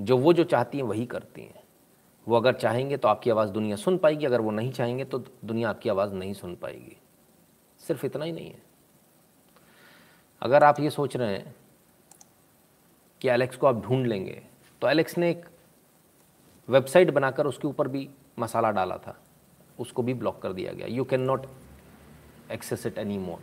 [0.01, 1.63] जो वो जो चाहती हैं वही करती हैं।
[2.27, 5.69] वो अगर चाहेंगे तो आपकी आवाज़ दुनिया सुन पाएगी, अगर वो नहीं चाहेंगे तो दुनिया
[5.69, 6.97] आपकी आवाज़ नहीं सुन पाएगी।
[7.81, 8.61] सिर्फ़ इतना ही नहीं है।
[10.41, 11.55] अगर आप ये सोच रहे हैं
[13.21, 14.41] कि एलेक्स को आप ढूंढ लेंगे
[14.81, 15.45] तो एलेक्स ने एक
[16.69, 19.17] वेबसाइट बनाकर उसके ऊपर भी मसाला डाला था।
[19.79, 21.45] उसको भी ब्लॉक कर दिया गया। You can not
[22.51, 23.39] access it any more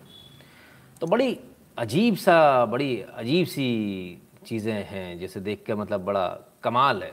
[1.00, 1.38] तो बड़ी
[1.78, 7.12] अजीब सा, बड़ी अजीब सी चीज़ें हैं, जैसे देख के मतलब बड़ा कमाल है।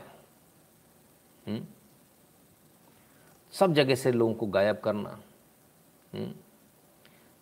[1.46, 1.66] हम्म?
[3.52, 5.20] सब जगह से लोगों को गायब करना।
[6.14, 6.32] हम्म?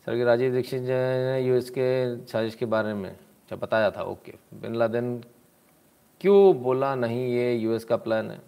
[0.07, 4.35] सर कि राजीव दीक्षित ने यूएस के साजिश के बारे में अच्छा बताया था, ओके।
[4.55, 5.25] बिन लादेन
[6.21, 8.41] क्यों बोला नहीं ये यूएस का प्लान है?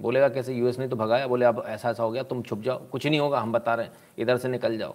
[0.00, 0.54] बोलेगा कैसे?
[0.54, 3.20] यूएस ने तो भगाया, बोले, अब ऐसा ऐसा हो गया, तुम छुप जाओ। कुछ नहीं
[3.20, 4.94] होगा, हम बता रहे हैं। इधर से निकल जाओ।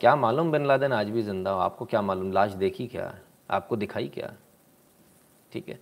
[0.00, 1.58] क्या मालूम बिन लादेन आज भी ज़िंदा हो?
[1.60, 2.30] आपको क्या मालूम?
[2.32, 3.14] लाश देखी क्या?
[3.50, 4.32] आपको दिखाई क्या?
[5.52, 5.78] ठीक है।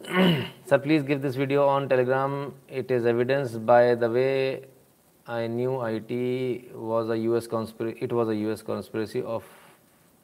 [0.70, 2.32] Sir please give this video on Telegram
[2.70, 4.28] it is evidence by the way
[5.26, 9.22] I knew I T was a U S conspire it was a U S conspiracy
[9.22, 9.44] of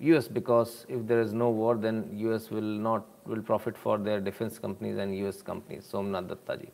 [0.01, 3.77] U S because if there is no war then U S will not will profit
[3.77, 6.69] for their defence companies and U S companies Somnath Datta ji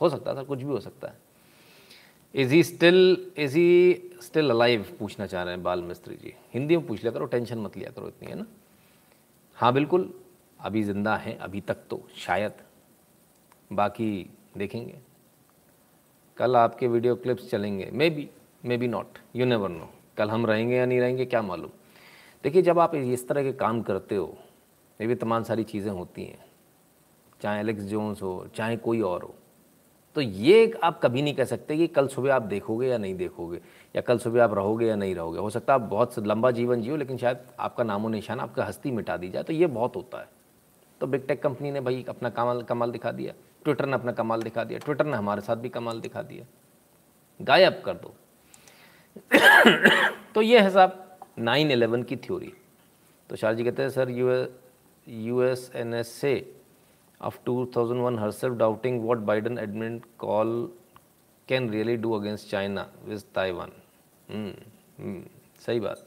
[0.00, 1.21] हो सकता है, sir, कुछ भी हो सकता है।
[2.34, 6.76] Is he still is he still alive पूछना चाह रहे हैं बाल मिस्त्री जी। हिंदी
[6.76, 8.46] में पूछ लिया करो, टेंशन मत लिया करो इतनी, है ना?
[9.56, 10.12] हाँ बिल्कुल,
[10.60, 12.52] अभी ज़िंदा हैं, अभी तक तो शायद।
[13.72, 14.98] बाकी देखेंगे।
[16.36, 18.28] कल आपके वीडियो क्लिप्स चलेंगे। Maybe
[18.76, 21.70] maybe not you never know कल हम रहेंगे या नहीं रहेंगे, क्या मालूम?
[22.44, 24.36] देखिए, जब आप इस तरह के काम करते हो,
[25.00, 26.44] ये भी तमाम सारी चीज़ें होती हैं।
[27.42, 29.34] चाहे एलेक्स जोन्स हो, चाहे कोई और हो
[30.16, 33.60] तो ये आप कभी नहीं कह सकते कि कल सुबह आप देखोगे या नहीं देखोगे,
[33.96, 36.82] या कल सुबह आप रहोगे या नहीं रहोगे। हो सकता है आप बहुत लंबा जीवन
[36.82, 40.18] जियो, लेकिन शायद आपका नामो निशान आपका हस्ती मिटा दी जाए तो ये बहुत होता
[40.18, 40.28] है।
[41.00, 43.32] तो बिग टेक कंपनी ने भाई अपना कमाल कमाल दिखा दिया।
[43.64, 46.44] ट्विटर ने अपना कमाल दिखा दिया। ट्विटर ने हमारे साथ भी कमाल दिखा दिया।
[47.40, 48.14] गायब कर दो।
[50.34, 52.52] तो ये है साहब नाइन एलेवन की थ्योरी
[53.30, 54.46] तो शाह जी कहते हैं, sir, you
[55.08, 56.61] U S N S से
[57.22, 60.70] of 2001 herself doubting what Biden admin call
[61.48, 63.72] can really do against China with Taiwan.
[64.28, 64.50] Hmm.
[64.98, 65.22] Hmm.
[65.60, 66.06] सही बात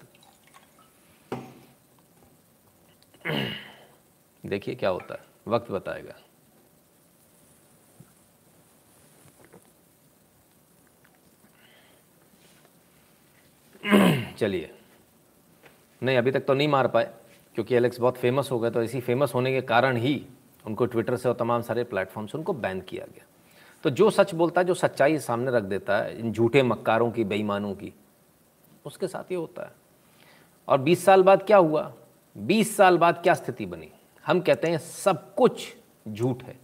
[4.44, 6.16] देखिए क्या होता है वक्त बताएगा
[14.38, 14.72] चलिए
[16.02, 17.10] नहीं अभी तक तो नहीं मार पाए
[17.56, 20.16] क्योंकि एलेक्स बहुत फ़ेमस हो गए तो इसी फ़ेमस होने के कारण ही
[20.68, 23.26] उनको ट्विटर से और तमाम सारे प्लेटफॉर्म से उनको बैन किया गया।
[23.84, 27.24] तो जो सच बोलता है, जो सच्चाई सामने रख देता है, इन झूठे मक्कारों की,
[27.24, 27.94] बेईमानों की,
[28.86, 29.72] उसके साथ ये होता है।
[30.68, 31.94] और 20 साल बाद क्या हुआ?
[32.38, 33.90] 20 साल बाद क्या स्थिति बनी?
[34.26, 35.76] हम कहते हैं सब कुछ
[36.08, 36.60] झूठ है।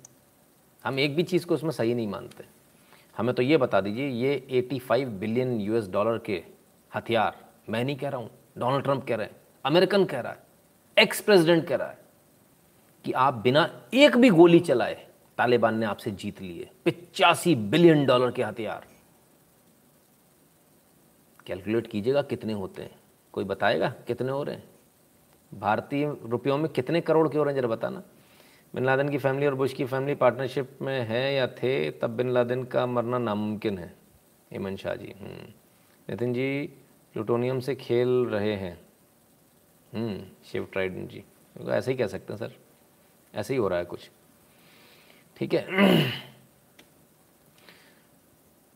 [0.86, 2.46] हम एक भी चीज़ को उसमें सही नहीं मानते।
[3.18, 6.44] हमें तो ये बता दीजिए, ये 85 बिलियन यूएस डॉलर के
[6.96, 7.36] हथियार,
[7.70, 9.36] मैं नहीं कह रहा हूँ डोनाल्ड ट्रंप कह रहे हैं
[9.66, 10.40] अमेरिकन कह रहा है
[10.98, 12.01] एक्स प्रेसिडेंट कह रहा है।
[13.06, 18.32] कि आप बिना एक भी गोली चलाए तालिबान ने आपसे जीत लिए पिचासी बिलियन डॉलर
[18.32, 18.86] के हथियार।
[21.46, 23.00] कैलकुलेट कीजिएगा कितने होते हैं।
[23.34, 24.64] कोई बताएगा कितने हो रहे हैं?
[25.52, 28.04] भारतीय रुपयों में कितने करोड़ के हो रहे हैं, जरा बताना।
[28.76, 32.30] बिन लादेन की फैमिली और बुश की फैमिली पार्टनरशिप में है या थे, तब बिन
[32.30, 33.94] लादेन का मरना नामुमकिन है
[34.52, 35.14] हेमन शाह जी
[36.10, 36.66] नितिन जी,
[37.14, 38.80] प्लूटोनियम से खेल रहे हैं।
[40.46, 41.24] शिव ट्राइडन जी।
[41.70, 42.54] ऐसे ही कह सकते हैं, सर।
[43.36, 44.10] ऐसे ही हो रहा है कुछ।
[45.38, 45.68] ठीक है?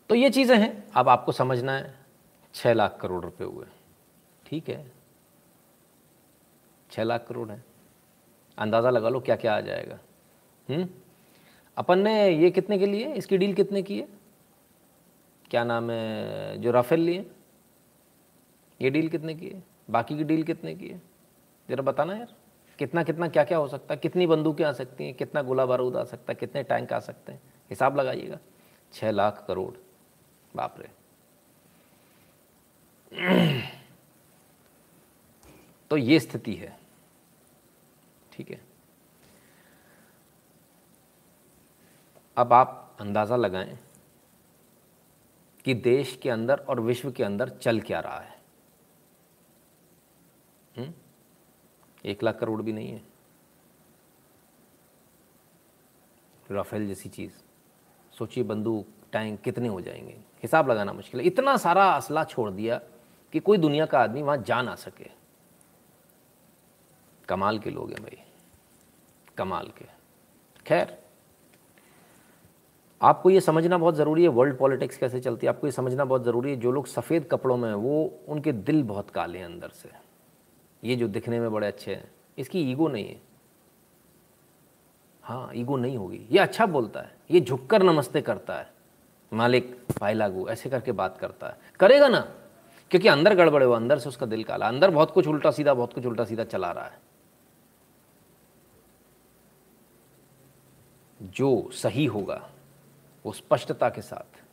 [0.09, 1.95] तो ये चीज़ें हैं। अब आपको समझना है
[2.53, 3.65] छः लाख करोड़ रुपए हुए।
[4.45, 4.91] ठीक है?
[6.91, 7.63] छः लाख करोड़ है।
[8.57, 9.99] अंदाज़ा लगा लो क्या क्या आ जाएगा।
[10.69, 10.89] हम्म?
[11.77, 13.13] अपन ने ये कितने के लिए?
[13.13, 14.07] इसकी डील कितने की है?
[15.49, 17.31] क्या नाम है, जो राफेल लिए।
[18.81, 19.63] ये डील कितने की है?
[19.89, 21.01] बाकी की डील कितने की है?
[21.69, 22.33] ज़रा बताना यार।
[22.79, 25.95] कितना कितना क्या क्या हो सकता है, कितनी बंदूकें आ सकती हैं, कितना गोला बारूद
[25.95, 28.37] आ सकता है, कितने टैंक आ सकते हैं, हिसाब लगाइएगा।
[28.93, 29.73] छः लाख करोड़,
[30.55, 30.89] बाप रे।
[35.91, 36.77] तो ये स्थिति है।
[38.31, 38.61] ठीक है।
[42.37, 43.79] अब आप अंदाज़ा लगाएँ
[45.65, 48.34] कि देश के अंदर और विश्व के अंदर चल क्या रहा है?
[52.05, 53.01] एक लाख करोड़ भी नहीं है।
[56.51, 57.31] राफेल जैसी चीज़।
[58.17, 62.81] सोचिए बंदूक टैंक कितने हो जाएँगे। हिसाब लगाना मुश्किल है। इतना सारा असला छोड़ दिया
[63.31, 65.09] कि कोई दुनिया का आदमी वहाँ जा ना सके।
[67.29, 68.17] कमाल के लोग हैं भाई।
[69.37, 69.85] कमाल के।
[70.65, 71.03] खैर,
[73.01, 76.23] आपको ये समझना बहुत ज़रूरी है वर्ल्ड पॉलिटिक्स कैसे चलती है। आपको ये समझना बहुत
[76.23, 79.69] ज़रूरी है, जो लोग सफ़ेद कपड़ों में हैं, वो उनके दिल बहुत काले हैं अंदर
[79.69, 80.04] से।
[80.83, 83.21] ये जो दिखने में बड़े अच्छे हैं, इसकी ईगो नहीं है।
[85.23, 88.73] हाँ ईगो नहीं होगी। ये अच्छा बोलता है, ये झुककर नमस्ते करता है।
[89.33, 92.19] मालिक, भाई लागू, ऐसे करके बात करता है। करेगा ना?
[92.91, 95.93] क्योंकि अंदर गड़बड़े हुआ अंदर से उसका दिल काला। अंदर बहुत कुछ उल्टा सीधा, बहुत
[95.93, 96.99] कुछ उल्टा सीधा चला रहा है।
[101.21, 102.49] जो सही होगा,
[103.25, 104.43] वो स्पष्टता के साथ,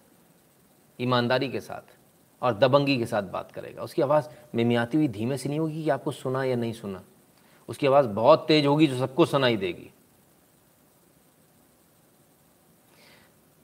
[1.00, 1.96] ईमानदारी के साथ
[2.42, 5.90] और दबंगी के साथ बात करेगा। उसकी आवाज़ मिमियाती हुई धीमे से नहीं होगी कि
[5.90, 7.02] आपको सुना या नहीं सुना।
[7.68, 9.90] उसकी आवाज़ बहुत तेज होगी जो सबको सुनाई देगी।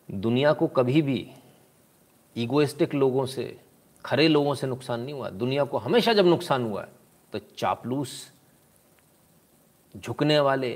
[0.09, 1.31] दुनिया को कभी भी
[2.37, 3.61] ईगोइस्टिक लोगों से,
[4.05, 6.89] खरे लोगों से नुकसान नहीं हुआ। दुनिया को हमेशा जब नुकसान हुआ है
[7.33, 8.33] तो चापलूस,
[9.97, 10.71] झुकने वाले,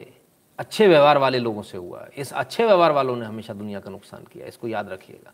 [0.58, 4.24] अच्छे व्यवहार वाले लोगों से हुआ इस अच्छे व्यवहार वालों ने हमेशा दुनिया का नुकसान
[4.24, 5.32] किया। इसको याद रखिएगा।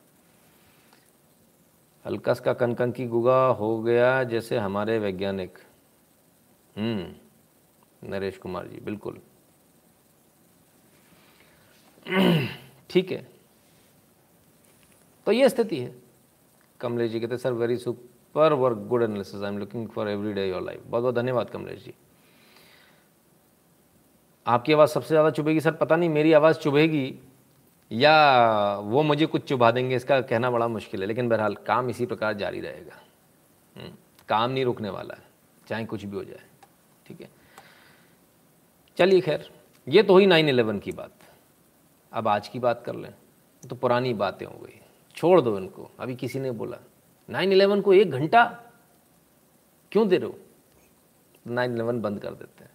[2.09, 5.59] हल्कस का कनकन की गुगा हो गया जैसे हमारे वैज्ञानिक।
[6.77, 9.19] हम्म नरेश कुमार जी, बिल्कुल।
[12.91, 13.27] ठीक है।
[15.27, 15.95] तो ये स्थिति है।
[16.81, 20.49] कमलेश जी कहते sir very super work good analysis I am looking for every day
[20.49, 21.95] your life बहुत बहुत धन्यवाद कमलेश जी।
[24.47, 27.19] आपकी आवाज़ सबसे ज़्यादा चुभेगी, सर, पता नहीं, मेरी आवाज़ चुभेगी।
[27.91, 32.07] या वो मुझे कुछ चुभा देंगे इसका कहना बड़ा मुश्किल है लेकिन बहरहाल काम इसी
[32.07, 32.97] प्रकार जारी रहेगा।
[33.77, 33.93] हम्म,
[34.29, 35.23] काम नहीं रुकने वाला है
[35.69, 36.43] चाहे कुछ भी हो जाए
[37.07, 37.29] ठीक है?
[38.99, 39.51] चलिए खैर
[39.87, 41.13] ये तो हुई नाइन इलेवन की बात।
[42.13, 43.13] अब आज की बात कर लें
[43.63, 44.81] तो पुरानी बातें हो गई।
[45.17, 46.77] छोड़ दो इनको अभी किसी ने बोला
[47.29, 48.45] नाइन इलेवन को एक घंटा?
[49.93, 50.39] क्यों दे रहे हो?
[51.47, 52.71] नाइन इलेवन बंद कर देते हैं।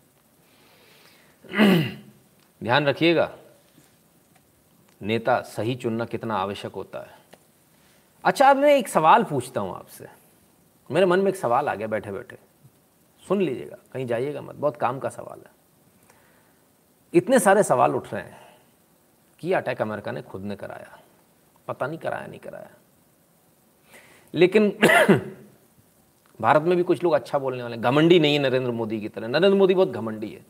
[2.63, 3.31] ध्यान रखिएगा
[5.03, 7.17] नेता सही चुनना कितना आवश्यक होता है?
[8.23, 10.07] अच्छा अब मैं एक सवाल पूछता हूँ आपसे।
[10.91, 12.37] मेरे मन में एक सवाल आ गया बैठे बैठे
[13.27, 15.51] सुन लीजिएगा, कहीं जाइएगा मत, बहुत काम का सवाल है।
[17.13, 18.37] इतने सारे सवाल उठ रहे हैं
[19.39, 20.99] कि अटैक अमेरिका ने खुद ने कराया।
[21.67, 22.69] पता नहीं कराया नहीं कराया।
[24.33, 24.77] लेकिन
[26.41, 29.27] भारत में भी कुछ लोग अच्छा बोलने वाले घमंडी नहीं है नरेंद्र मोदी की तरह।
[29.27, 30.45] नरेंद्र मोदी बहुत घमंडी है।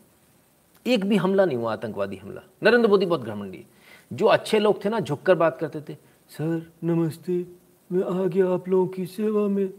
[0.88, 3.82] एक भी हमला नहीं हुआ, आतंकवादी हमला। नरेंद्र मोदी बहुत घमंडी है।
[4.13, 5.97] जो अच्छे लोग थे ना, झुककर बात करते थे,
[6.30, 7.45] सर, नमस्ते,
[7.91, 9.73] मैं आ गया आप लोगों की सेवा में।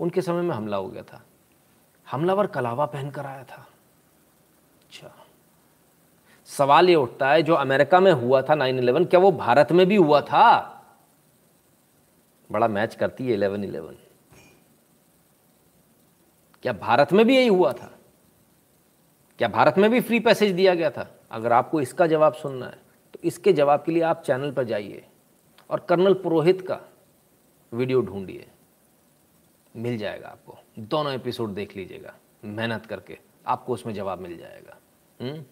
[0.00, 1.22] उनके समय में हमला हो गया था।
[2.10, 3.66] हमलावर कलावा पहन कर आया था।
[4.84, 5.26] अच्छा।
[6.46, 9.96] सवाल ये उठता है, जो अमेरिका में हुआ था 9/11 क्या वो भारत में भी
[9.96, 10.76] हुआ था?
[12.52, 13.96] बड़ा मैच करती है 11/11
[16.62, 17.92] क्या भारत में भी यही हुआ था?
[19.38, 21.14] क्या भारत में भी फ्री पैसेज दिया गया था?
[21.30, 22.89] अगर आपको इसका जवाब सुनना है।
[23.24, 25.04] इसके जवाब के लिए आप चैनल पर जाइए
[25.70, 26.80] और कर्नल पुरोहित का
[27.72, 28.46] वीडियो ढूंढिए।
[29.76, 32.14] मिल जाएगा आपको। दोनों एपिसोड देख लीजिएगा,
[32.44, 34.76] मेहनत करके। आपको उसमें जवाब मिल जाएगा।
[35.20, 35.44] हुँ?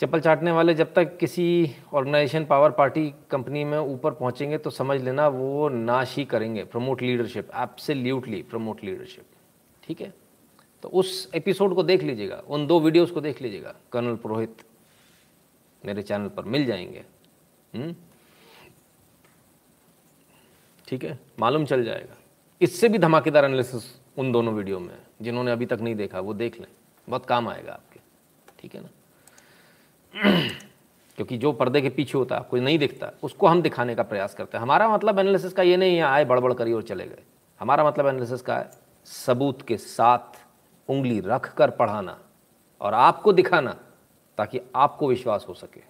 [0.00, 5.00] चप्पल चाटने वाले जब तक किसी ऑर्गेनाइजेशन पावर पार्टी कंपनी में ऊपर पहुँचेंगे तो समझ
[5.02, 9.24] लेना वो नाश ही करेंगे। Promote leadership absolutely promote leadership
[9.82, 10.12] ठीक है?
[10.82, 14.62] तो उस एपिसोड को देख लीजिएगा, उन दो वीडियोस को देख लीजिएगा, कर्नल पुरोहित
[15.84, 17.04] मेरे चैनल पर मिल जाएँगे।
[17.74, 17.94] हम्म?
[20.88, 21.18] ठीक है?
[21.40, 22.16] मालूम चल जाएगा।
[22.60, 26.60] इससे भी धमाकेदार एनालिसिस उन दोनों वीडियो में जिन्होंने अभी तक नहीं देखा, वो देख
[26.60, 26.68] लें।
[27.08, 28.00] बहुत काम आएगा आपके।
[28.58, 28.88] ठीक है ना?
[31.16, 34.34] क्योंकि जो पर्दे के पीछे होता है, कोई नहीं दिखता, उसको हम दिखाने का प्रयास
[34.34, 37.22] करते हैं। हमारा मतलब एनालिसिस का ये नहीं है, आए बड़बड़ करिए और चले गए।
[37.60, 38.70] हमारा मतलब एनालिसिस का है,
[39.04, 40.46] सबूत के साथ
[40.88, 42.20] उंगली रख कर पढ़ाना
[42.80, 43.76] और आपको दिखाना।
[44.38, 45.82] ताकि आपको विश्वास हो सके।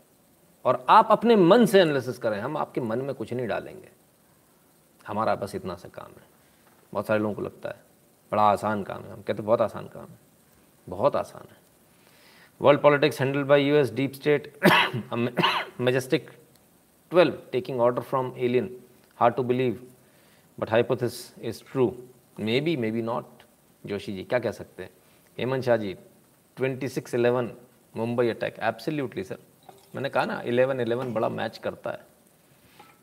[0.64, 3.89] और आप अपने मन से एनालिसिस करें, हम आपके मन में कुछ नहीं डालेंगे।
[5.06, 6.24] हमारा बस इतना सा काम है।
[6.93, 7.82] बहुत सारे लोगों को लगता है,
[8.32, 10.18] बड़ा आसान काम है। हम कहते बहुत आसान काम है।
[10.86, 11.56] बहुत आसान है।
[12.60, 14.52] World politics handle by US deep state
[15.81, 16.31] majestic
[17.12, 18.77] twelve taking order from alien
[19.18, 19.86] hard to believe
[20.59, 21.93] but hypothesis is true
[22.60, 23.43] maybe maybe not
[23.85, 24.90] Joshi ji क्या कह सकते हैं?
[25.39, 25.94] Hemant Shah ji
[26.56, 27.52] twenty six eleven
[27.97, 29.39] Mumbai attack absolutely sir
[29.94, 32.05] मैंने कहा ना eleven eleven बड़ा match करता है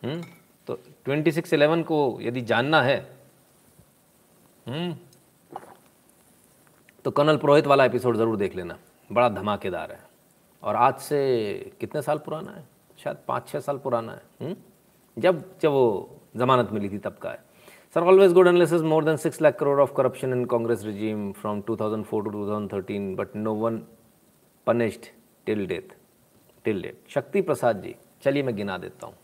[0.04, 0.12] हुँ?
[0.12, 0.24] हम्म?
[0.68, 0.74] तो
[1.06, 2.98] ट्वेंटी सिक्स इलेवन को यदि जानना है
[4.68, 4.76] हुँ?
[4.76, 4.96] हम्म,
[7.06, 8.78] तो कर्नल पुरोहित वाला एपिसोड ज़रूर देख लेना
[9.10, 10.00] बड़ा धमाकेदार है
[10.64, 11.22] और आज से
[11.80, 12.64] कितने साल पुराना है
[13.00, 14.48] शायद पाँच छः साल पुराना है हुँ?
[14.48, 14.56] हम्म?
[15.18, 17.40] जब जब वो जमानत मिली थी तब का है
[17.96, 21.62] sir always good analysis more than six lakh crore of corruption in Congress regime from
[21.64, 23.82] 2004 to 2013 but no one
[24.68, 25.06] punished
[25.46, 25.96] till death
[26.64, 29.16] till death Shakti Prasad ji, चलिए मैं गिना देता हूँ।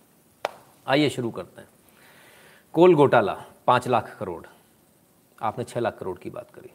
[0.88, 1.70] आइए शुरू करते हैं।
[2.74, 4.48] कोल घोटाला, पाँच लाख करोड़।
[5.42, 6.70] आपने छः लाख करोड़ की बात करी।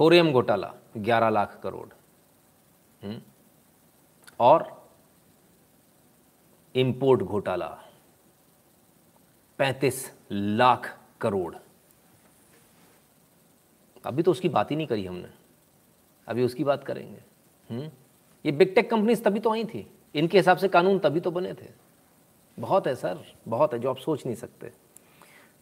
[0.00, 1.88] थोरियम घोटाला, ग्यारह लाख करोड़।
[3.04, 3.12] हुँ?
[3.12, 3.22] हम्म?
[4.40, 4.90] और
[6.74, 7.84] इंपोर्ट घोटाला,
[9.58, 11.56] पैंतीस लाख करोड़।
[14.06, 15.28] अभी तो उसकी बात ही नहीं करी हमने।
[16.26, 17.24] अभी उसकी बात करेंगे।
[17.70, 17.99] हुँ?
[18.44, 21.52] ये बिग टेक कंपनीज़ तभी तो आई थी। इनके हिसाब से कानून तभी तो बने
[21.54, 21.68] थे।
[22.58, 23.18] बहुत है, सर,
[23.48, 24.70] बहुत है, जो आप सोच नहीं सकते।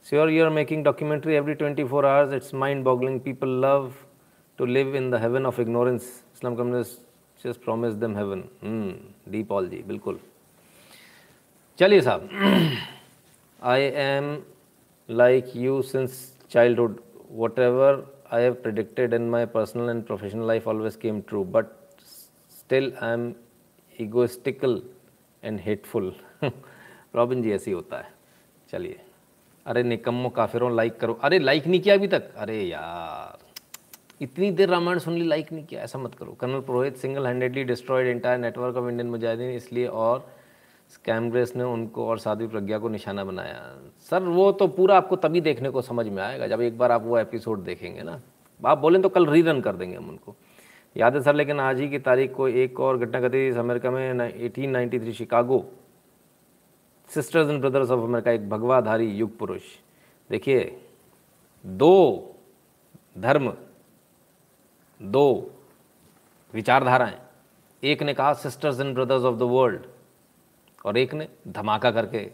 [0.07, 3.93] Sure you are making documentary every twenty four hours it's mind boggling people love
[4.59, 6.03] to live in the heaven of ignorance
[6.35, 8.43] Islam communist just promise them heaven
[9.31, 10.19] D Paul ji बिल्कुल
[11.79, 12.29] चलिए साहब
[13.63, 14.37] I am
[15.09, 17.01] like you since childhood
[17.59, 18.03] whatever
[18.33, 21.78] I have predicted in my personal and professional life always came true but
[22.69, 23.35] still I am
[24.01, 24.81] egoistical
[25.45, 26.15] and hateful
[27.15, 28.13] Robin ji ऐसी होता है।
[28.71, 29.01] चलिए।
[29.67, 32.35] अरे, निकम्मो काफिरों like करो। अरे लाइक नहीं किया अभी तक?
[32.35, 33.45] अरे यार।
[34.21, 37.65] इतनी देर रामायण सुन ली लाइक नहीं किया। ऐसा मत करो। Colonel Purohit single handedly
[37.65, 40.31] destroyed entire network of Indian Mujahideen इसलिए और
[40.89, 43.79] स्कैम ग्रेस ने उनको और साध्वी प्रज्ञा को निशाना बनाया।
[44.11, 47.03] सर, वो तो पूरा आपको तभी देखने को समझ में आएगा जब एक बार आप
[47.03, 48.21] वो एपिसोड देखेंगे ना।
[48.67, 50.37] आप बोलें तो कल रीरन कर देंगे हम उनको।
[50.97, 54.21] याद है सर, लेकिन आज ही की तारीख को एक और घटना घटी अमेरिका में
[54.21, 55.65] eighteen ninety three Chicago
[57.11, 59.63] sisters and brothers of America एक भगवाधारी युग पुरुष।
[60.31, 60.65] देखिए,
[61.65, 62.35] दो
[63.19, 63.53] धर्म,
[65.01, 65.51] दो
[66.55, 67.19] विचारधाराएँ।
[67.83, 69.87] एक ने कहा sisters and brothers of the world
[70.85, 72.31] और एक ने धमाका करके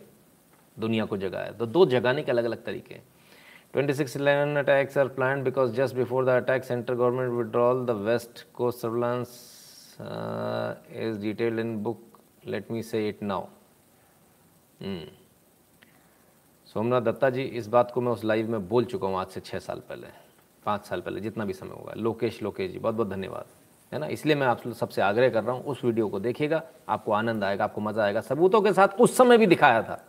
[0.76, 3.02] दुनिया को जगाया। तो दो जगाने के अलग अलग तरीके हैं।
[3.74, 8.80] 2611 attacks are planned because just before the attack, central government withdrawal, the West Coast
[8.80, 11.98] surveillance uh, is detailed in book.
[12.44, 13.48] Let me say it now.
[14.80, 15.04] Hmm.
[16.68, 19.40] Somnath Datta जी इस बात को मैं उस लाइव में बोल चुका हूँ आज से
[19.40, 20.06] छः साल पहले
[20.66, 23.46] पाँच साल पहले जितना भी समय होगा लोकेश लोकेश जी बहुत बहुत धन्यवाद
[23.92, 27.12] है ना इसलिए मैं आप सबसे आग्रह कर रहा हूँ उस वीडियो को देखिएगा आपको
[27.12, 30.02] आनंद आएगा आपको मज़ा आएगा सबूतों के साथ उस समय भी दिखाया था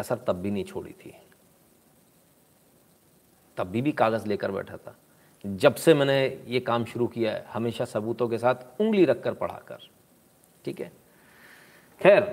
[0.00, 1.14] कसर तब भी नहीं छोड़ी थी।
[3.56, 4.96] तब भी भी कागज़ लेकर बैठा था।
[5.44, 9.78] जब से मैंने ये काम शुरू किया है, हमेशा सबूतों के साथ उंगली रखकर पढ़ाकर,
[10.64, 10.92] ठीक है?
[12.00, 12.32] खैर,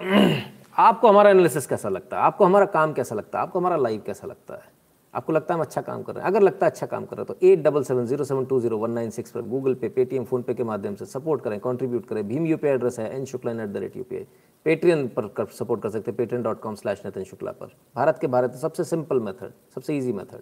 [0.78, 2.24] आपको हमारा एनालिसिस कैसा लगता है?
[2.24, 3.42] आपको हमारा काम कैसा लगता है?
[3.42, 4.76] आपको हमारा लाइव कैसा लगता है?
[5.14, 6.32] आपको लगता है हम अच्छा काम कर रहे हैं?
[6.32, 8.60] अगर लगता है अच्छा काम कर रहे हैं तो eight double seven zero seven two
[8.60, 11.60] zero one nine six पर गूगल पे पेटीएम फ़ोन पे के माध्यम से सपोर्ट करें
[11.60, 14.26] कंट्रीब्यूट करें। भीम यूपीआई एड्रेस है N Shukla at the rate UPI
[14.68, 18.28] Patreon पर सपोर्ट कर सकते हैं Patreon dot com slash Nitin Shukla पर। भारत के
[18.28, 20.42] भारत सबसे सिंपल मेथड सबसे easy method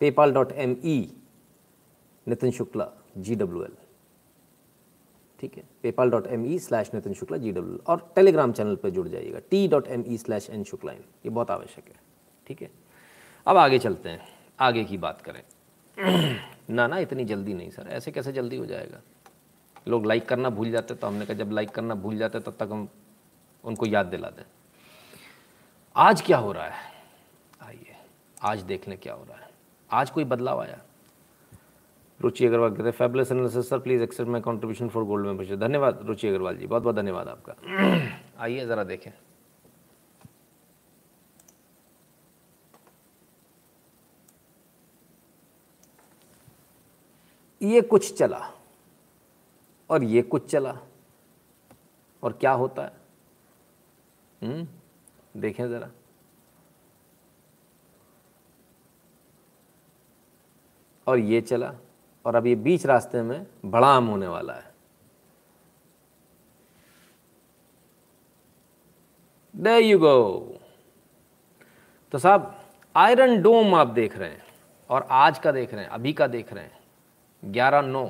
[0.00, 0.96] PayPal dot M E
[2.26, 2.88] Nitin Shukla
[3.18, 3.76] G W L
[5.40, 5.64] ठीक है?
[5.82, 9.38] PayPal dot M E slash Nitin Shukla G W और टेलीग्राम चैनल पर जुड़ जाइएगा
[9.50, 10.98] T dot M E slash N Shukla in.
[10.98, 11.96] ये बहुत आवश्यक है।
[12.46, 12.70] ठीक है?
[13.46, 14.20] अब आगे चलते हैं।
[14.60, 15.42] आगे की बात करें।
[16.70, 19.00] ना ना, इतनी जल्दी नहीं, सर। ऐसे कैसे जल्दी हो जाएगा?
[19.88, 22.68] लोग लाइक करना भूल जाते तो हमने कहा जब लाइक करना भूल जाते तब तक
[22.72, 22.88] हम
[23.64, 24.44] उनको याद दिला दें।
[25.96, 26.92] आज क्या हो रहा है?
[27.62, 27.96] आइए,
[28.42, 29.50] आज देख लें क्या हो रहा है।
[29.90, 30.78] आज कोई बदलाव आया?
[32.20, 36.00] रुचि अग्रवाल कहते हैं fabulous analysis sir please accept my contribution for gold membership धन्यवाद,
[36.06, 37.54] रुचि अग्रवाल जी बहुत बहुत धन्यवाद आपका।
[38.42, 39.10] आइए, ज़रा देखें।
[47.62, 48.50] ये कुछ चला
[49.90, 50.76] और ये कुछ चला
[52.22, 52.97] और क्या होता है?
[54.42, 55.90] देखें ज़रा।
[61.06, 61.72] और ये चला
[62.24, 64.66] और अब ये बीच रास्ते में बड़ाम होने वाला है।
[69.54, 70.14] दे यू गो
[72.12, 72.54] तो साहब
[72.94, 74.42] आयरन डोम आप देख रहे हैं
[74.90, 76.78] और आज का देख रहे हैं अभी का देख रहे हैं।
[77.42, 78.06] ग्यारह नौ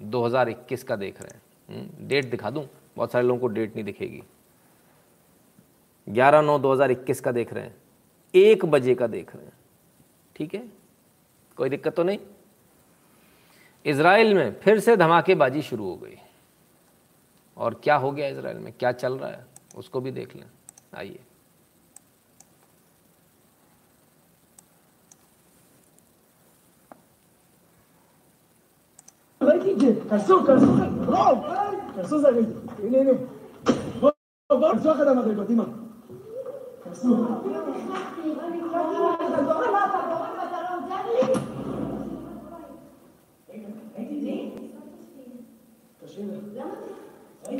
[0.00, 2.66] दो हज़ार इक्कीस का देख रहे हैं। हम्म, डेट दिखा दूँ?
[2.96, 4.22] बहुत सारे लोगों को डेट नहीं दिखेगी।
[6.06, 7.74] ग्यारह नौ दो हज़ार इक्कीस का देख रहे हैं
[8.34, 9.52] एक बजे का देख रहे हैं
[10.36, 10.62] ठीक है
[11.58, 12.18] कोई दिक्कत तो नहीं
[13.84, 16.16] इसराइल में फिर से धमाकेबाजी शुरू हो गई
[17.56, 20.46] और क्या हो गया इसराइल में क्या चल रहा है उसको भी देख लें
[20.94, 21.20] आइए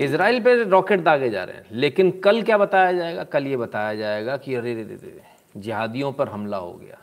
[0.00, 3.24] इसराइल पे रॉकेट दागे जा रहे हैं। लेकिन कल क्या बताया जाएगा?
[3.24, 5.22] कल ये बताया जाएगा कि अरे रे रे
[5.56, 6.98] जिहादियों पर हमला हो गया।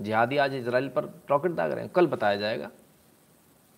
[0.00, 2.70] जिहादी आज इसराइल पर रॉकेट दाग रहे हैं। कल बताया जाएगा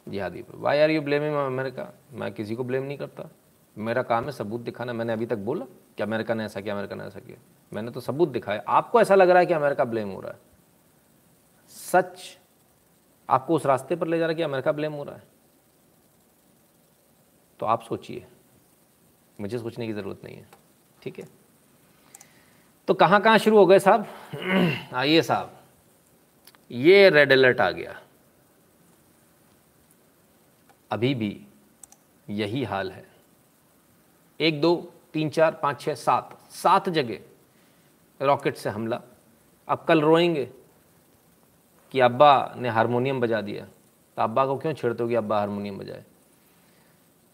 [0.09, 1.95] जिहादी पर। Why are you blaming America?
[2.13, 3.31] मैं किसी को ब्लेम नहीं करता।
[3.79, 6.97] मेरा काम है सबूत दिखाना। मैंने अभी तक बोला कि अमेरिका ने ऐसा किया, अमेरिका
[6.97, 7.37] ने ऐसा किया।
[7.73, 10.39] मैंने तो सबूत दिखाया। आपको ऐसा लग रहा है कि अमेरिका ब्लेम हो रहा है?
[11.69, 12.39] सच।
[13.31, 15.23] आपको उस रास्ते पर ले जा रहा है कि अमेरिका ब्लेम हो रहा है?
[17.61, 18.27] तो आप सोचिए।
[19.41, 20.49] मुझे सोचने की ज़रूरत नहीं है।
[21.03, 21.29] ठीक है?
[22.89, 24.07] तो कहाँ कहाँ शुरू हो गए साहब?
[24.95, 25.57] आइए साहब।
[26.71, 28.03] ये रेड अलर्ट आ गया।
[30.91, 31.47] अभी भी
[32.31, 33.08] यही हाल है।
[34.41, 37.19] एक, दो, तीन, चार, पाँच छः सात। सात जगह
[38.23, 39.03] रॉकेट से हमला।
[39.69, 40.51] अब कल रोएँगे
[41.93, 43.65] कि अब्बा ने हारमोनियम बजा दिया।
[44.17, 46.05] तो अब्बा को क्यों छेड़ते हो कि अब्बा हारमोनियम बजाए?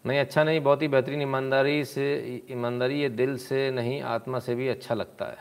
[0.05, 4.55] नहीं अच्छा नहीं, बहुत ही बेहतरीन ईमानदारी से, ईमानदारी ये दिल से नहीं, आत्मा से
[4.55, 5.37] भी अच्छा लगता है।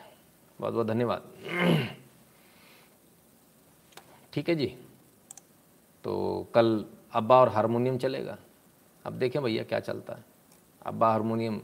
[0.61, 1.23] बहुत बहुत धन्यवाद।
[4.33, 4.79] ठीक है जी।
[6.05, 8.39] तो कल अब्बा और हारमोनियम चलेगा।
[9.07, 10.34] अब देखें भैया क्या चलता है।
[10.87, 11.61] अब्बा हारमोनियम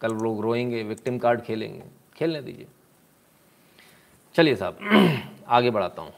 [0.00, 1.82] कल लोग रोएँगे विक्टिम कार्ड खेलेंगे।
[2.16, 2.66] खेलने दीजिए।
[4.34, 4.78] चलिए साहब,
[5.48, 6.12] आगे बढ़ाता हूँ।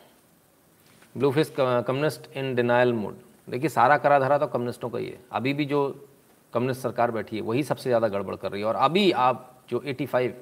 [1.17, 3.17] Blue face communist in denial mode
[3.49, 6.09] देखिए, सारा करा धरा तो कम्युनिस्टों का ही है। अभी भी जो
[6.53, 9.79] कम्युनिस्ट सरकार बैठी है, वही सबसे ज़्यादा गड़बड़ कर रही है। और अभी आप जो
[9.79, 10.33] 85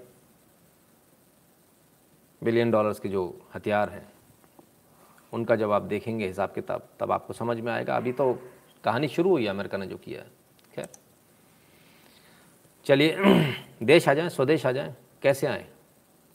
[2.42, 4.08] बिलियन डॉलर्स के जो हथियार हैं,
[5.32, 8.32] उनका जब आप देखेंगे हिसाब किताब, तब आपको समझ में आएगा। अभी तो
[8.84, 10.30] कहानी शुरू हुई है अमेरिका ने जो किया है।
[12.86, 13.16] चलिए,
[13.82, 15.66] देश आ जाएँ, स्वदेश आ जाएँ, कैसे आएँ?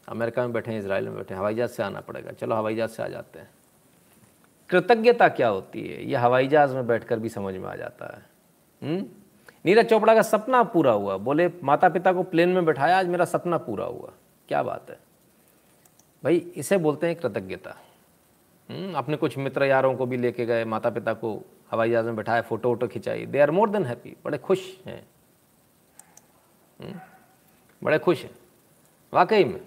[0.08, 2.76] अमेरिका में बैठे हैं इसराइल में बैठे हैं, हवाई जहाज़ से आना पड़ेगा। चलो, हवाई
[2.76, 3.50] जहाज़ से आ जाते हैं।
[4.70, 6.10] कृतज्ञता क्या होती है?
[6.10, 8.26] यह हवाई जहाज़ में बैठकर भी समझ में आ जाता है।
[8.84, 9.10] हुँ?
[9.66, 13.26] नीरज चोपड़ा का सपना पूरा हुआ। बोले माता पिता को प्लेन में बैठाया, आज मेरा
[13.26, 14.12] सपना पूरा हुआ।
[14.48, 15.00] क्या बात है?
[16.24, 17.70] भाई, इसे बोलते हैं कृतज्ञता।
[18.96, 22.42] अपने कुछ मित्र यारों को भी लेके गए माता पिता को हवाई जहाज़ में बैठाया,
[22.42, 24.16] फ़ोटो वोटो खिंचाई। They are more than happy.
[24.26, 25.11] बड़े खुश हैं।
[27.84, 28.32] बड़े खुश हैं।
[29.14, 29.62] वाकई में,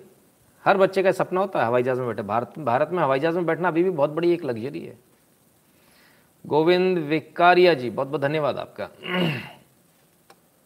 [0.64, 3.36] हर बच्चे का सपना होता है हवाई जहाज़ में बैठे। भारत भारत में हवाई जहाज़
[3.36, 4.98] में बैठना अभी भी बहुत बड़ी एक लग्जरी है।
[6.46, 8.86] गोविंद विकारिया जी, बहुत बहुत धन्यवाद आपका।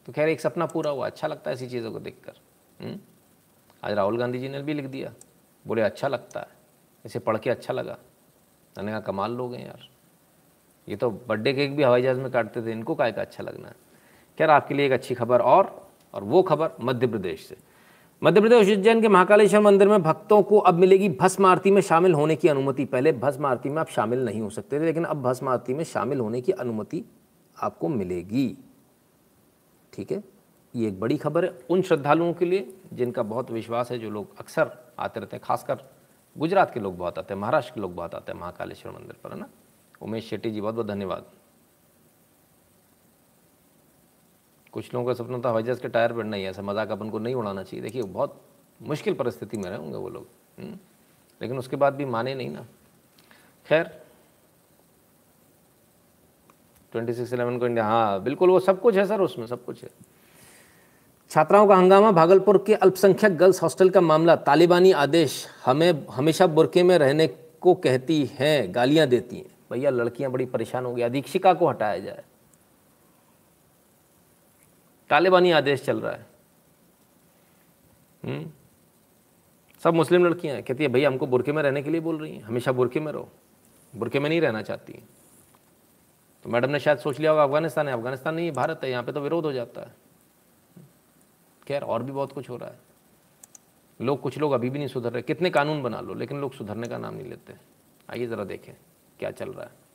[0.06, 2.32] तो खैर, एक सपना पूरा हुआ अच्छा लगता है ऐसी चीज़ों को देखकर।
[2.84, 2.98] हम्म?
[3.84, 5.12] आज राहुल गांधी जी ने भी लिख दिया,
[5.66, 6.48] बोले अच्छा लगता है।
[7.04, 7.98] इसे पढ़ के अच्छा लगा।
[8.78, 9.88] मैंने कहा, कमाल लोग हैं यार।
[10.88, 13.68] ये तो बर्थडे केक भी हवाई जहाज़ में काटते थे, इनको काय का अच्छा लगना
[13.68, 13.74] है?
[14.38, 17.56] खैर, आपके लिए एक अच्छी खबर और और वो खबर मध्य प्रदेश से।
[18.22, 22.14] मध्य प्रदेश उज्जैन के महाकालेश्वर मंदिर में भक्तों को अब मिलेगी भस्म आरती में शामिल
[22.14, 25.22] होने की अनुमति। पहले भस्म आरती में आप शामिल नहीं हो सकते थे, लेकिन अब
[25.22, 27.04] भस्म आरती में शामिल होने की अनुमति
[27.62, 28.58] आपको मिलेगी।
[29.92, 30.24] ठीक है?
[30.76, 34.38] ये एक बड़ी खबर है उन श्रद्धालुओं के लिए जिनका बहुत विश्वास है, जो लोग
[34.38, 35.78] अक्सर आते रहते हैं, खासकर
[36.38, 39.30] गुजरात के लोग बहुत आते हैं, महाराष्ट्र के लोग बहुत आते हैं महाकालेश्वर मंदिर पर,
[39.30, 39.48] है ना?
[40.02, 41.24] उमेश शेट्टी जी बहुत बहुत धन्यवाद।
[44.72, 47.18] कुछ लोगों का सपना था, हवाई जहाज़ के टायर पर नहीं, ऐसा मज़ाक अपन को
[47.18, 48.40] नहीं उड़ाना चाहिए। देखिए, बहुत
[48.80, 50.26] मुश्किल परिस्थिति में रहे होंगे वो लोग
[50.58, 50.78] हम्म।
[51.40, 52.66] लेकिन उसके बाद भी माने नहीं ना।
[53.66, 53.90] खैर,
[56.92, 59.82] ट्वेंटी सिक्स इलेवन को इंडिया हाँ बिल्कुल वो सब कुछ है सर उसमें, सब कुछ
[59.82, 59.90] है।
[61.30, 66.82] छात्राओं का हंगामा, भागलपुर के अल्पसंख्यक गर्ल्स हॉस्टल का मामला, तालिबानी आदेश हमें हमेशा बुरके
[66.82, 67.26] में रहने
[67.60, 71.98] को कहती हैं, गालियाँ देती हैं। भैया, लड़कियाँ बड़ी परेशान हो गई अधीक्षिका को हटाया
[71.98, 72.24] जाए।
[75.10, 76.26] तालिबानी आदेश चल रहा है।
[78.24, 78.36] हुँ?
[78.36, 78.50] हम्म?
[79.80, 82.34] सब मुस्लिम लड़कियाँ हैं, कहती है, भैया, हमको बुरके में रहने के लिए बोल रही
[82.34, 83.28] हैं। हमेशा बुरके में रहो।
[83.96, 84.92] बुरके में नहीं रहना चाहती
[86.42, 89.12] तो मैडम ने शायद सोच लिया होगा, अफ़गानिस्तान है, अफ़गानिस्तान नहीं, भारत है, यहाँ पे
[89.12, 89.94] तो विरोध हो जाता है।
[91.68, 92.78] खैर, और भी बहुत कुछ हो रहा है।
[94.00, 96.88] लोग, कुछ लोग अभी भी नहीं सुधर रहे। कितने कानून बना लो, लेकिन लोग सुधरने
[96.88, 97.54] का नाम नहीं लेते।
[98.10, 98.74] आइए ज़रा देखें,
[99.18, 99.87] क्या चल रहा है।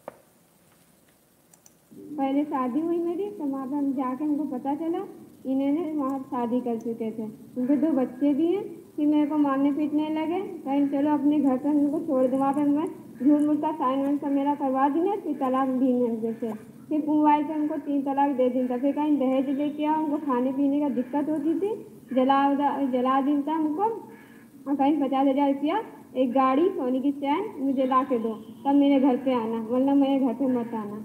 [2.13, 4.99] पहले शादी हुई मेरी तो वहाँ पर हम जाके हमको पता चला,
[5.45, 7.23] इन्होंने वहाँ शादी कर चुके थे।
[7.57, 8.63] उनके दो बच्चे भी हैं
[8.95, 12.53] फिर मेरे को मारने पीटने लगे, कहीं चलो अपने घर पर उनको छोड़ दो, वहाँ
[12.53, 12.85] पर मैं
[13.15, 16.51] झूठ मूठ का साइन वाइन सब मेरा करवा दी फिर तलाक दी जैसे
[16.89, 20.17] फिर मोबाइल पर उनको तीन तलाक दे दी था, फिर कहीं दहेज लेके आओ उनको
[20.25, 21.73] खाने पीने का दिक्कत होती थी,
[22.13, 22.37] जला
[22.87, 23.83] जला दी था हमको,
[24.67, 25.81] और कहीं पचास हज़ार रुपया,
[26.15, 28.33] एक गाड़ी सोनी की चैन मुझे ला के दो,
[28.65, 31.03] तब मेरे घर पे आना, वरना मेरे घर पे मत आना।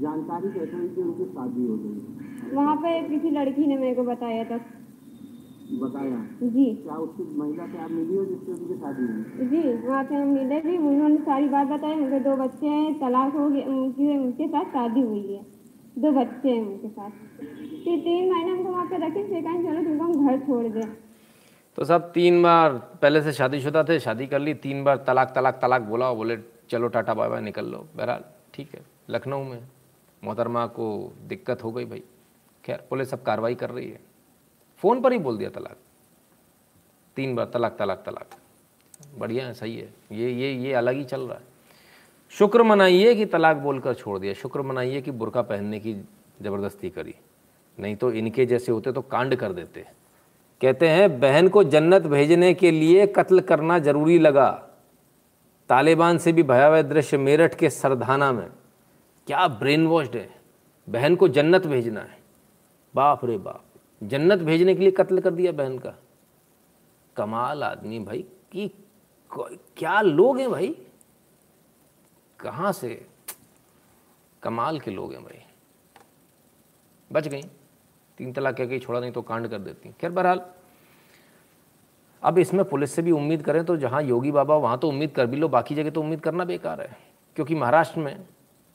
[0.00, 4.02] जानकारी कैसे हुई कि उनकी शादी हो गई। वहाँ पे किसी लड़की ने मेरे को
[4.02, 4.60] बताया था।
[5.72, 6.16] बताया?
[6.42, 9.48] जी। क्या उसकी महिला से आप मिली हो जिससे उनकी शादी हुई?
[9.48, 13.34] जी वहाँ पे हम मिले भी। उन्होंने सारी बात बताई। उनके दो बच्चे हैं तलाक
[13.34, 15.40] हो गए उनकी उनके साथ शादी हुई है।
[15.98, 17.10] दो बच्चे हैं उनके साथ।
[17.84, 20.96] फिर तीन महीने हमको वहाँ पे रखे। फिर कहीं चलो तुमको हम घर छोड़ दें।
[21.78, 22.72] तो सब तीन बार
[23.02, 26.36] पहले से शादीशुदा थे शादी कर ली। तीन बार तलाक तलाक तलाक बोला बोले
[26.70, 28.80] चलो टाटा बाय बाय निकल लो। बहरहाल ठीक है।
[29.10, 29.60] लखनऊ में।
[30.24, 32.02] मोहतरमा को दिक्कत हो गई भाई।
[32.64, 34.00] खैर, पुलिस अब कार्रवाई कर रही है।
[34.78, 35.76] फ़ोन पर ही बोल दिया तलाक।
[37.16, 38.30] तीन बार तलाक तलाक तलाक।
[39.18, 41.42] बढ़िया है, सही है। ये ये ये अलग ही चल रहा है।
[42.30, 45.94] शुक्र मनाइए कि तलाक बोलकर छोड़ दिया। शुक्र मनाइए कि बुरका पहनने की
[46.42, 47.14] ज़बरदस्ती करी।
[47.78, 49.84] नहीं तो इनके जैसे होते तो कांड कर देते।
[50.60, 54.50] कहते हैं, बहन को जन्नत भेजने के लिए कत्ल करना ज़रूरी लगा।
[55.68, 58.48] तालिबान से भी भयावह दृश्य मेरठ के सरधाना में।
[59.26, 60.28] क्या ब्रेन वॉश्ड है?
[60.88, 62.18] बहन को जन्नत भेजना है।
[62.94, 63.64] बाप रे बाप,
[64.02, 65.94] जन्नत भेजने के लिए कत्ल कर दिया बहन का।
[67.16, 68.70] कमाल आदमी भाई, कि
[69.30, 70.76] क्या लोग हैं भाई?
[72.40, 73.06] कहाँ से?
[74.42, 75.40] कमाल के लोग हैं भाई।
[77.10, 77.42] बच गई।
[78.18, 80.40] तीन तलाक कह के छोड़ा, नहीं तो कांड कर देती खैर, बहरहाल,
[82.22, 85.26] अब इसमें पुलिस से भी उम्मीद करें तो जहाँ योगी बाबा, वहाँ तो उम्मीद कर
[85.26, 86.96] भी लो, बाकी जगह तो उम्मीद करना बेकार है।
[87.36, 88.26] क्योंकि महाराष्ट्र में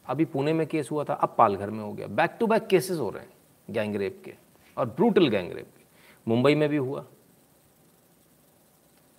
[0.10, 2.98] अभी पुणे में केस हुआ था, अब पालघर में हो गया। बैक टू बैक केसेस
[2.98, 3.30] हो रहे हैं
[3.69, 4.34] गैंग रेप के,
[4.77, 5.84] और ब्रूटल गैंग रेप के।
[6.27, 7.06] मुंबई में भी हुआ।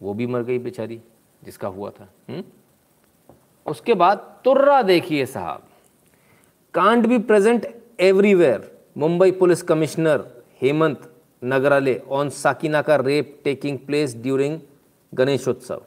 [0.02, 1.00] वो भी मर गई बेचारी,
[1.44, 2.36] जिसका हुआ था। हुँ?
[2.36, 2.44] हम्म?
[3.70, 5.62] उसके बाद तुर्रा देखिए साहब।
[6.74, 11.14] Can't be present everywhere Mumbai police commissioner Hemant
[11.44, 12.28] Nagrale on
[12.82, 14.60] Sakinaka rape taking place during
[15.14, 15.82] Ganeshotsav.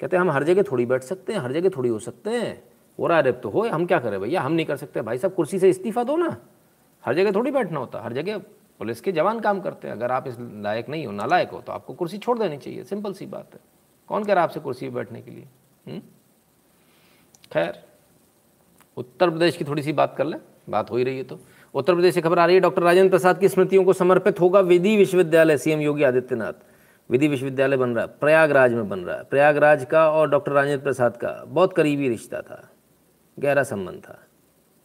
[0.00, 2.71] कहते हैं, हम हर जगह थोड़ी बैठ सकते हैं, हर जगह थोड़ी हो सकते हैं।
[2.98, 4.40] हो रहा रेप तो हो, हम क्या करें भैया?
[4.40, 6.36] हम नहीं कर सकते। भाई साहब, कुर्सी से इस्तीफा दो ना।
[7.04, 8.38] हर जगह थोड़ी बैठना होता हर जगह
[8.78, 11.72] पुलिस के जवान काम करते हैं। अगर आप इस लायक नहीं हो, नालायक हो तो
[11.72, 13.60] आपको कुर्सी छोड़ देनी चाहिए। सिंपल सी बात है।
[14.08, 15.48] कौन कह रहा है आपसे कुर्सी पर बैठने के लिए?
[15.88, 16.00] हम्म?
[17.52, 17.82] खैर,
[18.96, 20.40] उत्तर प्रदेश की थोड़ी सी बात कर लें।
[20.70, 21.38] बात हो ही रही है तो।
[21.74, 24.60] उत्तर प्रदेश से खबर आ रही है, डॉक्टर राजेंद्र प्रसाद की स्मृतियों को समर्पित होगा
[24.60, 26.52] विधि विश्वविद्यालय, सीएम योगी आदित्यनाथ।
[27.10, 30.84] विधि विश्वविद्यालय बन रहा है, प्रयागराज में बन रहा है। प्रयागराज का और डॉक्टर राजेंद्र
[30.84, 32.71] प्रसाद का बहुत करीबी रिश्ता था।
[33.38, 34.18] गहरा संबंध था।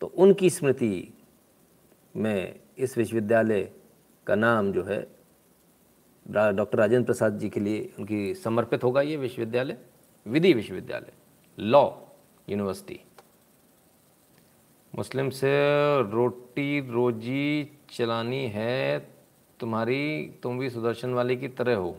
[0.02, 1.14] तो उनकी स्मृति
[2.16, 3.64] में इस विश्वविद्यालय
[4.28, 5.00] का नाम जो है
[6.26, 9.78] डॉक्टर राजेंद्र प्रसाद जी के लिए उनकी समर्पित होगा ये विश्वविद्यालय,
[10.26, 11.14] विधि विश्वविद्यालय,
[11.58, 11.90] लॉ
[12.48, 13.00] यूनिवर्सिटी।
[14.94, 15.52] मुस्लिम से
[16.12, 19.00] रोटी रोजी चलानी है,
[19.60, 21.96] तुम्हारी, तुम भी सुदर्शन वाले की तरह हो,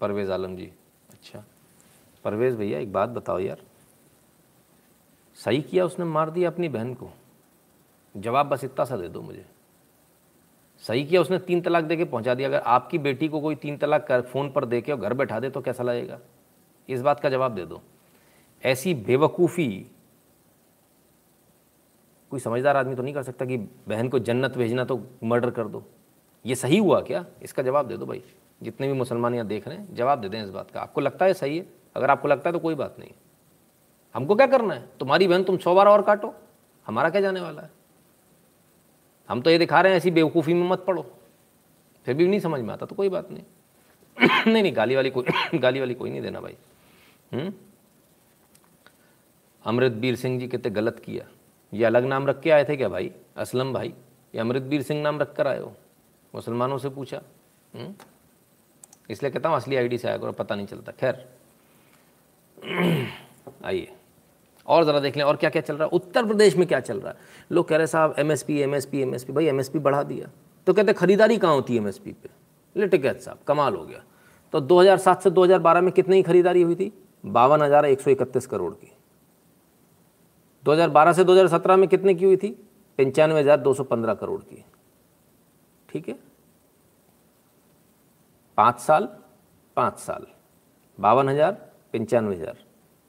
[0.00, 0.70] परवेज़ आलम जी।
[1.10, 1.44] अच्छा
[2.24, 3.62] परवेज़ भैया, एक बात बताओ यार।
[5.44, 7.10] सही किया उसने, मार दिया अपनी बहन को।
[8.16, 9.46] जवाब बस इतना सा दे दो मुझे।
[10.78, 13.76] सही किया उसने, तीन तलाक दे के पहुँचा दिया। अगर आपकी बेटी को कोई तीन
[13.76, 16.18] तलाक कर, फ़ोन पर दे के और घर बैठा दे तो कैसा लगेगा?
[16.88, 17.82] इस बात का जवाब दे दो।
[18.64, 19.86] ऐसी बेवकूफ़ी
[22.30, 25.68] कोई समझदार आदमी तो नहीं कर सकता कि बहन को जन्नत भेजना तो मर्डर कर
[25.68, 25.84] दो।
[26.46, 27.26] ये सही हुआ क्या?
[27.42, 28.22] इसका जवाब दे दो भाई।
[28.62, 31.24] जितने भी मुसलमान यहाँ देख रहे हैं, जवाब दे दें इस बात का। आपको लगता
[31.24, 31.66] है सही है?
[31.96, 33.10] अगर आपको लगता है तो कोई बात नहीं।
[34.16, 34.88] हमको क्या करना है?
[35.00, 36.34] तुम्हारी बहन तुम सौ बार और काटो।
[36.86, 37.70] हमारा क्या जाने वाला है?
[39.28, 41.12] हम तो ये दिखा रहे हैं, ऐसी बेवकूफ़ी में मत पड़ो।
[42.04, 43.42] फिर भी नहीं समझ में आता तो कोई बात नहीं।
[44.52, 45.24] नहीं नहीं, गाली वाली कोई,
[45.58, 46.56] गाली वाली कोई नहीं देना भाई।
[47.32, 47.52] हम्म?
[49.64, 51.28] अमृतवीर सिंह जी कहते गलत किया।
[51.74, 53.10] ये अलग नाम रख के आए थे क्या भाई?
[53.36, 53.88] असलम भाई,
[54.34, 55.76] ये अमृतवीर सिंह नाम रख कर आए हो?
[56.34, 57.22] मुसलमानों से पूछा।
[57.74, 57.94] हम्म?
[59.10, 61.28] इसलिए कहता हूँ, असली आईडी से आया करो, पता नहीं चलता। खैर,
[63.64, 63.95] आइए।
[64.66, 65.90] और ज़रा देख लें, और क्या क्या चल रहा है?
[65.90, 67.18] उत्तर प्रदेश में क्या चल रहा है?
[67.52, 69.60] लोग कह रहे साहब M S P M S P M S P भाई एम
[69.60, 70.30] एस पी बढ़ा दिया।
[70.66, 72.28] तो कहते खरीदारी कहाँ होती है एमएसपी पे?
[72.76, 74.02] लिटिकैत साहब, कमाल हो गया।
[74.52, 76.92] तो 2007 से 2012 में कितनी खरीदारी हुई थी?
[77.24, 78.92] बावन हज़ार एक सौ इकतीस करोड़ की।
[80.64, 82.48] 2012 से 2017 में कितने की हुई थी?
[82.98, 84.64] पंचानवे हज़ार दो सौ पंद्रह करोड़ की।
[85.88, 86.18] ठीक है?
[88.58, 89.08] पाँच साल?
[89.76, 90.26] पाँच साल।
[90.98, 91.52] बावन हज़ार,
[91.92, 92.64] पंचानवे हज़ार।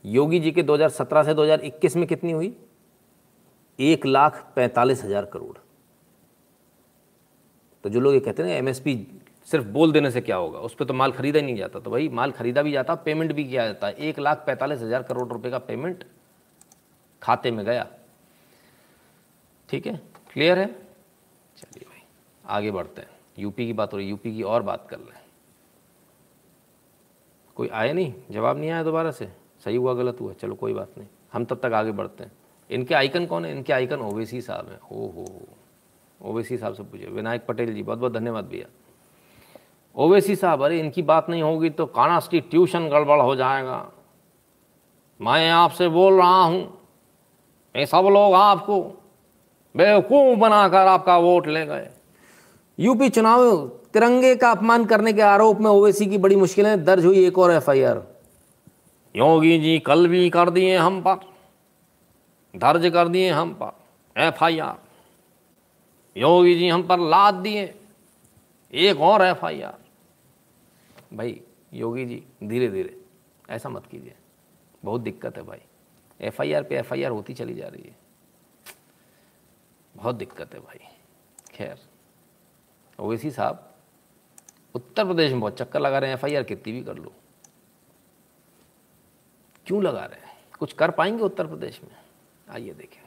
[0.07, 2.55] योगी जी के 2017 से 2021 में कितनी हुई?
[3.79, 5.57] एक लाख पैंतालीस हज़ार करोड़।
[7.83, 8.95] तो जो लोग ये कहते हैं ना एमएसपी
[9.47, 10.59] सिर्फ़ बोल देने से क्या होगा?
[10.59, 13.31] उस पर तो माल खरीदा ही नहीं जाता। तो भाई, माल खरीदा भी जाता पेमेंट
[13.31, 16.03] भी किया जाता। है एक लाख पैंतालीस हज़ार करोड़ रुपए का पेमेंट
[17.21, 17.87] खाते में गया।
[19.69, 19.95] ठीक है?
[20.33, 20.65] क्लियर है?
[21.57, 22.01] चलिए भाई,
[22.43, 25.19] आगे बढ़ते हैं। यूपी की बात हो रही यूपी की और बात कर लें।
[27.57, 28.13] कोई आया नहीं?
[28.31, 29.31] जवाब नहीं आया दोबारा से?
[29.67, 32.31] सही हुआ, गलत हुआ, चलो कोई बात नहीं। हम तब तक आगे बढ़ते हैं।
[32.69, 33.51] इनके आइकन कौन है?
[33.51, 35.25] इनके आइकन ओवैसी साहब हैं। ओ हो
[36.21, 38.65] ओवैसी साहब से पूछे विनायक पटेल जी बहुत बहुत धन्यवाद भैया।
[39.95, 43.85] ओवैसी साहब, अरे इनकी बात नहीं होगी तो कॉन्स्टिट्यूशन गड़बड़ हो जाएगा।
[45.19, 46.61] मैं आपसे बोल रहा हूँ
[47.75, 48.81] ये सब लोग आपको
[49.75, 51.89] बेवकूफ़ बनाकर आपका वोट ले गए।
[52.79, 57.25] यूपी चुनाव तिरंगे का अपमान करने के आरोप में ओवैसी की बड़ी मुश्किलें दर्ज हुई,
[57.25, 58.16] एक और एफआईआर।
[59.17, 61.15] योगी जी कल भी कर दिए हम पर।
[62.55, 64.77] दर्ज कर दिए हम पर। F I R
[66.17, 67.75] Yogi ji हम पर लाद दिए।
[68.73, 69.77] एक और एफ़ आई आर
[71.13, 71.41] भाई,
[71.73, 73.01] योगी जी धीरे धीरे
[73.49, 74.15] ऐसा मत कीजिए।
[74.85, 75.59] बहुत दिक्कत है भाई।
[76.21, 77.95] एफआईआर पे एफ़ आई आर होती चली जा रही है।
[79.95, 80.79] बहुत दिक्कत है भाई।
[81.51, 81.79] खैर
[82.99, 83.73] ओवैसी साहब,
[84.75, 87.11] उत्तर प्रदेश में बहुत चक्कर लगा रहे हैं। एफ़ आई आर कितनी भी कर लो।
[89.67, 90.35] क्यों लगा रहे हैं?
[90.59, 91.95] कुछ कर पाएँगे उत्तर प्रदेश में?
[92.47, 93.05] आइए देखें।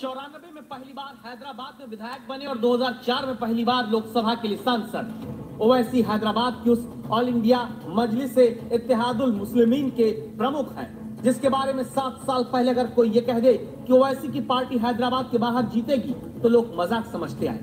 [0.00, 4.48] चौरानबे में पहली बार हैदराबाद में विधायक बने और 2004 में पहली बार लोकसभा के
[4.48, 11.48] लिए सांसद। ओवैसी हैदराबाद की उस ऑल इंडिया मजलिस इत्तेहादुल मुस्लिमीन के प्रमुख हैं जिसके
[11.48, 13.54] बारे में सात साल पहले अगर कोई ये कह दे
[13.86, 17.60] कि ओवैसी की पार्टी हैदराबाद के बाहर जीतेगी तो लोग मज़ाक समझते आए।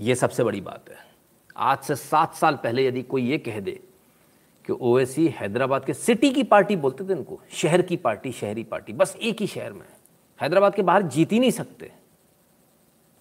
[0.00, 1.05] ये सबसे बड़ी बात है।
[1.56, 3.82] आज से सात साल पहले यदि कोई ये कह दे
[4.66, 8.92] कि ओवैसी हैदराबाद के सिटी की पार्टी बोलते थे इनको, शहर की पार्टी, शहरी पार्टी,
[8.92, 9.86] बस एक ही शहर में।
[10.40, 11.92] हैदराबाद के बाहर जीत ही नहीं सकते।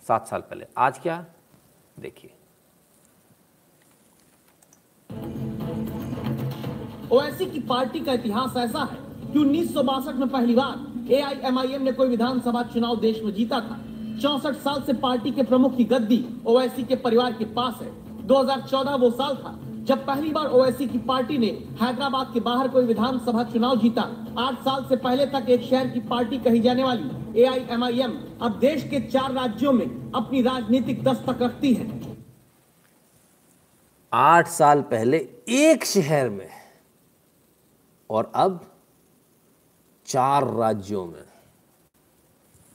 [0.07, 1.25] सात साल पहले। आज क्या?
[1.99, 2.31] देखिए।
[7.11, 11.81] ओवैसी की पार्टी का इतिहास ऐसा है कि उन्नीस सौ बासठ में पहली बार एआईएमआईएम
[11.81, 13.83] ने कोई विधानसभा चुनाव देश में जीता था।
[14.21, 18.95] चौसठ साल से पार्टी के प्रमुख की गद्दी ओवैसी के परिवार के पास है। 2014
[18.95, 21.47] वो साल था, जब पहली बार ओवैसी की पार्टी ने
[21.81, 24.01] हैदराबाद के बाहर कोई विधानसभा चुनाव जीता।
[24.39, 28.83] आठ साल से पहले तक एक शहर की पार्टी कही जाने वाली एआईएमआईएम अब देश
[28.89, 31.87] के चार राज्यों में अपनी राजनीतिक दस्तक रखती है।
[34.11, 35.17] आठ साल पहले
[35.49, 36.49] एक शहर में
[38.09, 38.59] और अब
[40.07, 41.23] चार राज्यों में।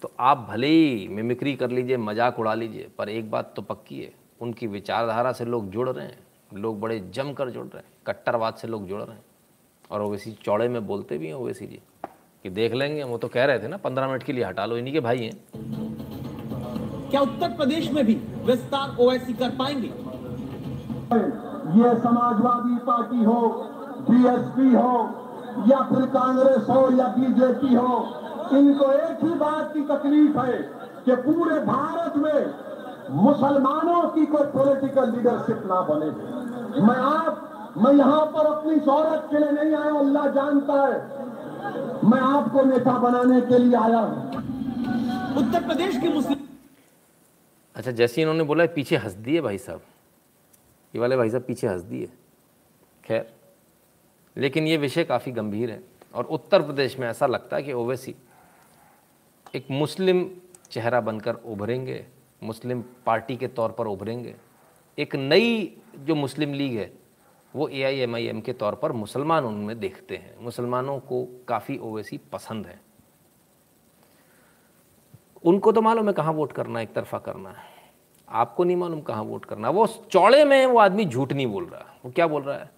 [0.03, 4.01] तो आप भले ही मिमिक्री कर लीजिए, मज़ाक उड़ा लीजिए, पर एक बात तो पक्की
[4.01, 6.19] है। उनकी विचारधारा से लोग जुड़ रहे हैं।
[6.55, 9.25] लोग बड़े जम कर जुड़ रहे हैं। कट्टरवाद से लोग जुड़ रहे हैं।
[9.91, 11.81] और ओवैसी चौड़े में बोलते भी हैं ओवैसी जी
[12.43, 14.77] कि देख लेंगे। वो तो कह रहे थे ना पंद्रह मिनट के लिए हटा लो
[14.77, 15.37] इन्हीं के भाई हैं।
[17.11, 18.15] क्या उत्तर प्रदेश में भी
[18.45, 19.89] विस्तार ओवैसी कर पाएँगे?
[21.71, 23.41] ये समाजवादी पार्टी हो
[24.11, 24.93] बीएसपी हो
[25.69, 28.17] या फिर कांग्रेस हो या बीजेपी हो
[28.59, 30.59] इनको एक ही बात की तकलीफ़ है
[31.05, 32.70] कि पूरे भारत में
[33.12, 36.11] मुसलमानों की कोई पॉलिटिकल लीडरशिप ना बने।
[36.82, 42.20] मैं आप मैं यहाँ पर अपनी शौरत के लिए नहीं आया अल्लाह जानता है। मैं
[42.20, 44.16] आपको नेता बनाने के लिए आया हूँ।
[45.39, 46.39] उत्तर प्रदेश के मुस्लिम
[47.77, 49.81] अच्छा जैसे इन्होंने बोला पीछे हंस दिए भाई साहब।
[50.95, 52.09] ये वाले भाई साहब पीछे हंस दिए
[53.05, 53.27] खैर
[54.37, 55.82] लेकिन ये विषय काफ़ी गंभीर है।
[56.15, 58.15] और उत्तर प्रदेश में ऐसा लगता है कि ओवैसी
[59.55, 60.28] एक मुस्लिम
[60.70, 62.05] चेहरा बनकर उभरेंगे।
[62.43, 64.35] मुस्लिम पार्टी के तौर पर उभरेंगे।
[64.99, 66.93] एक नई जो मुस्लिम लीग है,
[67.55, 71.25] वो ए आई एम आई एम के तौर पर मुसलमान उनमें देखते हैं। मुसलमानों को
[71.49, 72.81] काफ़ी ओवैसी पसंद है।
[75.45, 77.69] उनको तो मालूम है कहाँ वोट करना एक तरफा करना है।
[78.29, 81.85] आपको नहीं मालूम कहाँ वोट करना वो चौड़े में वो आदमी झूठ नहीं बोल रहा।
[82.05, 82.71] वो क्या बोल रहा है?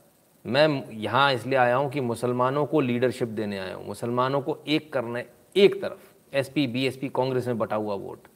[0.45, 4.93] मैं यहाँ इसलिए आया हूँ कि मुसलमानों को लीडरशिप देने आया हूँ। मुसलमानों को एक
[4.93, 8.29] करना है, एक तरफ़। एसपी बीएसपी कांग्रेस में बटा हुआ वोट।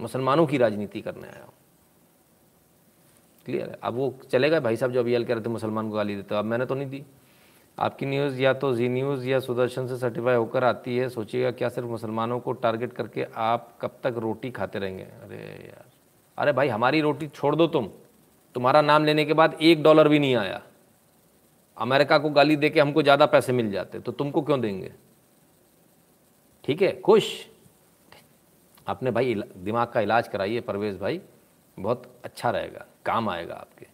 [0.00, 1.52] मुसलमानों की राजनीति करने आया हूँ।
[3.46, 3.78] क्लियर है?
[3.82, 6.38] अब वो चलेगा, भाई साहब जो अभी कह रहे थे, मुसलमान को गाली देते हो।
[6.38, 7.04] अब मैंने तो नहीं दी।
[7.78, 11.68] आपकी न्यूज़ या तो जी न्यूज़ या सुदर्शन से सर्टिफाई होकर आती है, सोचिएगा क्या
[11.68, 15.02] सिर्फ़ मुसलमानों को टारगेट करके आप कब तक रोटी खाते रहेंगे?
[15.02, 15.36] अरे
[15.66, 15.84] यार।
[16.38, 17.90] अरे भाई, हमारी रोटी छोड़ दो तुम।
[18.54, 20.62] तुम्हारा नाम लेने के बाद एक डॉलर भी नहीं आया।
[21.76, 24.92] अमेरिका को गाली दे के हमको ज़्यादा पैसे मिल जाते तो तुमको क्यों देंगे?
[26.64, 27.00] ठीक है?
[27.00, 27.46] खुश?
[28.86, 31.20] अपने भाई दिमाग का इलाज कराइए, परवेज़ भाई।
[31.78, 33.86] बहुत अच्छा रहेगा, काम आएगा आपके।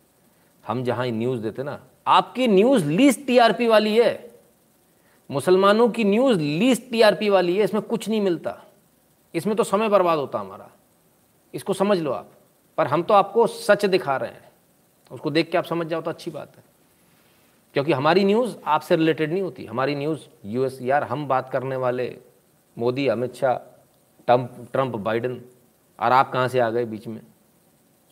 [0.67, 4.31] हम जहाँ न्यूज़ देते ना, आपकी न्यूज़ लीस्ट टीआरपी वाली है।
[5.31, 8.63] मुसलमानों की न्यूज़ लीस्ट टीआरपी वाली है, इसमें कुछ नहीं मिलता।
[9.35, 10.71] इसमें तो समय बर्बाद होता हमारा।
[11.55, 12.31] इसको समझ लो आप।
[12.79, 14.53] पर हम तो आपको सच दिखा रहे हैं।
[15.11, 16.65] उसको देख के आप समझ जाओ तो अच्छी बात है।
[17.75, 22.19] क्योंकि हमारी न्यूज़ आपसे रिलेटेड नहीं होती। हमारी न्यूज़ यूएस यार हम बात करने वाले,
[22.79, 23.78] Modi, Amit Shah
[24.29, 25.41] Trump Trump Biden
[26.01, 27.21] और आप कहाँ से आ गए बीच में?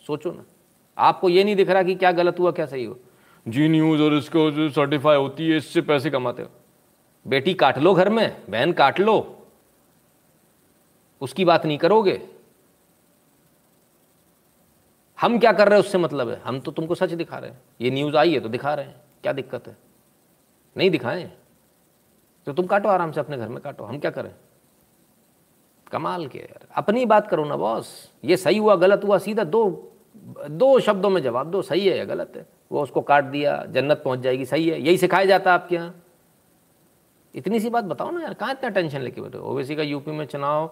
[0.06, 0.44] सोचो ना।
[0.98, 2.96] आपको ये नहीं दिख रहा कि क्या गलत हुआ क्या सही हुआ?
[3.48, 6.48] जी न्यूज़ और इसको जो सर्टिफाई होती है इससे पैसे कमाते हो।
[7.26, 9.46] बेटी काट लो घर में बहन काट लो।
[11.20, 12.28] उसकी बात नहीं करोगे?
[15.20, 17.60] हम क्या कर रहे हैं उससे मतलब है। हम तो तुमको सच दिखा रहे हैं।
[17.80, 19.76] ये न्यूज़ आई है तो दिखा रहे हैं। क्या दिक्कत है?
[20.76, 21.32] नहीं दिखाएँ?
[22.46, 24.34] तो तुम काटो आराम से अपने घर में काटो। हम क्या करें?
[25.92, 27.88] कमाल के यार। अपनी बात करो ना, बॉस।
[28.24, 29.92] ये सही हुआ, गलत हुआ, सीधा दो
[30.50, 32.46] दो शब्दों में जवाब दो, सही है या गलत है?
[32.72, 35.94] वो उसको काट दिया, जन्नत पहुँच जाएगी, सही है। यही सिखाया जाता है आपके यहाँ।
[37.34, 40.24] इतनी सी बात बताओ ना यार, कहाँ इतना टेंशन लेके बैठे ओवैसी का यूपी में
[40.26, 40.70] चुनाव,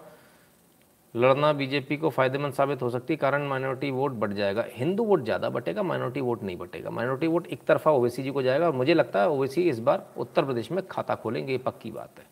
[1.15, 5.25] लड़ना बीजेपी को फ़ायदेमंद साबित हो सकती है कारण माइनॉरिटी वोट बढ़ जाएगा। हिंदू वोट
[5.25, 8.73] ज़्यादा बटेगा, माइनॉरिटी वोट नहीं बटेगा। माइनॉरिटी वोट एक तरफा ओवैसी जी को जाएगा, और
[8.73, 12.27] मुझे लगता है ओवैसी इस बार उत्तर प्रदेश में खाता खोलेंगे, ये पक्की बात है।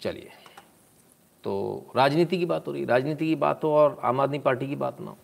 [0.00, 0.30] चलिए।
[1.44, 4.76] तो राजनीति की बात हो रही राजनीति की बात हो और आम आदमी पार्टी की
[4.76, 5.18] बात ना हो।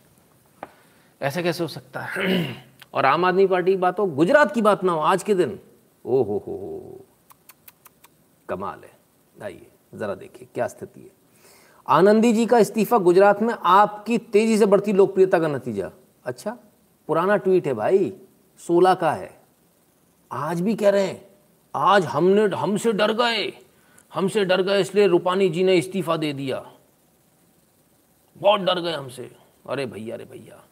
[1.23, 2.56] ऐसा कैसे हो सकता है?
[2.94, 5.60] और आम आदमी पार्टी की बात हो, गुजरात की बात ना हो, आज के दिन।
[6.06, 7.05] ओ हो हो हो।
[8.48, 8.93] कमाल है।
[9.43, 11.10] आइए, ज़रा देखिए, क्या स्थिति है।
[11.89, 15.90] आनंदी जी का इस्तीफा गुजरात में आपकी तेज़ी से बढ़ती लोकप्रियता का नतीजा।
[16.24, 16.59] अच्छा
[17.06, 18.12] पुराना ट्वीट है भाई,
[18.59, 19.40] सोलह का है।
[20.32, 21.28] आज भी कह रहे हैं,
[21.74, 23.62] आज हमने, हमसे डर गए।
[24.13, 26.65] हमसे डर गए, इसलिए रूपानी जी ने इस्तीफा दे दिया।
[28.37, 29.31] बहुत डर गए हमसे।
[29.69, 30.63] अरे भैया अरे भैया,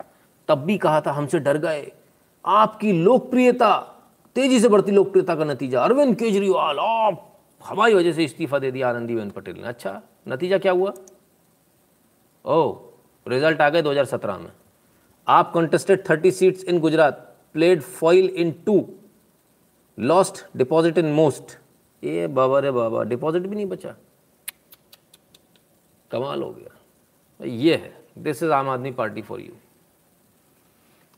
[0.49, 1.91] तब भी कहा था हमसे डर गए।
[2.45, 3.77] आपकी लोकप्रियता,
[4.37, 7.27] तेज़ी से बढ़ती लोकप्रियता का नतीजा। अरविंद केजरीवाल, आप
[7.65, 10.93] हमारी वजह से इस्तीफा दे दिया आनंदीबेन पटेल ने। अच्छा नतीजा क्या हुआ?
[12.45, 12.73] ओ
[13.27, 14.51] रिज़ल्ट आ गए 2017 में।
[15.27, 18.89] आप contested 30 seats in Gujarat played foil in two
[19.99, 21.59] lost deposit in most
[22.03, 23.95] ये बाबा रे बाबा डिपॉजिट भी नहीं बचा।
[26.11, 29.53] कमाल हो गया। ये है दिस इज़ आम आदमी पार्टी फॉर यू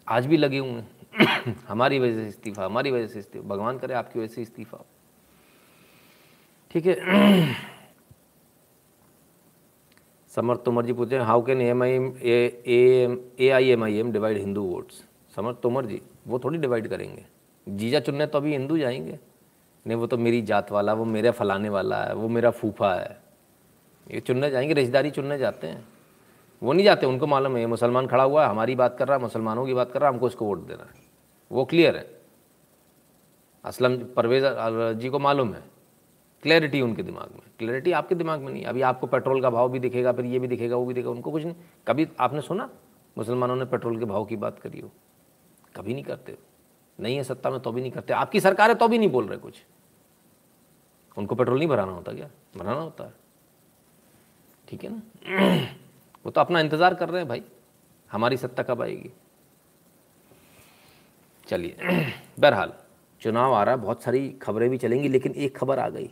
[0.06, 0.82] आज भी लगे हुए
[1.68, 4.84] हमारी वजह से इस्तीफा, हमारी वजह से इस्तीफा भगवान करे आपकी वजह से इस्तीफा।
[6.70, 7.54] ठीक है।
[10.32, 14.38] समर्थ तोमर जी पूछे how can M I M A I M I M divide
[14.38, 15.02] Hindu votes
[15.36, 17.24] Samarth Tomar ji, वो थोड़ी डिवाइड करेंगे।
[17.66, 19.18] जीजा चुनने तो अभी हिंदू जाएँगे।
[19.86, 23.22] नहीं, वो तो मेरी जात वाला, वो मेरे फलाने वाला है, वो मेरा फूफा है।
[24.10, 25.88] ये चुनने जाएँगे, रिश्तेदारी चुनने जाते हैं।
[26.62, 29.22] वो नहीं जाते, उनको मालूम है मुसलमान खड़ा हुआ है, हमारी बात कर रहा है
[29.22, 30.90] मुसलमानों की बात कर रहा है हमको इसको वोट देना है।
[31.52, 32.20] वो क्लियर है।
[33.64, 34.44] असलम परवेज,
[34.98, 35.62] जी को मालूम है।
[36.42, 39.78] क्लैरिटी उनके दिमाग में। क्लैरिटी आपके दिमाग में नहीं अभी आपको पेट्रोल का भाव भी
[39.78, 41.54] दिखेगा, फिर ये भी दिखेगा, वो भी दिखेगा, उनको कुछ नहीं।
[41.86, 42.70] कभी आपने सुना?
[43.18, 44.90] मुसलमानों ने पेट्रोल के भाव की बात करी हो।
[45.76, 46.38] कभी नहीं करते।
[47.00, 49.26] नहीं है सत्ता में तो भी नहीं करते। आपकी सरकार है तो भी नहीं बोल
[49.26, 49.64] रहे कुछ।
[51.18, 52.30] उनको पेट्रोल नहीं भराना होता क्या?
[52.56, 53.14] भराना होता है।
[54.68, 55.66] ठीक है ना?
[56.24, 57.42] वो तो अपना इंतज़ार कर रहे हैं भाई।
[58.10, 59.10] हमारी सत्ता कब आएगी?
[61.48, 61.76] चलिए।
[62.40, 62.72] बहरहाल,
[63.22, 66.10] चुनाव आ रहा है, बहुत सारी खबरें भी चलेंगी, लेकिन एक खबर आ गई।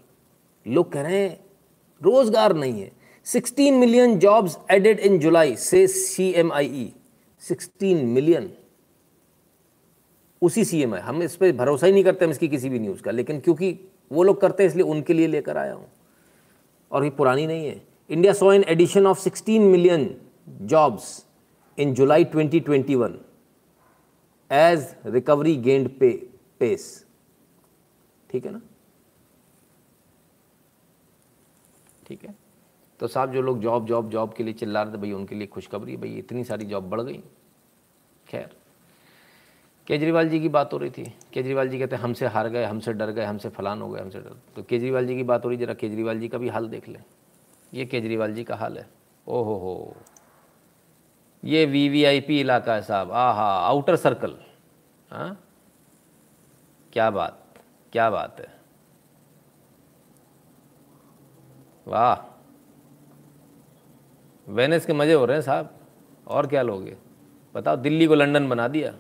[0.67, 1.41] लोग कह रहे हैं,
[2.03, 2.93] रोज़गार नहीं है।
[3.27, 6.93] 16 million jobs added in July, से C M I E
[7.39, 8.51] sixteen million.
[10.43, 12.79] उसी सी एम आई हम इस पर भरोसा ही नहीं करते हम इसकी किसी भी
[12.79, 15.87] न्यूज़ का। लेकिन क्योंकि वो लोग करते हैं, इसलिए उनके लिए लेकर आया हूँ।
[16.91, 20.15] और ये पुरानी नहीं है। India so an addition of 16 million
[20.63, 21.27] jobs
[21.79, 23.19] in July 2021
[24.51, 26.11] as recovery gained pay
[26.61, 27.07] pace
[28.31, 28.61] ठीक है ना?
[32.07, 32.35] ठीक है?
[33.01, 35.47] तो साहब, जो लोग जॉब जॉब जॉब के लिए चिल्ला रहे थे, भाई उनके लिए
[35.47, 37.23] खुशखबरी भाई इतनी सारी जॉब बढ़ गई।
[38.29, 38.57] खैर।
[39.91, 42.93] केजरीवाल जी की बात हो रही थी। केजरीवाल जी कहते हैं, हमसे हार गए, हमसे
[42.93, 45.59] डर गए, हमसे फलान हो गए, हमसे डर तो केजरीवाल जी की बात हो रही,
[45.59, 47.05] जरा केजरीवाल जी का भी हाल देख लें।
[47.75, 48.89] ये केजरीवाल जी का हाल है।
[49.27, 49.97] ओ हो।
[51.45, 54.37] ये वी वी आई पी इलाका है साहब। आ हा आउटर सर्कल
[55.11, 55.41] हाँ?
[56.93, 57.45] क्या बात
[57.93, 58.61] क्या बात है।
[61.89, 62.43] वाह।
[64.49, 65.75] वेनिस के मज़े हो रहे हैं साहब।
[66.27, 66.97] और क्या लोगे?
[67.55, 68.95] बताओ, दिल्ली को लंदन बना दिया।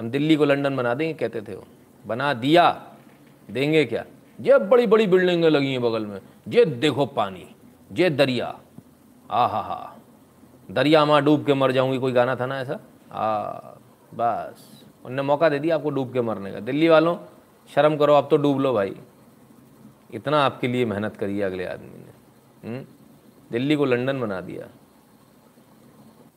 [0.00, 1.64] हम दिल्ली को लंदन बना देंगे, कहते थे वो।
[2.04, 2.70] बना दिया,
[3.50, 4.04] देंगे क्या?
[4.40, 7.44] ये बड़ी बड़ी बिल्डिंगें लगी हैं बगल में। ये देखो पानी,
[7.92, 8.46] ये दरिया।
[9.30, 9.96] आ हा हा
[10.70, 12.78] दरिया माँ डूब के मर जाऊँगी, कोई गाना था ना ऐसा?
[13.12, 13.50] आ,
[14.14, 17.16] बस। उनने मौका दे दिया आपको डूब के मरने का। दिल्ली वालों,
[17.74, 18.96] शर्म करो, आप तो डूब लो भाई।
[20.14, 22.84] इतना आपके लिए मेहनत करी अगले आदमी ने।
[23.52, 24.68] दिल्ली को लंदन बना दिया।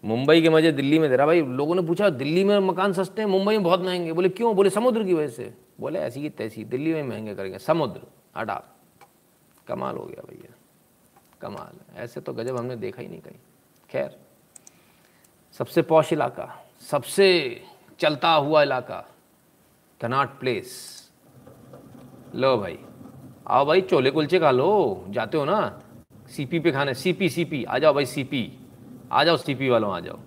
[0.06, 3.22] मुंबई के मज़े दिल्ली में दे रहा भाई, लोगों ने पूछा, दिल्ली में मकान सस्ते
[3.22, 4.56] हैं, मुंबई में बहुत महँगे। बोले, क्यों?
[4.56, 8.02] बोले, समुद्र की वजह से। बोले, ऐसी की तैसी, दिल्ली में महँगे करेंगे। समुद्र,
[8.38, 8.64] हटा।
[9.68, 10.56] कमाल हो गया भैया।
[11.42, 13.36] कमाल। ऐसे तो गजब हमने देखा ही नहीं कहीं।
[13.90, 14.20] खैर,
[15.52, 17.62] सबसे पौश इलाका, सबसे
[18.00, 19.06] चलता हुआ इलाका,
[20.02, 21.04] कनाट प्लेस।
[22.36, 22.80] लो भाई।
[23.48, 25.82] आओ भाई, चोले कुलचे खा लो। जाते हो ना?
[26.28, 28.63] सीपी पे खाने, सीपी सीपी। आ जाओ भाई, सीपी।
[29.14, 30.20] आ जाओ सीपी वालों, आ जाओ।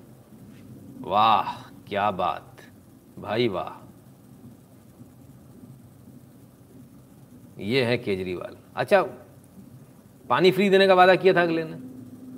[1.03, 1.53] वाह,
[1.89, 2.61] क्या बात।
[3.19, 3.73] भाई वाह।
[7.63, 9.03] ये है केजरीवाल। अच्छा
[10.25, 11.77] पानी फ्री देने का वादा किया था अगले ने।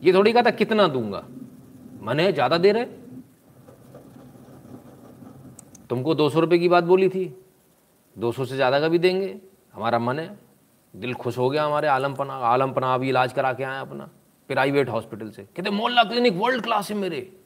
[0.02, 1.22] ये थोड़ी कहा था, कितना दूँगा?
[2.02, 2.84] मैंने, ज़्यादा दे रहे?
[5.90, 7.24] तुमको दो सौ रुपये की बात बोली थी।
[8.16, 9.36] दो सौ से ज़्यादा का भी देंगे।
[9.74, 10.38] हमारा मन है।
[10.94, 14.08] दिल खुश हो गया हमारे आलमपना आलमपना अभी इलाज करा के आए अपना।
[14.48, 17.40] प्राइवेट हॉस्पिटल से। कहते, मोहल्ला क्लिनिक वर्ल्ड क्लास है मेरे।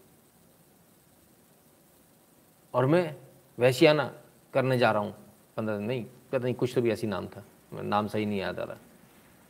[2.74, 3.16] और मैं
[3.58, 4.12] वैश्याना
[4.54, 5.14] करने जा रहा हूँ।
[5.56, 8.60] पंद्रह दिन, नहीं पता नहीं, कुछ तो भी ऐसी नाम था। नाम सही नहीं याद
[8.60, 8.76] आ रहा।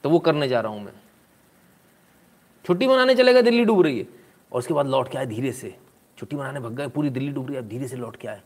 [0.04, 0.92] तो वो करने जा रहा हूँ मैं।
[2.64, 4.06] छुट्टी मनाने चले गए, दिल्ली डूब रही है।
[4.52, 5.78] और उसके बाद लौट के आए धीरे से।
[6.18, 8.42] छुट्टी मनाने भग गए, पूरी दिल्ली डूब रही है। अब धीरे से लौट के आए।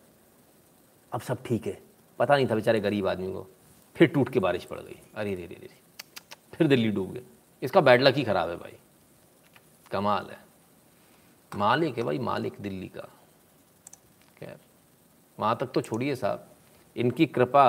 [1.13, 1.83] अब सब ठीक है।
[2.19, 3.51] पता नहीं था बेचारे गरीब आदमी को।
[3.97, 5.69] फिर टूट के बारिश पड़ गई। अरे रे रे रे
[6.55, 7.23] फिर दिल्ली डूब गए।
[7.63, 8.73] इसका बैड लक ही ख़राब है भाई।
[9.91, 10.45] कमाल है।
[11.53, 13.09] मालिक है भाई, मालिक दिल्ली का।
[14.39, 14.57] खैर,
[15.39, 16.47] वहाँ तक तो छोड़िए साहब।
[16.97, 17.67] इनकी कृपा,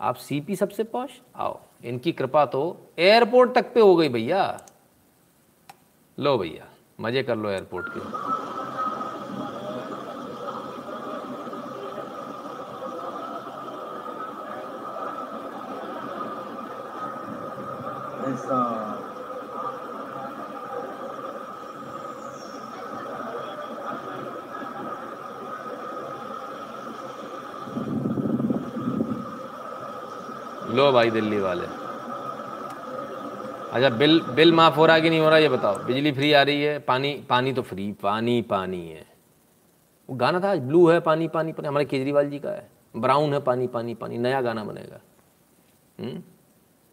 [0.00, 2.62] आप सीपी सबसे पौश आओ। इनकी कृपा तो
[2.98, 4.60] एयरपोर्ट तक पे हो गई भैया।
[6.18, 6.66] लो भैया,
[7.00, 8.00] मज़े कर लो एयरपोर्ट के।
[18.32, 18.99] ऐसा।
[30.74, 31.66] लो भाई दिल्ली वाले।
[33.70, 36.42] अच्छा बिल बिल माफ़ हो रहा कि नहीं हो रहा ये बताओ। बिजली फ्री आ
[36.42, 39.06] रही है, पानी पानी तो फ्री, पानी पानी है।
[40.10, 43.40] वो गाना था ब्लू है, पानी पानी पानी। हमारे केजरीवाल जी का है। ब्राउन है,
[43.40, 45.00] पानी पानी पानी। नया गाना बनेगा।
[46.00, 46.22] हम्म?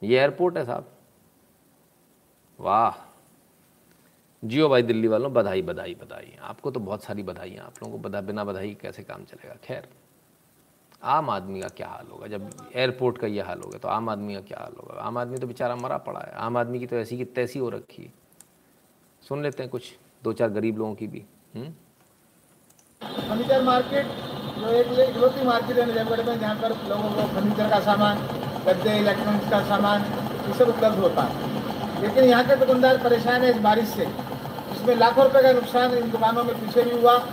[0.03, 0.85] ये एयरपोर्ट है साहब।
[2.59, 3.13] वाह।
[4.45, 8.09] जियो भाई दिल्ली वालों, बधाई बधाई बधाई। आपको तो बहुत सारी बधाई आप लोगों को
[8.09, 9.55] बधा, बिना बधाई कैसे काम चलेगा?
[9.63, 9.87] खैर।
[11.03, 12.27] आम आदमी का क्या हाल होगा?
[12.27, 15.01] जब एयरपोर्ट का ये हाल होगा तो आम आदमी का क्या हाल होगा?
[15.01, 17.69] आम आदमी तो बेचारा मरा पड़ा है। आम आदमी की तो ऐसी की तैसी हो
[17.69, 18.13] रखी है।
[19.23, 19.83] सुन लेते हैं कुछ,
[20.23, 21.25] दो चार गरीब लोगों की भी।
[21.55, 21.69] हम्म?
[23.01, 24.05] फर्नीचर मार्केट,
[24.57, 28.17] जो एक इकलौती मार्केट है नजफगढ़ में, जहाँ पर लोगों को फर्नीचर का सामान,
[28.65, 30.01] गद्दे इलेक्ट्रॉनिक्स का सामान,
[30.47, 34.05] ये सब उपलब्ध होता है। लेकिन यहाँ के दुकानदार परेशान है इस बारिश से।
[34.71, 37.27] इसमें लाखों रुपए का नुकसान इन दुकानों में पीछे भी हुआ।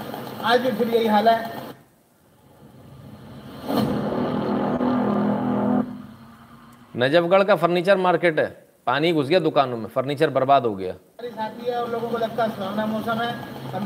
[0.44, 1.53] आज भी फिर यही हाल है।
[6.94, 8.46] नजफगढ़ का फर्नीचर मार्केट है।
[8.86, 10.92] पानी घुस गया दुकानों में, फर्नीचर बर्बाद हो गया।
[11.86, 13.30] लोगों को लगता है मौसम है,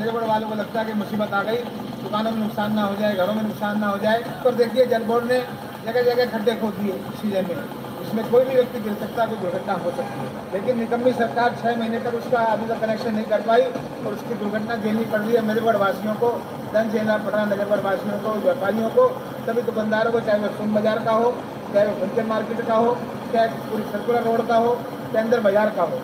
[0.09, 1.57] और वालों को लगता है कि मुसीबत आ गई।
[2.03, 5.05] दुकानों में नुकसान ना हो जाए, घरों में नुकसान ना हो जाए। पर देखिए, जल
[5.05, 5.39] बोर्ड ने
[5.87, 7.57] जगह जगह खड्डे खोद दिए सीज़न में।
[8.03, 11.57] इसमें कोई भी व्यक्ति गिर सकता है कोई दुर्घटना हो सकती है। लेकिन निकम्मी सरकार
[11.63, 13.63] छः महीने तक उसका अभी तक कनेक्शन नहीं कर पाई,
[14.05, 16.31] और उसकी दुर्घटना झेलनी पड़ रही है नजरगढ़ वासियों को
[16.75, 19.09] दंड झेलना पड़ रहा है वासियों को, व्यापारियों को,
[19.47, 21.33] सभी दुकानदारों को, चाहे वो सोन बाज़ार का हो
[21.73, 22.97] चाहे वो फर्नीचर मार्केट का हो
[23.33, 24.75] चाहे पूरी सर्कुलर रोड का हो
[25.13, 26.01] चाहे अंदर बाज़ार का हो।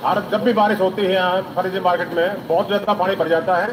[0.00, 3.56] हर जब भी बारिश होती है यहाँ फर्नीचर मार्केट में बहुत ज़्यादा पानी भर जाता
[3.56, 3.68] है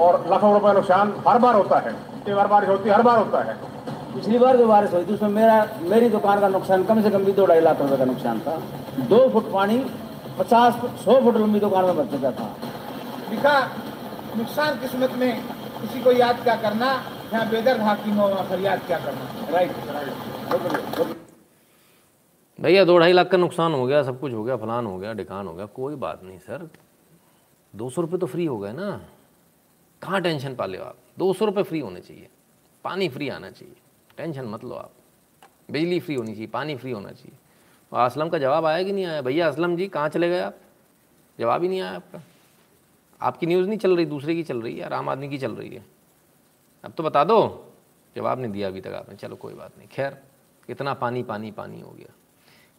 [0.00, 1.92] और लाखों रुपए नुकसान हर बार होता है।
[2.28, 3.56] ये बार बारिश होती है हर बार होता है।
[4.14, 5.56] पिछली बार जो बारिश हुई थी उसमें मेरा
[5.90, 8.54] मेरी दुकान का नुकसान कम से कम भी दो ढाई लाख रुपए का नुकसान था।
[9.08, 9.78] दो फुट पानी
[10.38, 10.74] पचास
[11.04, 12.48] सौ फुट लंबी दुकान में भर चुका था।
[13.30, 13.58] लिखा
[14.36, 15.42] नुकसान किस्मत में
[15.80, 16.92] किसी को याद क्या करना
[17.32, 21.16] यहाँ बेदर हाकिम हो वहाँ फरियाद क्या करना। राइट राइट
[22.58, 25.12] भैया दो ढाई लाख का नुकसान हो गया सब कुछ हो गया फलान हो गया
[25.12, 26.68] डिकान हो गया कोई बात नहीं सर।
[27.74, 28.90] दो सौ रुपये तो फ्री हो गए ना।
[30.02, 30.96] कहाँ टेंशन पाले हो आप?
[31.18, 32.28] दो सौ रुपये फ्री होने चाहिए।
[32.84, 33.74] पानी फ्री आना चाहिए।
[34.16, 34.90] टेंशन मत लो आप।
[35.70, 37.38] बिजली फ्री होनी चाहिए पानी फ्री होना चाहिए।
[37.92, 39.22] और असलम का जवाब आया कि नहीं आया?
[39.22, 40.56] भैया असलम जी कहाँ चले गए आप?
[41.38, 42.22] जवाब ही नहीं आया आपका।
[43.20, 45.68] आपकी न्यूज़ नहीं चल रही, दूसरे की चल रही है, आम आदमी की चल रही
[45.68, 45.84] है।
[46.84, 47.38] अब तो बता दो,
[48.16, 50.16] जवाब नहीं दिया अभी तक आपने। चलो कोई बात नहीं। खैर,
[50.68, 52.12] इतना पानी पानी पानी हो गया।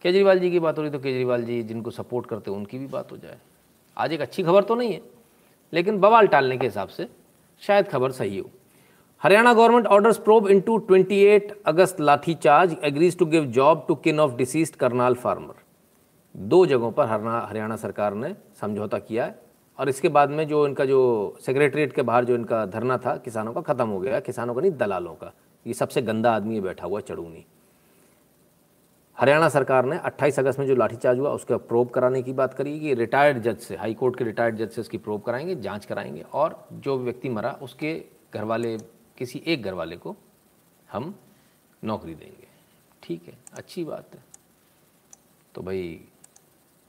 [0.02, 2.86] केजरीवाल जी की बात हो रही तो केजरीवाल जी जिनको सपोर्ट करते हैं, उनकी भी
[2.86, 3.38] बात हो जाए।
[3.96, 5.00] आज एक अच्छी खबर तो नहीं है,
[5.72, 7.08] लेकिन बवाल टालने के हिसाब से
[7.62, 8.50] शायद खबर सही हो।
[9.22, 14.32] Haryana government orders probe into 28 August lathicharge agrees to give job to kin of
[14.32, 15.54] deceased Karnal farmer
[16.34, 19.45] दो जगहों पर हरियाणा सरकार ने समझौता किया है।
[19.78, 23.52] और इसके बाद में जो इनका जो सेक्रेटरीट के बाहर जो इनका धरना था, किसानों
[23.52, 25.32] का ख़त्म हो गया, किसानों का नहीं, दलालों का।
[25.66, 27.46] ये सबसे गंदा आदमी बैठा हुआ चड़ूनी
[29.18, 32.80] हरियाणा सरकार ने 28 अगस्त में जो लाठीचार्ज हुआ, उसका प्रोब कराने की बात करी
[32.80, 36.20] कि रिटायर्ड जज से हाई कोर्ट के रिटायर्ड जज से उसकी प्रोब कराएँगे, जाँच कराएँगे,
[36.22, 38.04] और जो व्यक्ति मरा, उसके
[38.34, 38.78] घर वाले
[39.18, 40.16] किसी एक घर वाले को
[40.92, 41.14] हम
[41.84, 42.48] नौकरी देंगे।
[43.02, 44.24] ठीक है, अच्छी बात है।
[45.54, 46.00] तो भाई,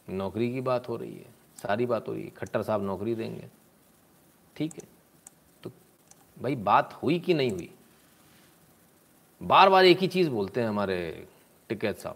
[0.09, 3.47] नौकरी की बात हो रही है। सारी बात हो रही है। खट्टर साहब नौकरी देंगे।
[4.55, 4.83] ठीक है।
[5.63, 5.71] तो
[6.41, 7.73] भाई, बात हुई कि नहीं हुई?
[9.43, 11.27] बार बार एक ही चीज़ बोलते हैं हमारे
[11.69, 12.15] टिकैत साहब।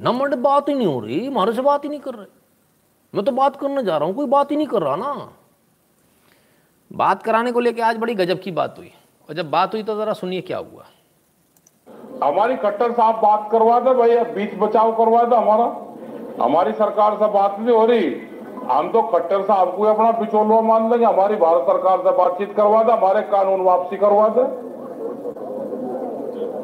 [0.00, 2.26] नंबर बात ही नहीं हो रही, हमारे से बात ही नहीं कर रहे।
[3.14, 5.32] मैं तो बात करने जा रहा हूँ, कोई बात ही नहीं कर रहा ना।
[6.92, 8.92] बात कराने को लेके आज बड़ी गजब की बात हुई।
[9.28, 10.86] और जब बात हुई तो जरा सुनिए क्या हुआ।
[12.24, 15.88] हमारी कट्टर साहब बात करवा दे भाई बीच बचाव करवा दे हमारा।
[16.44, 18.27] हमारी सरकार से बात नहीं हो रही।
[18.66, 22.82] हम तो कट्टर साहब को अपना बिचौलवा मान लेंगे हमारी भारत सरकार से बातचीत करवा
[22.82, 24.68] दे हमारे कानून वापसी करवा दे।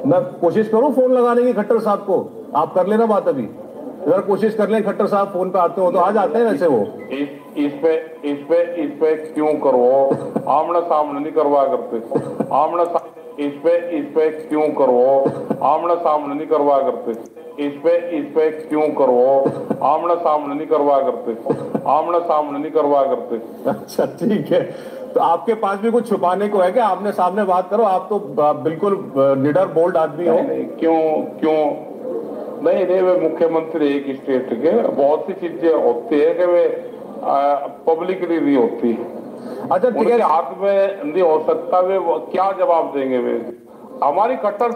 [0.08, 2.30] मैं कोशिश करूँ फ़ोन लगाने की खट्टर साहब को?
[2.56, 3.44] आप कर लेना बात अभी।
[4.06, 6.66] अगर कोशिश कर ले खट्टर साहब फ़ोन पे आते हो तो आ जाते हैं वैसे
[6.66, 10.16] वो। इस इस पे इस पे इस पे क्यों करो?
[10.50, 11.96] आमना सामने नहीं करवा करते।
[12.54, 15.04] आमना सा- इस पे इस पे क्यों करो?
[15.66, 17.12] आमना सामने नहीं करवा करते।
[17.66, 19.22] इस पे इस पे क्यों करो?
[19.86, 21.32] आमना सामने नहीं करवा करते।
[21.90, 24.62] आमना सामने नहीं करवा करते। अच्छा ठीक है।
[25.14, 26.86] तो आपके पास भी कुछ छुपाने को है क्या?
[26.86, 28.18] आपने सामने बात करो आप तो
[28.62, 28.94] बिल्कुल
[29.42, 30.38] निडर बोल्ड आदमी हो।
[30.80, 31.00] क्यों
[31.40, 31.58] क्यों?
[32.64, 36.66] नहीं नहीं वे मुख्यमंत्री एक स्टेट के बहुत सी चीज़ें होती है कि वे
[37.86, 38.92] पब्लिकली नहीं होती।
[39.72, 43.38] अच्छा ठीक है हाथ में नहीं हो सकता वे वो क्या जवाब देंगे वे?
[44.04, 44.72] हमारी कट्टर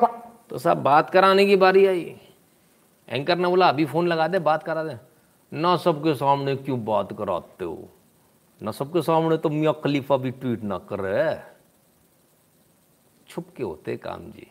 [0.51, 2.15] तो साहब बात कराने की बारी आई।
[3.09, 4.97] एंकर ने बोला अभी फ़ोन लगा दे बात करा दे।
[5.53, 7.89] ना सबके सामने क्यों बात कराते हो?
[8.61, 11.35] ना सबके सामने तो मियाँ खलीफा भी ट्वीट ना कर। रहे
[13.29, 14.47] छुप के होते काम जी।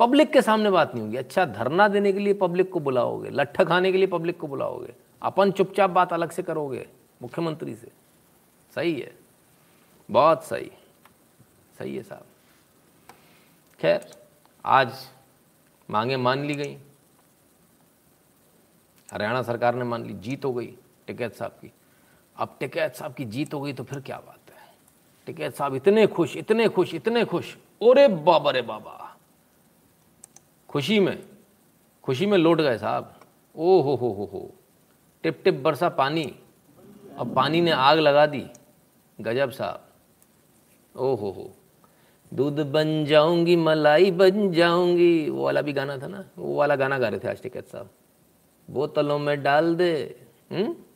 [0.00, 3.64] पब्लिक के सामने बात नहीं होगी। अच्छा धरना देने के लिए पब्लिक को बुलाओगे लट्ठा
[3.64, 4.92] खाने के लिए पब्लिक को बुलाओगे।
[5.22, 6.86] अपन चुपचाप बात अलग से करोगे
[7.22, 7.90] मुख्यमंत्री से।
[8.74, 9.18] सही है।
[10.10, 10.70] बहुत सही।
[11.78, 12.26] सही है साहब।
[13.80, 14.26] खैर,
[14.64, 15.08] आज
[15.90, 16.78] मांगे मान ली गई।
[19.12, 20.76] हरियाणा सरकार ने मान ली, जीत हो गई
[21.06, 21.72] टिकैत साहब की।
[22.36, 24.74] अब टिकैत साहब की जीत हो गई तो फिर क्या बात है?
[25.26, 29.16] टिकैत साहब इतने खुश इतने खुश इतने खुश। ओरे बाबा रे बाबा।
[30.68, 31.28] खुशी में
[32.04, 33.20] खुशी में लौट गए साहब।
[33.56, 34.52] ओ हो हो हो हो।
[35.22, 36.38] टिप टिप बरसा पानी।
[37.18, 38.50] अब पानी ने आग लगा दी।
[39.20, 39.84] गजब साहब।
[40.96, 41.52] ओ हो। हो
[42.34, 46.24] दूध बन जाऊँगी, मलाई बन जाऊँगी। वो वाला भी गाना था ना?
[46.38, 47.90] वो वाला गाना गा रहे थे आज टिकैत साहब।
[48.70, 50.22] बोतलों में डाल दे।
[50.52, 50.86] हुँ?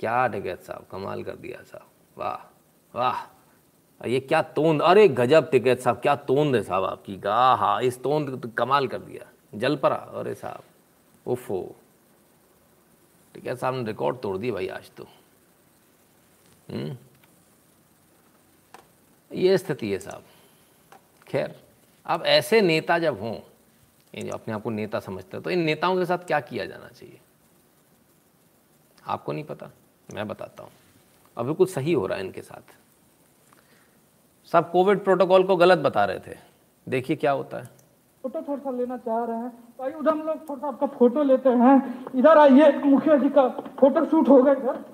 [0.00, 1.86] क्या टिकैत साहब, कमाल कर दिया साहब।
[2.18, 2.60] वाह
[2.98, 7.80] वाह। ये क्या तोंद, अरे गजब टिकैत साहब, क्या तोंद है साहब आपकी। गा हा
[7.80, 10.62] इस तोंद तो कमाल कर दिया। जल परा, अरे साहब।
[11.26, 11.76] उफो
[13.34, 15.23] टिकैत साहब ने रिकॉर्ड तोड़ दी भाई आज तो। हम्म
[19.30, 20.22] ये स्थिति है साहब।
[21.26, 21.54] खैर
[22.06, 23.34] अब ऐसे नेता जब हों
[24.30, 27.20] अपने आप को नेता समझते हैं तो इन नेताओं के साथ क्या किया जाना चाहिए?
[29.06, 29.70] आपको नहीं पता?
[30.08, 30.70] मैं बताता हूँ।
[31.36, 32.74] अब कुछ सही हो रहा है इनके साथ।
[34.52, 36.36] सब कोविड प्रोटोकॉल को गलत बता रहे थे।
[36.86, 37.64] देखिए क्या होता है।
[38.24, 41.22] फ़ोटो थोड़ा सा लेना चाह रहे हैं। भाई उधर हम लोग थोड़ा सा आपका फ़ोटो
[41.22, 41.76] लेते हैं।
[42.14, 44.84] इधर आइए, मुखिया जी का फ़ोटो शूट हो होगा इधर।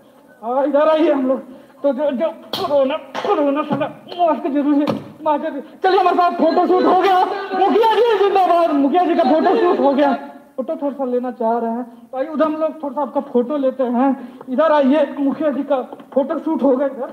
[0.45, 1.41] हाँ इधर आइए हम लोग।
[1.83, 4.87] तो जो जो, कोरोना कोरोना साला मास्क ज़रूरी है।
[5.25, 7.25] मास्क चलिए हमारे साथ फ़ोटो शूट हो गया।
[7.61, 10.15] मुखिया जी, जिंदाबाद। मुखिया जी का फ़ोटो शूट हो गया।
[10.57, 13.21] फ़ोटो थोड़ा सा लेना चाह रहे हैं। तो आइए, उधर हम लोग थोड़ा सा आपका
[13.21, 15.83] फ़ोटो लेते हैं। इधर आइए, मुखिया जी का
[16.15, 17.12] फ़ोटो शूट होगा इधर।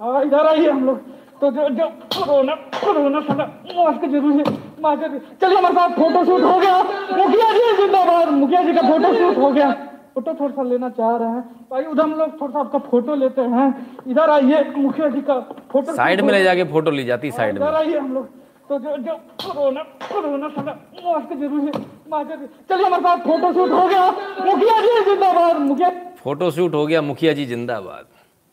[0.00, 0.98] हाँ इधर आइए हम लोग।
[1.40, 3.44] तो जो जो, कोरोना कोरोना साला
[3.76, 4.44] मास्क ज़रूरी है।
[4.82, 6.82] मास्क चलिए हमारे साथ फ़ोटो शूट हो गया।
[7.16, 11.16] मुखिया जी, जिंदाबाद। मुखिया जी का फ़ोटो शूट हो गया। फ़ोटो थोड़ा सा लेना चाह
[11.16, 13.66] रहे हैं। तो आइए उधर हम लोग थोड़ा सा आपका फ़ोटो लेते हैं।
[14.08, 15.40] इधर आइए मुखिया जी का
[15.72, 18.28] फ़ोटो साइड में ले जाके फ़ोटो ली जाती साइड में इधर आइए हम लोग।
[18.68, 19.14] तो जो जो
[19.44, 20.72] कोरोना कोरोना साला
[21.04, 24.10] मास्क ज़रूरी है। मास्क चलिए हमारे साथ फ़ोटो शूट हो गया।
[24.44, 25.90] मुखिया जी जिंदाबाद मुखिया।
[26.24, 28.06] फ़ोटो शूट हो गया मुखिया जी जिंदाबाद।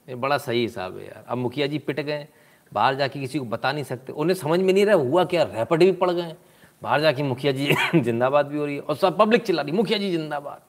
[0.09, 2.27] ये बड़ा सही हिसाब है यार। अब मुखिया जी पिट गए
[2.73, 5.43] बाहर जाके किसी को बता नहीं सकते। उन्हें समझ में नहीं रहा हुआ क्या?
[5.43, 6.35] रैपट भी पड़ गए।
[6.83, 9.99] बाहर जाके मुखिया जी जिंदाबाद भी हो रही है। और सब पब्लिक चिल्ला रही मुखिया
[9.99, 10.61] जी जिंदाबाद।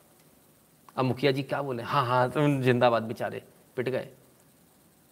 [0.99, 1.83] अब मुखिया जी क्या बोले?
[1.83, 3.43] हाँ हाँ तुम जिंदाबाद बेचारे,
[3.77, 4.09] पिट गए।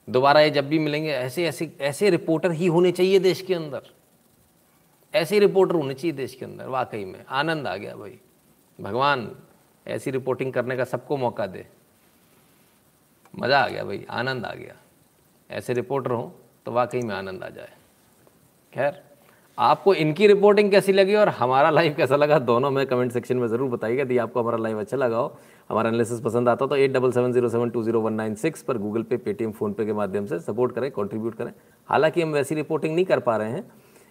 [0.09, 3.91] दोबारा ये जब भी मिलेंगे, ऐसे ऐसे ऐसे रिपोर्टर ही होने चाहिए देश के अंदर।
[5.15, 8.19] ऐसे रिपोर्टर होने चाहिए देश के अंदर, वाकई में। आनंद आ गया भाई।
[8.79, 9.31] भगवान,
[9.87, 11.67] ऐसी रिपोर्टिंग करने का सबको मौका दे।
[13.35, 14.75] मज़ा आ गया भाई, आनंद आ गया।
[15.51, 16.31] ऐसे रिपोर्टर हों
[16.67, 17.73] तो वाकई में आनंद आ जाए।
[18.73, 19.03] खैर,
[19.59, 23.47] आपको इनकी रिपोर्टिंग कैसी लगी और हमारा लाइव कैसा लगा, दोनों में कमेंट सेक्शन में
[23.49, 25.39] ज़रूर बताइएगा। यदि आपको हमारा लाइव अच्छा लगा हो
[25.71, 28.63] हमारा एनालिसिस पसंद आता तो eight double seven zero seven two zero one nine six
[28.63, 31.53] पर गूगल पे पेटीएम फ़ोनपे के माध्यम से सपोर्ट करें कंट्रीब्यूट करें।
[31.89, 33.65] हालाँकि हम वैसी रिपोर्टिंग नहीं कर पा रहे हैं।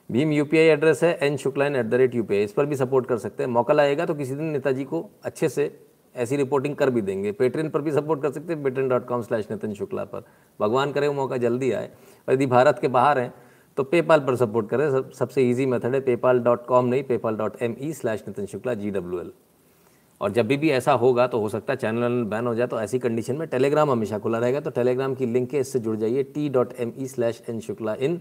[0.10, 3.18] भीम यूपीआई एड्रेस है N Shukla in at the rate you इस पर भी सपोर्ट कर
[3.18, 5.72] सकते हैं। मौका लाएगा तो किसी दिन नेताजी को अच्छे से
[6.15, 9.22] ऐसी रिपोर्टिंग कर भी देंगे। पेट्रेन पर भी सपोर्ट कर सकते हैं Patreon dot com
[9.22, 10.26] slash Nitin Shukla पर।
[10.60, 11.90] भगवान करे वो मौका जल्दी आए।
[12.27, 13.34] और यदि भारत के बाहर हैं
[13.77, 17.38] तो पेपाल पर सपोर्ट करें। सब, सबसे इजी मेथड है पेपाल डॉट कॉम नहीं PayPal
[17.38, 19.32] dot M E slash Nitin Shukla G W L
[20.21, 22.79] और जब भी भी ऐसा होगा तो हो सकता है चैनल बैन हो जाए तो
[22.81, 26.23] ऐसी कंडीशन में टेलीग्राम हमेशा खुला रहेगा। तो टेलीग्राम की लिंक है, इससे जुड़ जाइए
[26.25, 28.19] T dot M E slash N Shukla in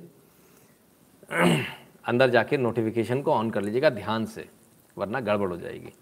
[2.04, 4.48] अंदर जाके नोटिफिकेशन को ऑन कर लीजिएगा ध्यान से,
[4.96, 5.92] वरना गड़बड़ हो जाएगी।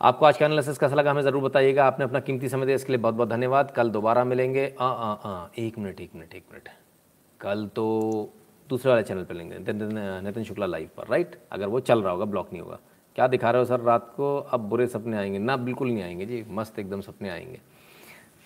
[0.00, 2.92] आपको आज का एनालिसिस कैसा लगा हमें ज़रूर बताइएगा। आपने अपना कीमती समय दिया, इसके
[2.92, 6.44] लिए बहुत बहुत धन्यवाद। कल दोबारा मिलेंगे। आ आ आ एक मिनट एक मिनट एक
[6.52, 6.68] मिनट।
[7.40, 7.86] कल तो
[8.68, 12.24] दूसरे वाले चैनल पर लेंगे, नितिन शुक्ला लाइव पर राइट अगर वो चल रहा होगा
[12.26, 12.78] ब्लॉक नहीं होगा।
[13.18, 14.36] क्या दिखा रहे हो सर रात को?
[14.36, 17.60] अब बुरे सपने आएँगे। ना, बिल्कुल नहीं आएँगे जी। मस्त एकदम सपने आएँगे।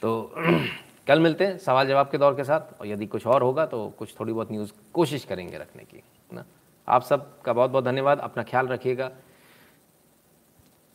[0.03, 0.35] तो
[1.07, 3.93] कल मिलते हैं सवाल जवाब के दौर के साथ। और यदि कुछ और होगा तो
[3.99, 6.45] कुछ थोड़ी बहुत न्यूज़ कोशिश करेंगे रखने की ना?
[6.89, 9.11] आप सब का बहुत बहुत धन्यवाद। अपना ख्याल रखिएगा।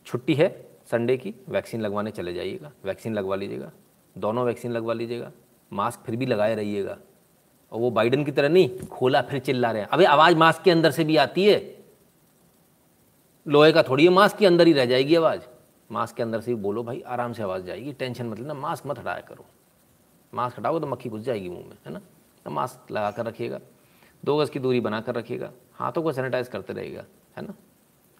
[0.06, 3.72] छुट्टी है संडे की। वैक्सीन लगवाने चले जाइएगा। वैक्सीन लगवा लीजिएगा।
[4.18, 5.32] दोनों वैक्सीन लगवा लीजिएगा।
[5.72, 6.98] मास्क फिर भी लगाए रहिएगा।
[7.72, 10.70] और वो बाइडन की तरह नहीं, खोला फिर चिल्ला रहे हैं। अबे आवाज़ मास्क के
[10.70, 11.77] अंदर से भी आती है।
[13.48, 15.40] लोहे का थोड़ी है, मास्क के अंदर ही रह जाएगी आवाज़।
[15.92, 18.86] मास्क के अंदर से भी बोलो, भाई आराम से आवाज़ जाएगी, टेंशन मत लेना, मास्क
[18.86, 19.44] मत हटाया करो।
[20.34, 22.00] मास्क हटाओ तो मक्खी घुस जाएगी मुँह में, है ना?
[22.44, 23.60] तो मास्क लगा कर रखिएगा,
[24.24, 27.04] दो गज़ की दूरी बना कर रखिएगा, हाथों को सैनिटाइज करते रहेगा
[27.36, 27.54] है ना?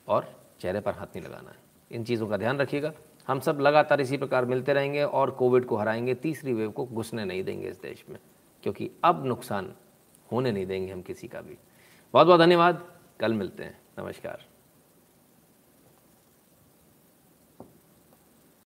[0.09, 1.57] और चेहरे पर हाथ नहीं लगाना है।
[1.91, 2.93] इन चीज़ों का ध्यान रखिएगा।
[3.29, 7.25] हम सब लगातार इसी प्रकार मिलते रहेंगे और कोविड को हराएँगे, तीसरी वेव को घुसने
[7.25, 8.19] नहीं देंगे इस देश में,
[8.63, 9.75] क्योंकि अब नुकसान
[10.33, 11.59] होने नहीं देंगे हम किसी का भी।
[12.13, 12.87] बहुत बहुत धन्यवाद,
[13.21, 14.48] कल मिलते हैं। नमस्कार।